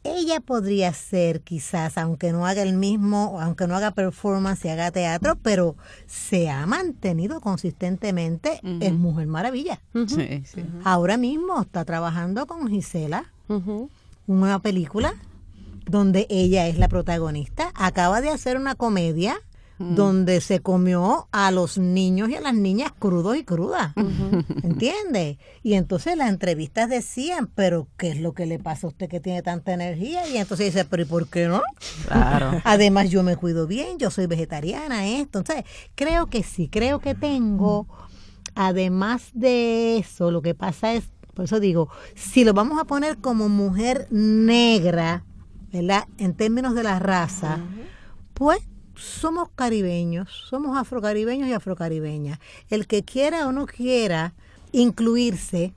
ella 0.04 0.40
podría 0.40 0.94
ser 0.94 1.42
quizás, 1.42 1.98
aunque 1.98 2.32
no 2.32 2.46
haga 2.46 2.62
el 2.62 2.74
mismo, 2.74 3.40
aunque 3.42 3.68
no 3.68 3.76
haga 3.76 3.92
performance 3.92 4.66
y 4.66 4.70
haga 4.70 4.92
teatro, 4.92 5.38
pero 5.42 5.76
se 6.08 6.50
ha 6.50 6.66
mantenido 6.66 7.42
consistentemente 7.42 8.60
en 8.64 9.00
Mujer 9.00 9.28
Maravilla. 9.28 9.82
Ahora 10.84 11.18
mismo 11.18 11.62
está 11.62 11.84
trabajando 11.86 12.48
con 12.48 12.68
Gisela, 12.70 13.26
una 14.28 14.60
película 14.60 15.14
donde 15.86 16.28
ella 16.30 16.68
es 16.68 16.78
la 16.78 16.88
protagonista. 16.88 17.72
Acaba 17.74 18.22
de 18.22 18.30
hacer 18.30 18.58
una 18.58 18.76
comedia 18.76 19.38
donde 19.80 20.42
se 20.42 20.60
comió 20.60 21.30
a 21.32 21.52
los 21.52 21.78
niños 21.78 22.30
y 22.30 22.36
a 22.36 22.42
las 22.42 22.54
niñas 22.54 22.92
crudos 23.00 23.38
y 23.38 23.46
crudas. 23.46 23.94
¿Entiende? 24.62 25.40
Y 25.64 25.76
entonces 25.76 26.18
las 26.18 26.30
entrevistas 26.30 26.90
decían, 26.90 27.50
pero 27.56 27.88
¿qué 27.98 28.10
es 28.10 28.20
lo 28.20 28.34
que 28.34 28.46
le 28.46 28.60
pasa 28.60 28.88
a 28.88 28.90
usted 28.90 29.08
que 29.08 29.22
tiene 29.22 29.42
tanta 29.42 29.74
energía? 29.74 30.28
Y 30.28 30.38
entonces 30.38 30.74
dice, 30.74 30.84
pero 30.84 31.04
¿y 31.04 31.06
por 31.06 31.30
qué 31.30 31.48
no? 31.48 31.62
Claro. 32.08 32.62
Además 32.66 33.10
yo 33.10 33.24
me 33.24 33.38
cuido 33.38 33.68
bien, 33.68 33.98
yo 33.98 34.12
soy 34.12 34.28
vegetariana, 34.28 35.08
esto. 35.08 35.40
Entonces, 35.40 35.64
creo 35.96 36.28
que 36.28 36.44
sí, 36.44 36.68
creo 36.68 37.00
que 37.00 37.16
tengo, 37.16 37.88
además 38.56 39.30
de 39.34 39.98
eso, 39.98 40.32
lo 40.32 40.42
que 40.42 40.56
pasa 40.56 40.94
es, 40.94 41.06
por 41.34 41.46
eso 41.46 41.62
digo, 41.62 41.90
si 42.16 42.44
lo 42.44 42.54
vamos 42.54 42.80
a 42.80 42.84
poner 42.84 43.20
como 43.20 43.48
mujer 43.48 44.08
negra, 44.12 45.24
¿verdad? 45.72 46.06
En 46.18 46.34
términos 46.34 46.76
de 46.76 46.84
la 46.84 47.00
raza, 47.00 47.60
pues 48.34 48.60
somos 49.00 49.50
caribeños, 49.56 50.30
somos 50.50 50.78
afrocaribeños 50.78 51.48
y 51.48 51.54
afrocaribeñas. 51.54 52.40
El 52.70 52.88
que 52.88 53.04
quiera 53.04 53.48
o 53.48 53.52
no 53.52 53.66
quiera 53.66 54.34
incluirse, 54.72 55.74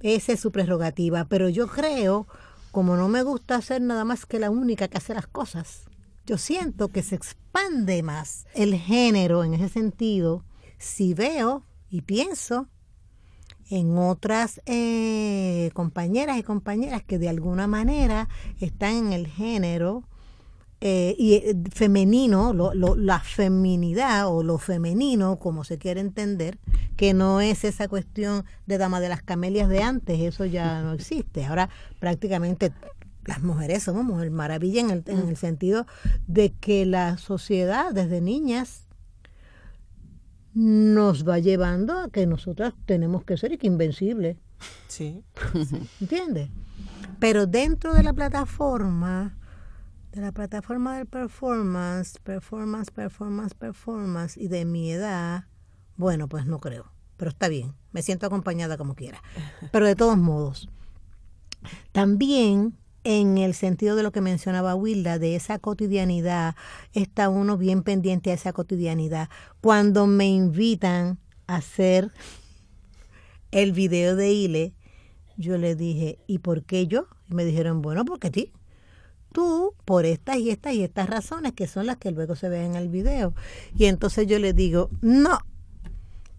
esa 0.00 0.32
es 0.32 0.40
su 0.40 0.52
prerrogativa. 0.52 1.24
Pero 1.24 1.48
yo 1.48 1.66
creo, 1.66 2.26
como 2.70 2.96
no 2.96 3.08
me 3.08 3.22
gusta 3.22 3.60
ser 3.62 3.80
nada 3.82 4.04
más 4.04 4.26
que 4.26 4.38
la 4.38 4.50
única 4.50 4.88
que 4.88 4.98
hace 4.98 5.14
las 5.14 5.26
cosas, 5.26 5.84
yo 6.26 6.38
siento 6.38 6.88
que 6.88 7.02
se 7.02 7.16
expande 7.16 8.02
más 8.02 8.46
el 8.54 8.76
género 8.76 9.42
en 9.42 9.54
ese 9.54 9.68
sentido 9.68 10.44
si 10.78 11.14
veo 11.14 11.64
y 11.90 12.02
pienso 12.02 12.68
en 13.70 13.96
otras 13.98 14.60
eh, 14.66 15.70
compañeras 15.74 16.38
y 16.38 16.42
compañeras 16.42 17.02
que 17.04 17.18
de 17.18 17.28
alguna 17.28 17.66
manera 17.66 18.28
están 18.60 18.96
en 18.96 19.12
el 19.12 19.28
género 19.28 20.04
eh, 20.82 21.14
y 21.18 21.34
eh, 21.34 21.56
femenino, 21.70 22.54
lo, 22.54 22.72
la 22.72 23.20
feminidad 23.20 24.28
o 24.28 24.42
lo 24.42 24.56
femenino, 24.56 25.38
como 25.38 25.62
se 25.62 25.76
quiere 25.76 26.00
entender, 26.00 26.58
que 26.96 27.12
no 27.12 27.42
es 27.42 27.64
esa 27.64 27.86
cuestión 27.86 28.44
de 28.66 28.78
dama 28.78 29.00
de 29.00 29.10
las 29.10 29.22
camelias 29.22 29.68
de 29.68 29.82
antes, 29.82 30.20
eso 30.20 30.46
ya 30.46 30.82
no 30.82 30.92
existe. 30.92 31.44
Ahora 31.44 31.68
prácticamente 31.98 32.72
las 33.26 33.42
mujeres 33.42 33.82
somos 33.82 34.04
mujer 34.04 34.30
maravilla 34.30 34.80
en 34.80 34.90
el, 34.90 35.04
en 35.06 35.28
el 35.28 35.36
sentido 35.36 35.86
de 36.26 36.50
que 36.52 36.86
la 36.86 37.18
sociedad 37.18 37.92
desde 37.92 38.22
niñas 38.22 38.86
nos 40.54 41.28
va 41.28 41.38
llevando 41.38 41.98
a 41.98 42.10
que 42.10 42.26
nosotras 42.26 42.74
tenemos 42.86 43.24
que 43.24 43.36
ser 43.36 43.58
invencibles. 43.62 44.38
Sí. 44.88 45.22
¿Entiendes? 46.00 46.48
Pero 47.18 47.46
dentro 47.46 47.92
de 47.92 48.02
la 48.02 48.14
plataforma 48.14 49.36
de 50.12 50.20
la 50.20 50.32
plataforma 50.32 50.96
del 50.96 51.06
performance, 51.06 52.18
performance, 52.18 52.90
performance, 52.90 53.54
performance 53.54 54.36
y 54.36 54.48
de 54.48 54.64
mi 54.64 54.90
edad, 54.90 55.44
bueno, 55.96 56.28
pues 56.28 56.46
no 56.46 56.58
creo, 56.60 56.92
pero 57.16 57.30
está 57.30 57.48
bien, 57.48 57.74
me 57.92 58.02
siento 58.02 58.26
acompañada 58.26 58.76
como 58.76 58.94
quiera. 58.94 59.22
Pero 59.72 59.86
de 59.86 59.94
todos 59.94 60.16
modos, 60.16 60.68
también 61.92 62.76
en 63.04 63.38
el 63.38 63.54
sentido 63.54 63.96
de 63.96 64.02
lo 64.02 64.12
que 64.12 64.20
mencionaba 64.20 64.74
Wilda, 64.74 65.18
de 65.18 65.36
esa 65.36 65.58
cotidianidad, 65.58 66.54
está 66.92 67.28
uno 67.28 67.56
bien 67.56 67.82
pendiente 67.82 68.30
a 68.30 68.34
esa 68.34 68.52
cotidianidad. 68.52 69.28
Cuando 69.60 70.06
me 70.06 70.28
invitan 70.28 71.18
a 71.46 71.56
hacer 71.56 72.10
el 73.52 73.72
video 73.72 74.16
de 74.16 74.32
Ile, 74.32 74.74
yo 75.36 75.56
le 75.56 75.76
dije, 75.76 76.18
¿y 76.26 76.38
por 76.38 76.64
qué 76.64 76.86
yo? 76.86 77.06
Y 77.30 77.34
me 77.34 77.44
dijeron, 77.44 77.80
bueno, 77.80 78.04
porque 78.04 78.30
ti 78.30 78.52
tú 79.32 79.74
por 79.84 80.06
estas 80.06 80.36
y 80.36 80.50
estas 80.50 80.74
y 80.74 80.84
estas 80.84 81.08
razones 81.08 81.52
que 81.52 81.66
son 81.66 81.86
las 81.86 81.96
que 81.96 82.10
luego 82.10 82.36
se 82.36 82.48
ven 82.48 82.62
en 82.62 82.76
el 82.76 82.88
video. 82.88 83.34
Y 83.76 83.86
entonces 83.86 84.26
yo 84.26 84.38
le 84.38 84.52
digo, 84.52 84.90
no, 85.00 85.38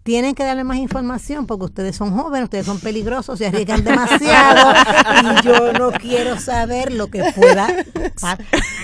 tienen 0.03 0.33
que 0.33 0.43
darle 0.43 0.63
más 0.63 0.77
información 0.77 1.45
porque 1.45 1.65
ustedes 1.65 1.95
son 1.95 2.11
jóvenes, 2.11 2.45
ustedes 2.45 2.65
son 2.65 2.79
peligrosos, 2.79 3.37
se 3.37 3.47
arriesgan 3.47 3.83
demasiado 3.83 4.73
y 5.23 5.45
yo 5.45 5.73
no 5.73 5.91
quiero 5.91 6.39
saber 6.39 6.91
lo 6.91 7.07
que 7.07 7.23
pueda 7.35 7.67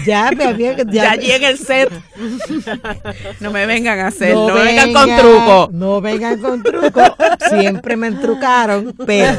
Ya, 0.05 0.31
me 0.31 0.45
había, 0.45 0.77
ya, 0.83 1.15
llega 1.15 1.49
el 1.49 1.57
set. 1.57 1.89
No 3.39 3.51
me 3.51 3.65
vengan 3.65 3.99
a 3.99 4.07
hacer, 4.07 4.33
no, 4.33 4.53
vengan, 4.53 4.93
con 4.93 5.15
truco. 5.15 5.69
No 5.71 6.01
vengan 6.01 6.39
con 6.39 6.63
truco. 6.63 7.01
Siempre 7.49 7.95
me 7.95 8.07
entrucaron, 8.07 8.95
pero 9.05 9.37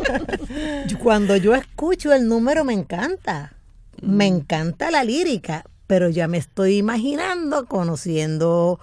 cuando 1.02 1.36
yo 1.36 1.54
escucho 1.54 2.12
el 2.12 2.26
número 2.26 2.64
me 2.64 2.72
encanta 2.72 3.52
me 4.02 4.26
encanta 4.26 4.90
la 4.90 5.04
lírica, 5.04 5.64
pero 5.86 6.08
ya 6.08 6.28
me 6.28 6.38
estoy 6.38 6.78
imaginando 6.78 7.66
conociendo 7.66 8.78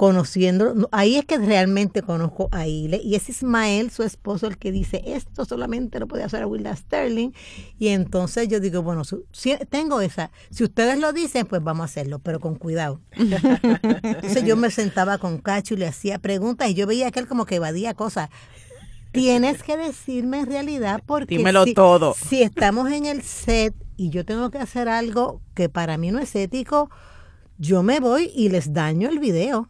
conociendo, 0.00 0.88
ahí 0.92 1.16
es 1.16 1.26
que 1.26 1.36
realmente 1.36 2.00
conozco 2.00 2.48
a 2.52 2.66
Ile, 2.66 3.02
y 3.04 3.16
es 3.16 3.28
Ismael, 3.28 3.90
su 3.90 4.02
esposo, 4.02 4.46
el 4.46 4.56
que 4.56 4.72
dice, 4.72 5.02
esto 5.04 5.44
solamente 5.44 6.00
lo 6.00 6.08
puede 6.08 6.22
hacer 6.22 6.42
a 6.42 6.46
Wilda 6.46 6.74
Sterling, 6.74 7.32
y 7.78 7.88
entonces 7.88 8.48
yo 8.48 8.60
digo, 8.60 8.82
bueno, 8.82 9.02
si, 9.04 9.56
tengo 9.68 10.00
esa, 10.00 10.30
si 10.48 10.64
ustedes 10.64 10.98
lo 10.98 11.12
dicen, 11.12 11.44
pues 11.44 11.62
vamos 11.62 11.82
a 11.82 11.84
hacerlo, 11.84 12.18
pero 12.18 12.40
con 12.40 12.54
cuidado. 12.54 13.02
entonces 13.12 14.42
yo 14.42 14.56
me 14.56 14.70
sentaba 14.70 15.18
con 15.18 15.36
Cacho 15.36 15.74
y 15.74 15.76
le 15.76 15.88
hacía 15.88 16.18
preguntas, 16.18 16.70
y 16.70 16.72
yo 16.72 16.86
veía 16.86 17.10
que 17.10 17.20
él 17.20 17.26
como 17.26 17.44
que 17.44 17.56
evadía 17.56 17.92
cosas, 17.92 18.30
tienes 19.12 19.62
que 19.62 19.76
decirme 19.76 20.40
en 20.40 20.46
realidad 20.46 21.02
porque 21.04 21.36
Dímelo 21.36 21.66
todo. 21.74 22.14
si 22.14 22.42
estamos 22.42 22.90
en 22.90 23.04
el 23.04 23.22
set 23.22 23.74
y 24.00 24.08
yo 24.08 24.24
tengo 24.24 24.50
que 24.50 24.56
hacer 24.56 24.88
algo 24.88 25.42
que 25.54 25.68
para 25.68 25.98
mí 25.98 26.10
no 26.10 26.20
es 26.20 26.34
ético, 26.34 26.88
yo 27.58 27.82
me 27.82 28.00
voy 28.00 28.32
y 28.34 28.48
les 28.48 28.72
daño 28.72 29.10
el 29.10 29.18
video. 29.18 29.68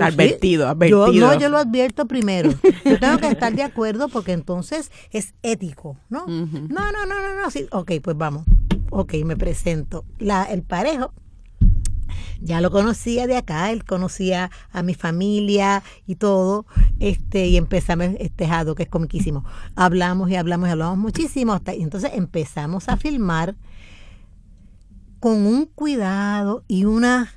advertido, 0.00 0.66
advertido. 0.66 1.12
Yo, 1.12 1.20
no, 1.20 1.38
yo 1.38 1.48
lo 1.48 1.58
advierto 1.58 2.06
primero. 2.08 2.50
Yo 2.84 2.98
tengo 2.98 3.18
que 3.18 3.28
estar 3.28 3.54
de 3.54 3.62
acuerdo 3.62 4.08
porque 4.08 4.32
entonces 4.32 4.90
es 5.12 5.32
ético, 5.44 5.96
¿no? 6.08 6.26
No, 6.26 6.90
no, 6.90 7.06
no, 7.06 7.20
no, 7.20 7.40
no. 7.40 7.50
Sí. 7.52 7.68
Ok, 7.70 7.92
pues 8.02 8.16
vamos. 8.16 8.46
ok, 8.90 9.14
me 9.24 9.36
presento. 9.36 10.04
La, 10.18 10.42
el 10.46 10.64
parejo 10.64 11.12
ya 12.44 12.60
lo 12.60 12.70
conocía 12.70 13.26
de 13.26 13.36
acá, 13.36 13.72
él 13.72 13.84
conocía 13.84 14.50
a 14.70 14.82
mi 14.82 14.94
familia 14.94 15.82
y 16.06 16.16
todo, 16.16 16.66
este, 17.00 17.46
y 17.46 17.56
empezamos 17.56 18.08
este 18.18 18.46
Jado, 18.46 18.74
que 18.74 18.84
es 18.84 18.88
comiquísimo. 18.88 19.44
Hablamos 19.74 20.30
y 20.30 20.36
hablamos 20.36 20.68
y 20.68 20.72
hablamos 20.72 20.98
muchísimo, 20.98 21.54
hasta, 21.54 21.74
y 21.74 21.82
entonces 21.82 22.12
empezamos 22.14 22.88
a 22.88 22.96
filmar 22.96 23.56
con 25.20 25.46
un 25.46 25.64
cuidado 25.64 26.64
y 26.68 26.84
una 26.84 27.32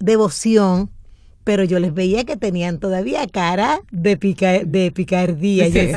devoción 0.00 0.90
pero 1.44 1.64
yo 1.64 1.78
les 1.78 1.94
veía 1.94 2.24
que 2.24 2.36
tenían 2.36 2.78
todavía 2.78 3.26
cara 3.26 3.80
de, 3.90 4.16
pica, 4.16 4.60
de 4.64 4.90
picardía. 4.92 5.66
Sí, 5.66 5.92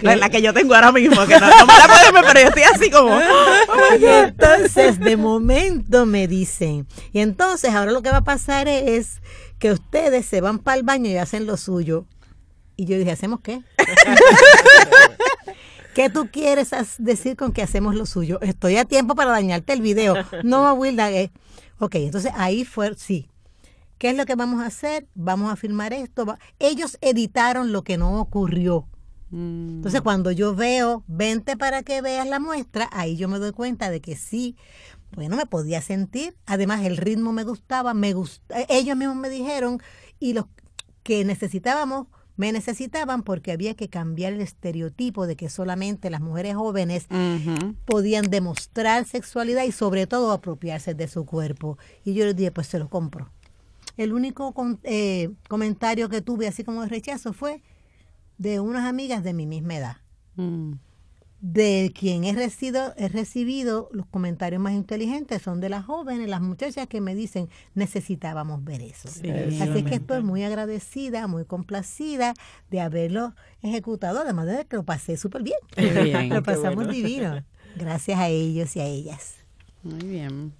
la 0.00 0.30
que 0.30 0.40
yo 0.40 0.54
tengo 0.54 0.74
ahora 0.74 0.92
mismo, 0.92 1.26
que 1.26 1.38
no, 1.38 1.46
no 1.46 1.66
me 1.66 1.78
la 1.78 1.86
pueden 1.86 2.14
ver, 2.14 2.24
pero 2.26 2.40
yo 2.40 2.48
estoy 2.48 2.62
así 2.62 2.90
como... 2.90 3.14
Oh 3.14 3.94
entonces, 4.00 5.00
de 5.00 5.16
momento 5.16 6.06
me 6.06 6.28
dicen, 6.28 6.86
y 7.12 7.20
entonces 7.20 7.74
ahora 7.74 7.92
lo 7.92 8.02
que 8.02 8.10
va 8.10 8.18
a 8.18 8.24
pasar 8.24 8.68
es 8.68 9.20
que 9.58 9.72
ustedes 9.72 10.26
se 10.26 10.40
van 10.40 10.58
para 10.58 10.76
el 10.78 10.84
baño 10.84 11.10
y 11.10 11.16
hacen 11.16 11.46
lo 11.46 11.56
suyo. 11.56 12.06
Y 12.76 12.86
yo 12.86 12.98
dije, 12.98 13.12
¿hacemos 13.12 13.40
qué? 13.40 13.62
¿Qué 15.94 16.10
tú 16.10 16.28
quieres 16.30 16.70
decir 16.98 17.36
con 17.36 17.52
que 17.52 17.62
hacemos 17.62 17.94
lo 17.94 18.04
suyo? 18.04 18.40
Estoy 18.42 18.76
a 18.76 18.84
tiempo 18.84 19.14
para 19.14 19.30
dañarte 19.30 19.72
el 19.72 19.80
video. 19.80 20.16
No, 20.42 20.72
Wilda. 20.74 21.10
Eh. 21.12 21.30
Ok, 21.78 21.94
entonces 21.96 22.32
ahí 22.34 22.64
fue, 22.64 22.94
sí, 22.96 23.28
¿Qué 24.04 24.10
es 24.10 24.16
lo 24.18 24.26
que 24.26 24.34
vamos 24.34 24.62
a 24.62 24.66
hacer? 24.66 25.08
Vamos 25.14 25.50
a 25.50 25.56
filmar 25.56 25.94
esto. 25.94 26.26
Ellos 26.58 26.98
editaron 27.00 27.72
lo 27.72 27.84
que 27.84 27.96
no 27.96 28.20
ocurrió. 28.20 28.86
Mm. 29.30 29.76
Entonces, 29.76 30.02
cuando 30.02 30.30
yo 30.30 30.54
veo, 30.54 31.04
vente 31.06 31.56
para 31.56 31.82
que 31.82 32.02
veas 32.02 32.28
la 32.28 32.38
muestra, 32.38 32.90
ahí 32.92 33.16
yo 33.16 33.30
me 33.30 33.38
doy 33.38 33.52
cuenta 33.52 33.88
de 33.88 34.02
que 34.02 34.14
sí, 34.14 34.56
bueno, 35.12 35.36
me 35.36 35.46
podía 35.46 35.80
sentir. 35.80 36.36
Además, 36.44 36.84
el 36.84 36.98
ritmo 36.98 37.32
me 37.32 37.44
gustaba, 37.44 37.94
me 37.94 38.14
ellos 38.68 38.94
mismos 38.94 39.16
me 39.16 39.30
dijeron 39.30 39.80
y 40.20 40.34
los 40.34 40.44
que 41.02 41.24
necesitábamos 41.24 42.08
me 42.36 42.52
necesitaban 42.52 43.22
porque 43.22 43.52
había 43.52 43.72
que 43.72 43.88
cambiar 43.88 44.34
el 44.34 44.42
estereotipo 44.42 45.26
de 45.26 45.36
que 45.36 45.48
solamente 45.48 46.10
las 46.10 46.20
mujeres 46.20 46.56
jóvenes 46.56 47.06
podían 47.86 48.26
demostrar 48.26 49.06
sexualidad 49.06 49.64
y 49.64 49.72
sobre 49.72 50.06
todo 50.06 50.30
apropiarse 50.30 50.92
de 50.92 51.08
su 51.08 51.24
cuerpo. 51.24 51.78
Y 52.04 52.12
yo 52.12 52.26
les 52.26 52.36
dije, 52.36 52.50
pues 52.50 52.66
se 52.66 52.78
lo 52.78 52.90
compro. 52.90 53.30
El 53.96 54.12
único 54.12 54.54
eh, 54.82 55.30
comentario 55.48 56.08
que 56.08 56.20
tuve 56.20 56.48
así 56.48 56.64
como 56.64 56.82
de 56.82 56.88
rechazo 56.88 57.32
fue 57.32 57.62
de 58.38 58.60
unas 58.60 58.84
amigas 58.84 59.22
de 59.22 59.32
mi 59.32 59.46
misma 59.46 59.76
edad. 59.76 59.96
Mm. 60.36 60.72
De 61.40 61.92
quien 61.94 62.24
he 62.24 62.32
recibido, 62.32 62.94
he 62.96 63.08
recibido 63.08 63.90
los 63.92 64.06
comentarios 64.06 64.62
más 64.62 64.72
inteligentes 64.72 65.42
son 65.42 65.60
de 65.60 65.68
las 65.68 65.84
jóvenes, 65.84 66.26
las 66.26 66.40
muchachas 66.40 66.86
que 66.86 67.02
me 67.02 67.14
dicen 67.14 67.50
necesitábamos 67.74 68.64
ver 68.64 68.80
eso. 68.80 69.10
Así 69.10 69.82
que 69.82 69.96
estoy 69.96 70.22
muy 70.22 70.42
agradecida, 70.42 71.26
muy 71.26 71.44
complacida 71.44 72.32
de 72.70 72.80
haberlo 72.80 73.34
ejecutado, 73.60 74.20
además 74.20 74.46
de 74.46 74.64
que 74.64 74.76
lo 74.76 74.84
pasé 74.84 75.18
súper 75.18 75.42
bien. 75.42 75.58
lo 76.30 76.42
pasamos 76.42 76.88
divino. 76.88 77.44
Gracias 77.76 78.18
a 78.18 78.28
ellos 78.28 78.74
y 78.76 78.80
a 78.80 78.86
ellas. 78.86 79.34
Muy 79.82 79.98
bien. 79.98 80.54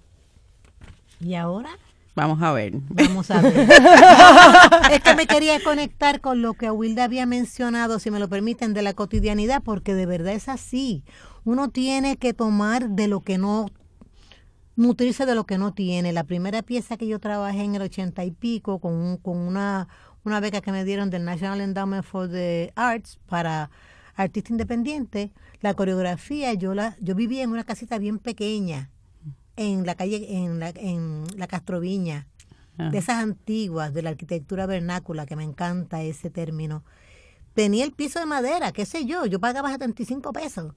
¿Y 1.19 1.33
ahora? 1.33 1.71
Vamos 2.15 2.41
a 2.41 2.53
ver. 2.53 2.73
Vamos 2.89 3.29
a 3.29 3.41
ver. 3.41 3.69
es 4.91 5.01
que 5.01 5.15
me 5.15 5.27
quería 5.27 5.61
conectar 5.61 6.21
con 6.21 6.41
lo 6.41 6.53
que 6.53 6.71
Wilda 6.71 7.03
había 7.03 7.25
mencionado, 7.25 7.99
si 7.99 8.09
me 8.09 8.19
lo 8.19 8.29
permiten, 8.29 8.73
de 8.73 8.81
la 8.81 8.93
cotidianidad, 8.93 9.61
porque 9.61 9.93
de 9.93 10.05
verdad 10.05 10.33
es 10.33 10.47
así. 10.47 11.03
Uno 11.43 11.69
tiene 11.69 12.15
que 12.15 12.33
tomar 12.33 12.89
de 12.89 13.09
lo 13.09 13.19
que 13.19 13.37
no, 13.37 13.65
nutrirse 14.77 15.25
de 15.25 15.35
lo 15.35 15.45
que 15.45 15.57
no 15.57 15.73
tiene. 15.73 16.13
La 16.13 16.23
primera 16.23 16.61
pieza 16.61 16.95
que 16.95 17.05
yo 17.05 17.19
trabajé 17.19 17.63
en 17.63 17.75
el 17.75 17.81
ochenta 17.81 18.23
y 18.23 18.31
pico 18.31 18.79
con, 18.79 19.17
con 19.17 19.37
una, 19.37 19.89
una 20.23 20.39
beca 20.39 20.61
que 20.61 20.71
me 20.71 20.85
dieron 20.85 21.09
del 21.09 21.25
National 21.25 21.59
Endowment 21.59 22.05
for 22.05 22.31
the 22.31 22.71
Arts 22.75 23.19
para 23.27 23.69
artista 24.15 24.53
independiente, 24.53 25.33
la 25.59 25.73
coreografía, 25.73 26.53
yo 26.53 26.73
la, 26.73 26.95
yo 27.01 27.13
vivía 27.13 27.43
en 27.43 27.49
una 27.49 27.65
casita 27.65 27.97
bien 27.97 28.19
pequeña 28.19 28.89
en 29.55 29.85
la 29.85 29.95
calle, 29.95 30.25
en 30.37 30.59
la, 30.59 30.69
en 30.69 31.25
la 31.37 31.47
Castroviña, 31.47 32.27
ah. 32.77 32.89
de 32.89 32.97
esas 32.97 33.23
antiguas, 33.23 33.93
de 33.93 34.01
la 34.01 34.11
arquitectura 34.11 34.65
vernácula, 34.65 35.25
que 35.25 35.35
me 35.35 35.43
encanta 35.43 36.03
ese 36.03 36.29
término. 36.29 36.83
Tenía 37.53 37.85
el 37.85 37.93
piso 37.93 38.19
de 38.19 38.25
madera, 38.25 38.71
qué 38.71 38.85
sé 38.85 39.05
yo, 39.05 39.25
yo 39.25 39.39
pagaba 39.39 39.71
75 39.71 40.33
pesos. 40.33 40.73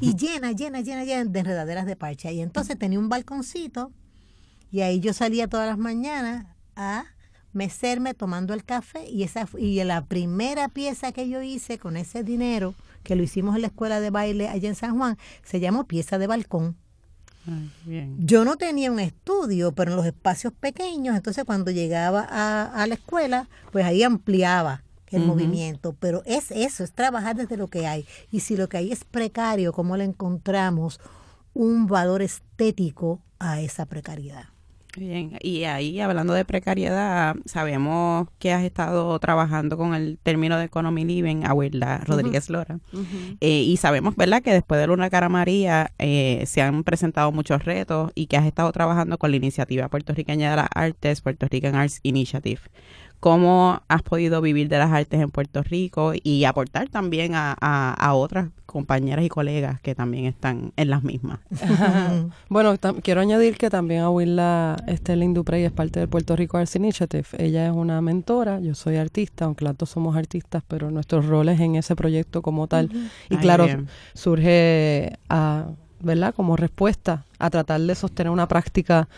Y 0.00 0.16
llena, 0.16 0.50
llena, 0.50 0.80
llena, 0.80 1.04
llena 1.04 1.24
de 1.24 1.38
enredaderas 1.38 1.86
de 1.86 1.94
parcha. 1.94 2.32
Y 2.32 2.40
entonces 2.40 2.76
tenía 2.76 2.98
un 2.98 3.08
balconcito 3.08 3.92
y 4.70 4.80
ahí 4.80 5.00
yo 5.00 5.12
salía 5.12 5.48
todas 5.48 5.68
las 5.68 5.78
mañanas 5.78 6.46
a 6.76 7.04
mecerme 7.52 8.14
tomando 8.14 8.54
el 8.54 8.64
café 8.64 9.08
y 9.08 9.22
esa 9.22 9.48
y 9.56 9.82
la 9.84 10.04
primera 10.04 10.68
pieza 10.68 11.12
que 11.12 11.28
yo 11.28 11.40
hice 11.42 11.78
con 11.78 11.96
ese 11.96 12.22
dinero 12.22 12.74
que 13.02 13.16
lo 13.16 13.22
hicimos 13.22 13.56
en 13.56 13.62
la 13.62 13.68
escuela 13.68 14.00
de 14.00 14.10
baile 14.10 14.48
allá 14.48 14.68
en 14.68 14.74
San 14.74 14.98
Juan 14.98 15.16
se 15.42 15.58
llamó 15.58 15.84
pieza 15.84 16.18
de 16.18 16.26
balcón 16.26 16.76
yo 18.18 18.44
no 18.44 18.56
tenía 18.56 18.90
un 18.90 19.00
estudio, 19.00 19.72
pero 19.72 19.92
en 19.92 19.96
los 19.96 20.06
espacios 20.06 20.52
pequeños, 20.52 21.16
entonces 21.16 21.44
cuando 21.44 21.70
llegaba 21.70 22.26
a, 22.28 22.86
la 22.86 22.94
escuela, 22.94 23.48
pues 23.72 23.84
ahí 23.84 24.02
ampliaba 24.02 24.82
el 25.10 25.24
movimiento, 25.24 25.96
pero 25.98 26.22
es 26.26 26.50
eso, 26.50 26.84
es 26.84 26.92
trabajar 26.92 27.36
desde 27.36 27.56
lo 27.56 27.68
que 27.68 27.86
hay. 27.86 28.06
Y 28.30 28.40
si 28.40 28.56
lo 28.56 28.68
que 28.68 28.76
hay 28.76 28.92
es 28.92 29.04
precario, 29.04 29.72
¿cómo 29.72 29.96
le 29.96 30.04
encontramos 30.04 31.00
un 31.54 31.86
valor 31.86 32.20
estético 32.20 33.20
a 33.38 33.60
esa 33.60 33.86
precariedad? 33.86 34.46
Bien, 34.98 35.38
y 35.40 35.64
ahí 35.64 36.00
hablando 36.00 36.32
de 36.32 36.44
precariedad, 36.44 37.36
sabemos 37.44 38.26
que 38.40 38.52
has 38.52 38.64
estado 38.64 39.16
trabajando 39.20 39.76
con 39.76 39.94
el 39.94 40.18
término 40.20 40.58
de 40.58 40.64
economy 40.64 41.04
living, 41.04 41.44
Abuela 41.44 41.98
Rodríguez 42.04 42.50
Lora, 42.50 42.80
eh, 43.40 43.62
y 43.62 43.76
sabemos, 43.76 44.16
¿verdad?, 44.16 44.42
que 44.42 44.52
después 44.52 44.80
de 44.80 44.88
Luna 44.88 45.08
Cara 45.08 45.28
María 45.28 45.92
eh, 45.98 46.42
se 46.46 46.62
han 46.62 46.82
presentado 46.82 47.30
muchos 47.30 47.64
retos 47.64 48.10
y 48.16 48.26
que 48.26 48.36
has 48.36 48.46
estado 48.46 48.72
trabajando 48.72 49.18
con 49.18 49.30
la 49.30 49.36
iniciativa 49.36 49.88
puertorriqueña 49.88 50.50
de 50.50 50.56
las 50.56 50.68
artes, 50.74 51.20
Puerto 51.20 51.46
Rican 51.48 51.76
Arts 51.76 52.00
Initiative. 52.02 52.60
Cómo 53.20 53.82
has 53.88 54.02
podido 54.02 54.40
vivir 54.40 54.68
de 54.68 54.78
las 54.78 54.92
artes 54.92 55.20
en 55.20 55.30
Puerto 55.30 55.62
Rico 55.62 56.12
y 56.22 56.44
aportar 56.44 56.88
también 56.88 57.34
a, 57.34 57.52
a, 57.52 58.14
otras 58.14 58.48
compañeras 58.68 59.24
y 59.24 59.30
colegas 59.30 59.80
que 59.80 59.94
también 59.94 60.26
están 60.26 60.72
en 60.76 60.90
las 60.90 61.02
mismas. 61.02 61.40
bueno, 62.50 62.76
quiero 63.02 63.22
añadir 63.22 63.56
que 63.56 63.70
también 63.70 64.02
Abuela 64.02 64.76
Sterling 64.86 65.32
Duprey 65.32 65.64
es 65.64 65.72
parte 65.72 66.00
del 66.00 66.08
Puerto 66.10 66.36
Rico 66.36 66.58
Arts 66.58 66.76
Initiative. 66.76 67.24
Ella 67.38 67.66
es 67.66 67.72
una 67.72 68.02
mentora, 68.02 68.60
yo 68.60 68.74
soy 68.74 68.96
artista, 68.96 69.46
aunque 69.46 69.64
las 69.64 69.78
dos 69.78 69.88
somos 69.88 70.14
artistas, 70.18 70.62
pero 70.68 70.90
nuestros 70.90 71.24
roles 71.24 71.58
en 71.60 71.76
ese 71.76 71.96
proyecto 71.96 72.42
como 72.42 72.66
tal. 72.66 72.90
Y 73.30 73.38
claro, 73.38 73.66
surge 74.12 75.14
a, 75.30 75.68
¿verdad? 76.00 76.34
como 76.34 76.54
respuesta 76.54 77.24
a 77.38 77.48
tratar 77.48 77.80
de 77.80 77.94
sostener 77.94 78.30
una 78.30 78.48
práctica 78.48 79.08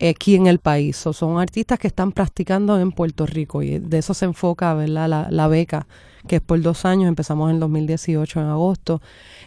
aquí 0.00 0.36
en 0.36 0.46
el 0.46 0.60
país. 0.60 1.04
O 1.08 1.12
son 1.12 1.40
artistas 1.40 1.80
que 1.80 1.88
están 1.88 2.12
practicando 2.12 2.78
en 2.78 2.92
Puerto 2.92 3.26
Rico 3.26 3.64
y 3.64 3.80
de 3.80 3.98
eso 3.98 4.14
se 4.14 4.26
enfoca 4.26 4.74
¿verdad? 4.74 5.08
La, 5.08 5.26
la 5.28 5.48
beca, 5.48 5.88
que 6.26 6.36
es 6.36 6.42
por 6.42 6.60
dos 6.60 6.84
años, 6.84 7.08
empezamos 7.08 7.48
en 7.48 7.56
el 7.56 7.60
2018, 7.60 8.40
en 8.40 8.46
agosto. 8.46 9.00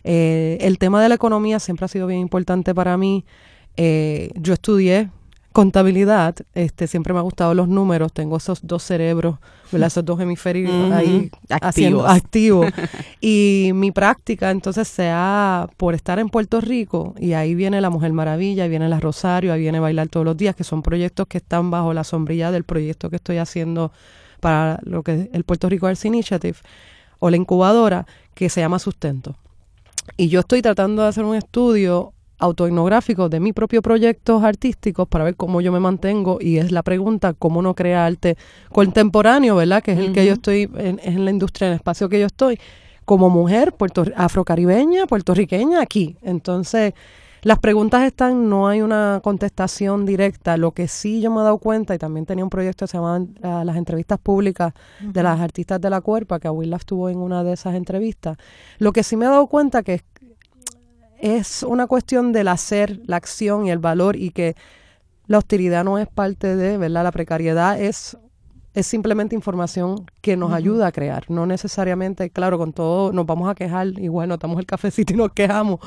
Eh, 0.04 0.58
el 0.62 0.78
tema 0.78 1.02
de 1.02 1.10
la 1.10 1.16
economía 1.16 1.60
siempre 1.60 1.86
ha 1.86 1.88
sido 1.88 2.08
bien 2.08 2.20
importante 2.20 2.74
para 2.76 2.98
mí. 2.98 3.26
Eh, 3.78 4.32
yo 4.36 4.54
estudié 4.54 5.10
contabilidad, 5.56 6.36
este, 6.54 6.86
siempre 6.86 7.14
me 7.14 7.20
ha 7.20 7.22
gustado 7.22 7.54
los 7.54 7.70
números, 7.70 8.12
tengo 8.12 8.36
esos 8.36 8.60
dos 8.68 8.84
cerebros, 8.84 9.38
esos 9.72 10.04
dos 10.04 10.20
hemisferios 10.20 10.92
ahí 10.92 11.32
activos. 11.50 12.06
activos. 12.10 12.68
y 13.22 13.72
mi 13.74 13.94
práctica 13.94 14.52
entonces 14.52 14.86
sea 14.86 15.70
por 15.78 15.96
estar 15.96 16.20
en 16.20 16.28
Puerto 16.28 16.60
Rico, 16.60 17.16
y 17.18 17.34
ahí 17.34 17.56
viene 17.56 17.80
La 17.80 17.90
Mujer 17.90 18.12
Maravilla, 18.12 18.64
ahí 18.64 18.70
viene 18.70 18.90
La 18.90 19.00
Rosario, 19.00 19.54
ahí 19.54 19.62
viene 19.62 19.80
Bailar 19.80 20.10
Todos 20.10 20.26
los 20.26 20.36
Días, 20.36 20.58
que 20.58 20.66
son 20.66 20.82
proyectos 20.82 21.26
que 21.28 21.38
están 21.38 21.72
bajo 21.72 21.94
la 21.94 22.04
sombrilla 22.04 22.52
del 22.52 22.66
proyecto 22.66 23.10
que 23.10 23.16
estoy 23.16 23.38
haciendo 23.38 23.94
para 24.40 24.80
lo 24.84 25.04
que 25.04 25.14
es 25.14 25.30
el 25.34 25.44
Puerto 25.44 25.70
Rico 25.70 25.88
Arts 25.88 26.06
Initiative, 26.06 26.58
o 27.20 27.30
la 27.30 27.38
incubadora, 27.38 28.06
que 28.34 28.50
se 28.50 28.62
llama 28.62 28.80
Sustento. 28.80 29.36
Y 30.18 30.28
yo 30.28 30.42
estoy 30.42 30.62
tratando 30.62 31.02
de 31.02 31.08
hacer 31.08 31.24
un 31.24 31.36
estudio 31.36 32.14
autoetnográfico 32.38 33.30
de 33.30 33.40
mi 33.40 33.54
propio 33.54 33.82
proyectos 33.82 34.44
artísticos 34.44 35.08
para 35.08 35.24
ver 35.24 35.36
cómo 35.36 35.62
yo 35.62 35.72
me 35.72 35.80
mantengo 35.80 36.38
y 36.42 36.58
es 36.58 36.72
la 36.72 36.84
pregunta 36.84 37.34
cómo 37.34 37.62
no 37.62 37.74
crea 37.74 38.06
arte 38.06 38.38
contemporáneo, 38.70 39.56
¿verdad? 39.56 39.82
Que 39.82 39.94
es 39.94 40.00
el 40.00 40.12
que 40.12 40.26
yo 40.26 40.34
estoy 40.34 40.70
en, 40.78 41.00
en, 41.02 41.24
la 41.24 41.32
industria, 41.32 41.68
en 41.68 41.74
el 41.74 41.78
espacio 41.78 42.10
que 42.10 42.20
yo 42.20 42.26
estoy, 42.26 42.60
como 43.06 43.30
mujer 43.30 43.72
puerto, 43.74 44.04
afrocaribeña, 44.16 45.06
puertorriqueña, 45.06 45.82
aquí. 45.82 46.18
Entonces, 46.22 46.94
las 47.46 47.60
preguntas 47.60 48.02
están, 48.02 48.50
no 48.50 48.68
hay 48.68 48.82
una 48.82 49.20
contestación 49.24 50.04
directa. 50.04 50.58
Lo 50.58 50.72
que 50.72 50.88
sí 50.88 51.22
yo 51.22 51.30
me 51.30 51.42
he 51.42 51.44
dado 51.44 51.60
cuenta, 51.60 51.94
y 51.94 52.00
también 52.00 52.26
tenía 52.26 52.44
un 52.44 52.50
proyecto 52.50 52.86
que 52.86 52.88
se 52.88 52.98
llamaba 52.98 53.24
ah, 53.44 53.64
Las 53.64 53.78
entrevistas 53.78 54.18
públicas 54.18 54.74
de 55.00 55.22
las 55.22 55.40
artistas 55.40 55.80
de 55.80 55.92
la 55.92 56.02
cuerpa, 56.02 56.40
que 56.40 56.48
Abuela 56.48 56.78
estuvo 56.78 57.08
en 57.08 57.20
una 57.20 57.44
de 57.44 57.54
esas 57.54 57.76
entrevistas. 57.76 58.38
Lo 58.80 58.92
que 58.94 59.04
sí 59.04 59.16
me 59.16 59.26
he 59.26 59.30
dado 59.30 59.46
cuenta 59.46 59.84
que 59.84 60.02
es 61.20 61.62
una 61.62 61.86
cuestión 61.86 62.34
del 62.34 62.48
hacer, 62.48 63.00
la 63.06 63.18
acción 63.18 63.68
y 63.68 63.70
el 63.70 63.78
valor 63.78 64.16
y 64.16 64.32
que 64.32 64.56
la 65.28 65.38
hostilidad 65.38 65.84
no 65.84 66.00
es 66.00 66.08
parte 66.08 66.56
de, 66.56 66.80
¿verdad? 66.80 67.04
La 67.04 67.12
precariedad 67.12 67.80
es 67.80 68.18
es 68.76 68.86
simplemente 68.86 69.36
información 69.36 70.06
que 70.22 70.36
nos 70.36 70.52
ayuda 70.52 70.88
a 70.88 70.92
crear, 70.92 71.24
no 71.30 71.46
necesariamente, 71.46 72.30
claro, 72.30 72.58
con 72.58 72.74
todo 72.74 73.14
nos 73.14 73.26
vamos 73.26 73.50
a 73.50 73.56
quejar 73.56 73.88
y 73.98 74.10
bueno, 74.10 74.34
estamos 74.34 74.60
el 74.60 74.66
cafecito 74.66 75.14
y 75.14 75.16
nos 75.16 75.32
quejamos, 75.32 75.80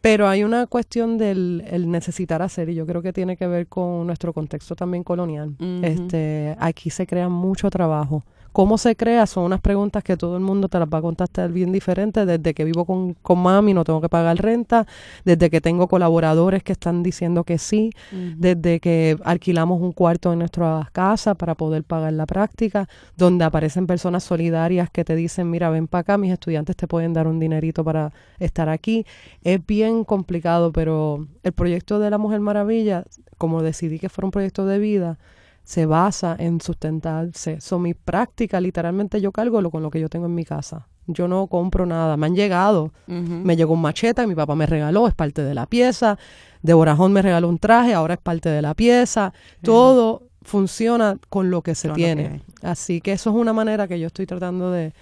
pero 0.00 0.28
hay 0.28 0.42
una 0.42 0.66
cuestión 0.66 1.16
del 1.16 1.64
el 1.70 1.88
necesitar 1.90 2.42
hacer 2.42 2.68
y 2.68 2.74
yo 2.74 2.86
creo 2.86 3.02
que 3.02 3.12
tiene 3.12 3.36
que 3.36 3.46
ver 3.46 3.68
con 3.68 4.06
nuestro 4.06 4.32
contexto 4.32 4.74
también 4.74 5.04
colonial. 5.04 5.56
Este, 5.82 6.56
aquí 6.58 6.90
se 6.90 7.06
crea 7.06 7.28
mucho 7.28 7.70
trabajo 7.70 8.24
¿Cómo 8.54 8.78
se 8.78 8.94
crea? 8.94 9.26
Son 9.26 9.42
unas 9.42 9.60
preguntas 9.60 10.04
que 10.04 10.16
todo 10.16 10.36
el 10.36 10.42
mundo 10.44 10.68
te 10.68 10.78
las 10.78 10.88
va 10.88 10.98
a 10.98 11.02
contestar 11.02 11.50
bien 11.50 11.72
diferente. 11.72 12.24
Desde 12.24 12.54
que 12.54 12.62
vivo 12.62 12.84
con, 12.84 13.14
con 13.14 13.40
mami 13.40 13.74
no 13.74 13.82
tengo 13.82 14.00
que 14.00 14.08
pagar 14.08 14.36
renta, 14.36 14.86
desde 15.24 15.50
que 15.50 15.60
tengo 15.60 15.88
colaboradores 15.88 16.62
que 16.62 16.70
están 16.70 17.02
diciendo 17.02 17.42
que 17.42 17.58
sí, 17.58 17.90
desde 18.12 18.78
que 18.78 19.18
alquilamos 19.24 19.82
un 19.82 19.90
cuarto 19.90 20.32
en 20.32 20.38
nuestra 20.38 20.88
casa 20.92 21.34
para 21.34 21.56
poder 21.56 21.82
pagar 21.82 22.12
la 22.12 22.26
práctica, 22.26 22.88
donde 23.16 23.44
aparecen 23.44 23.88
personas 23.88 24.22
solidarias 24.22 24.88
que 24.88 25.04
te 25.04 25.16
dicen, 25.16 25.50
mira, 25.50 25.68
ven 25.68 25.88
para 25.88 26.02
acá, 26.02 26.16
mis 26.16 26.32
estudiantes 26.32 26.76
te 26.76 26.86
pueden 26.86 27.12
dar 27.12 27.26
un 27.26 27.40
dinerito 27.40 27.82
para 27.82 28.12
estar 28.38 28.68
aquí. 28.68 29.04
Es 29.42 29.66
bien 29.66 30.04
complicado, 30.04 30.70
pero 30.70 31.26
el 31.42 31.52
proyecto 31.52 31.98
de 31.98 32.08
la 32.08 32.18
Mujer 32.18 32.38
Maravilla, 32.38 33.02
como 33.36 33.64
decidí 33.64 33.98
que 33.98 34.08
fuera 34.08 34.26
un 34.26 34.30
proyecto 34.30 34.64
de 34.64 34.78
vida, 34.78 35.18
se 35.64 35.86
basa 35.86 36.36
en 36.38 36.60
sustentarse. 36.60 37.60
Son 37.60 37.82
mi 37.82 37.94
práctica, 37.94 38.60
literalmente 38.60 39.20
yo 39.20 39.32
cargo 39.32 39.60
lo 39.62 39.70
con 39.70 39.82
lo 39.82 39.90
que 39.90 40.00
yo 40.00 40.08
tengo 40.08 40.26
en 40.26 40.34
mi 40.34 40.44
casa. 40.44 40.86
Yo 41.06 41.28
no 41.28 41.46
compro 41.48 41.84
nada. 41.86 42.16
Me 42.16 42.26
han 42.26 42.34
llegado. 42.34 42.92
Me 43.06 43.56
llegó 43.56 43.74
un 43.74 43.82
machete, 43.82 44.26
mi 44.26 44.34
papá 44.34 44.54
me 44.54 44.66
regaló, 44.66 45.08
es 45.08 45.14
parte 45.14 45.42
de 45.42 45.54
la 45.54 45.66
pieza. 45.66 46.18
Deborajón 46.62 47.12
me 47.12 47.22
regaló 47.22 47.48
un 47.48 47.58
traje, 47.58 47.94
ahora 47.94 48.14
es 48.14 48.20
parte 48.20 48.48
de 48.48 48.62
la 48.62 48.74
pieza. 48.74 49.32
Todo 49.62 50.22
funciona 50.42 51.18
con 51.28 51.50
lo 51.50 51.62
que 51.62 51.74
se 51.74 51.88
tiene. 51.90 52.42
Así 52.62 53.00
que 53.00 53.12
eso 53.12 53.30
es 53.30 53.36
una 53.36 53.52
manera 53.52 53.88
que 53.88 53.98
yo 53.98 54.06
estoy 54.06 54.26
tratando 54.26 54.70
de, 54.70 54.92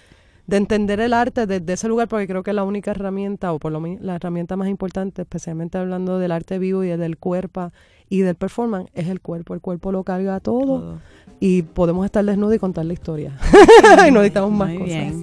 de 0.47 0.57
entender 0.57 0.99
el 0.99 1.13
arte 1.13 1.47
desde 1.47 1.73
ese 1.73 1.87
lugar, 1.87 2.07
porque 2.07 2.27
creo 2.27 2.43
que 2.43 2.53
la 2.53 2.63
única 2.63 2.91
herramienta, 2.91 3.53
o 3.53 3.59
por 3.59 3.71
lo 3.71 3.79
menos 3.79 4.01
la 4.01 4.15
herramienta 4.15 4.55
más 4.55 4.67
importante, 4.67 5.21
especialmente 5.21 5.77
hablando 5.77 6.19
del 6.19 6.31
arte 6.31 6.59
vivo 6.59 6.83
y 6.83 6.89
del 6.89 7.17
cuerpo 7.17 7.71
y 8.09 8.19
del 8.19 8.35
performance, 8.35 8.89
es 8.93 9.07
el 9.07 9.21
cuerpo. 9.21 9.53
El 9.53 9.61
cuerpo 9.61 9.91
lo 9.91 10.03
carga 10.03 10.39
todo, 10.39 10.99
y 11.39 11.61
podemos 11.61 12.05
estar 12.05 12.23
desnudos 12.23 12.55
y 12.55 12.59
contar 12.59 12.85
la 12.85 12.93
historia. 12.93 13.37
y 14.07 14.11
no 14.11 14.19
necesitamos 14.19 14.51
más 14.51 14.73
cosas. 14.77 15.13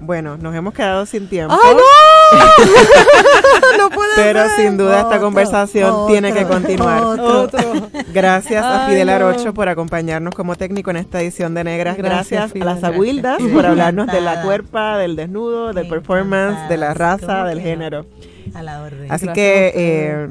Bueno, 0.00 0.36
nos 0.36 0.54
hemos 0.54 0.74
quedado 0.74 1.06
sin 1.06 1.28
tiempo. 1.28 1.54
¡Ah, 1.54 1.72
no! 1.72 1.80
no 3.78 3.90
puede 3.90 4.10
Pero 4.16 4.48
sin 4.56 4.76
duda 4.76 5.02
esta 5.02 5.20
conversación 5.20 6.06
tiene 6.06 6.32
que 6.32 6.44
continuar. 6.44 7.02
Gracias 8.12 8.64
a 8.64 8.88
Fidel 8.88 9.08
Arocho 9.08 9.54
por 9.54 9.68
acompañarnos 9.68 10.34
como 10.34 10.56
técnico 10.56 10.90
en 10.90 10.96
esta 10.96 11.20
edición 11.20 11.54
de 11.54 11.64
Negras. 11.64 11.96
Gracias, 11.96 12.52
a 12.54 12.64
las 12.64 12.82
abuildas 12.82 13.40
por 13.52 13.66
hablarnos 13.66 14.06
de 14.06 14.20
la 14.20 14.42
cuerpa, 14.42 14.98
del 14.98 15.16
desnudo, 15.16 15.72
del 15.72 15.88
performance, 15.88 16.68
de 16.68 16.76
la 16.76 16.94
raza, 16.94 17.44
del 17.44 17.60
género. 17.60 18.06
A 18.54 18.62
la 18.62 18.82
orden. 18.82 19.10
Así 19.10 19.28
que 19.28 19.72
eh, 19.74 20.28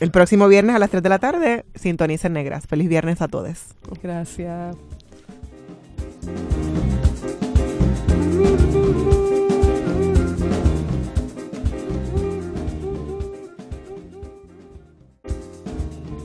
el 0.00 0.10
próximo 0.10 0.48
viernes 0.48 0.76
a 0.76 0.78
las 0.78 0.90
3 0.90 1.02
de 1.02 1.08
la 1.08 1.18
tarde, 1.18 1.64
sintonicen 1.74 2.32
Negras. 2.32 2.66
Feliz 2.66 2.88
viernes 2.88 3.20
a 3.20 3.28
todos. 3.28 3.58
Gracias. 4.02 4.76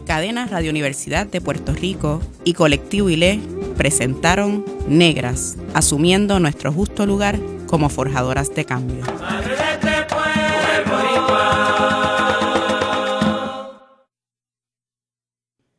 Cadena 0.06 0.46
Radio 0.46 0.70
Universidad 0.70 1.26
de 1.26 1.42
Puerto 1.42 1.74
Rico 1.74 2.22
y 2.44 2.54
Colectivo 2.54 3.10
ILE 3.10 3.40
presentaron 3.76 4.64
Negras, 4.88 5.58
asumiendo 5.74 6.40
nuestro 6.40 6.72
justo 6.72 7.08
lugar 7.08 7.40
como 7.66 7.90
forjadoras 7.90 8.54
de 8.54 8.64
cambio. 8.64 9.04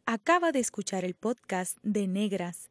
Acaba 0.04 0.50
de 0.50 0.58
escuchar 0.58 1.04
el 1.04 1.14
podcast 1.14 1.78
de 1.84 2.08
Negras 2.08 2.70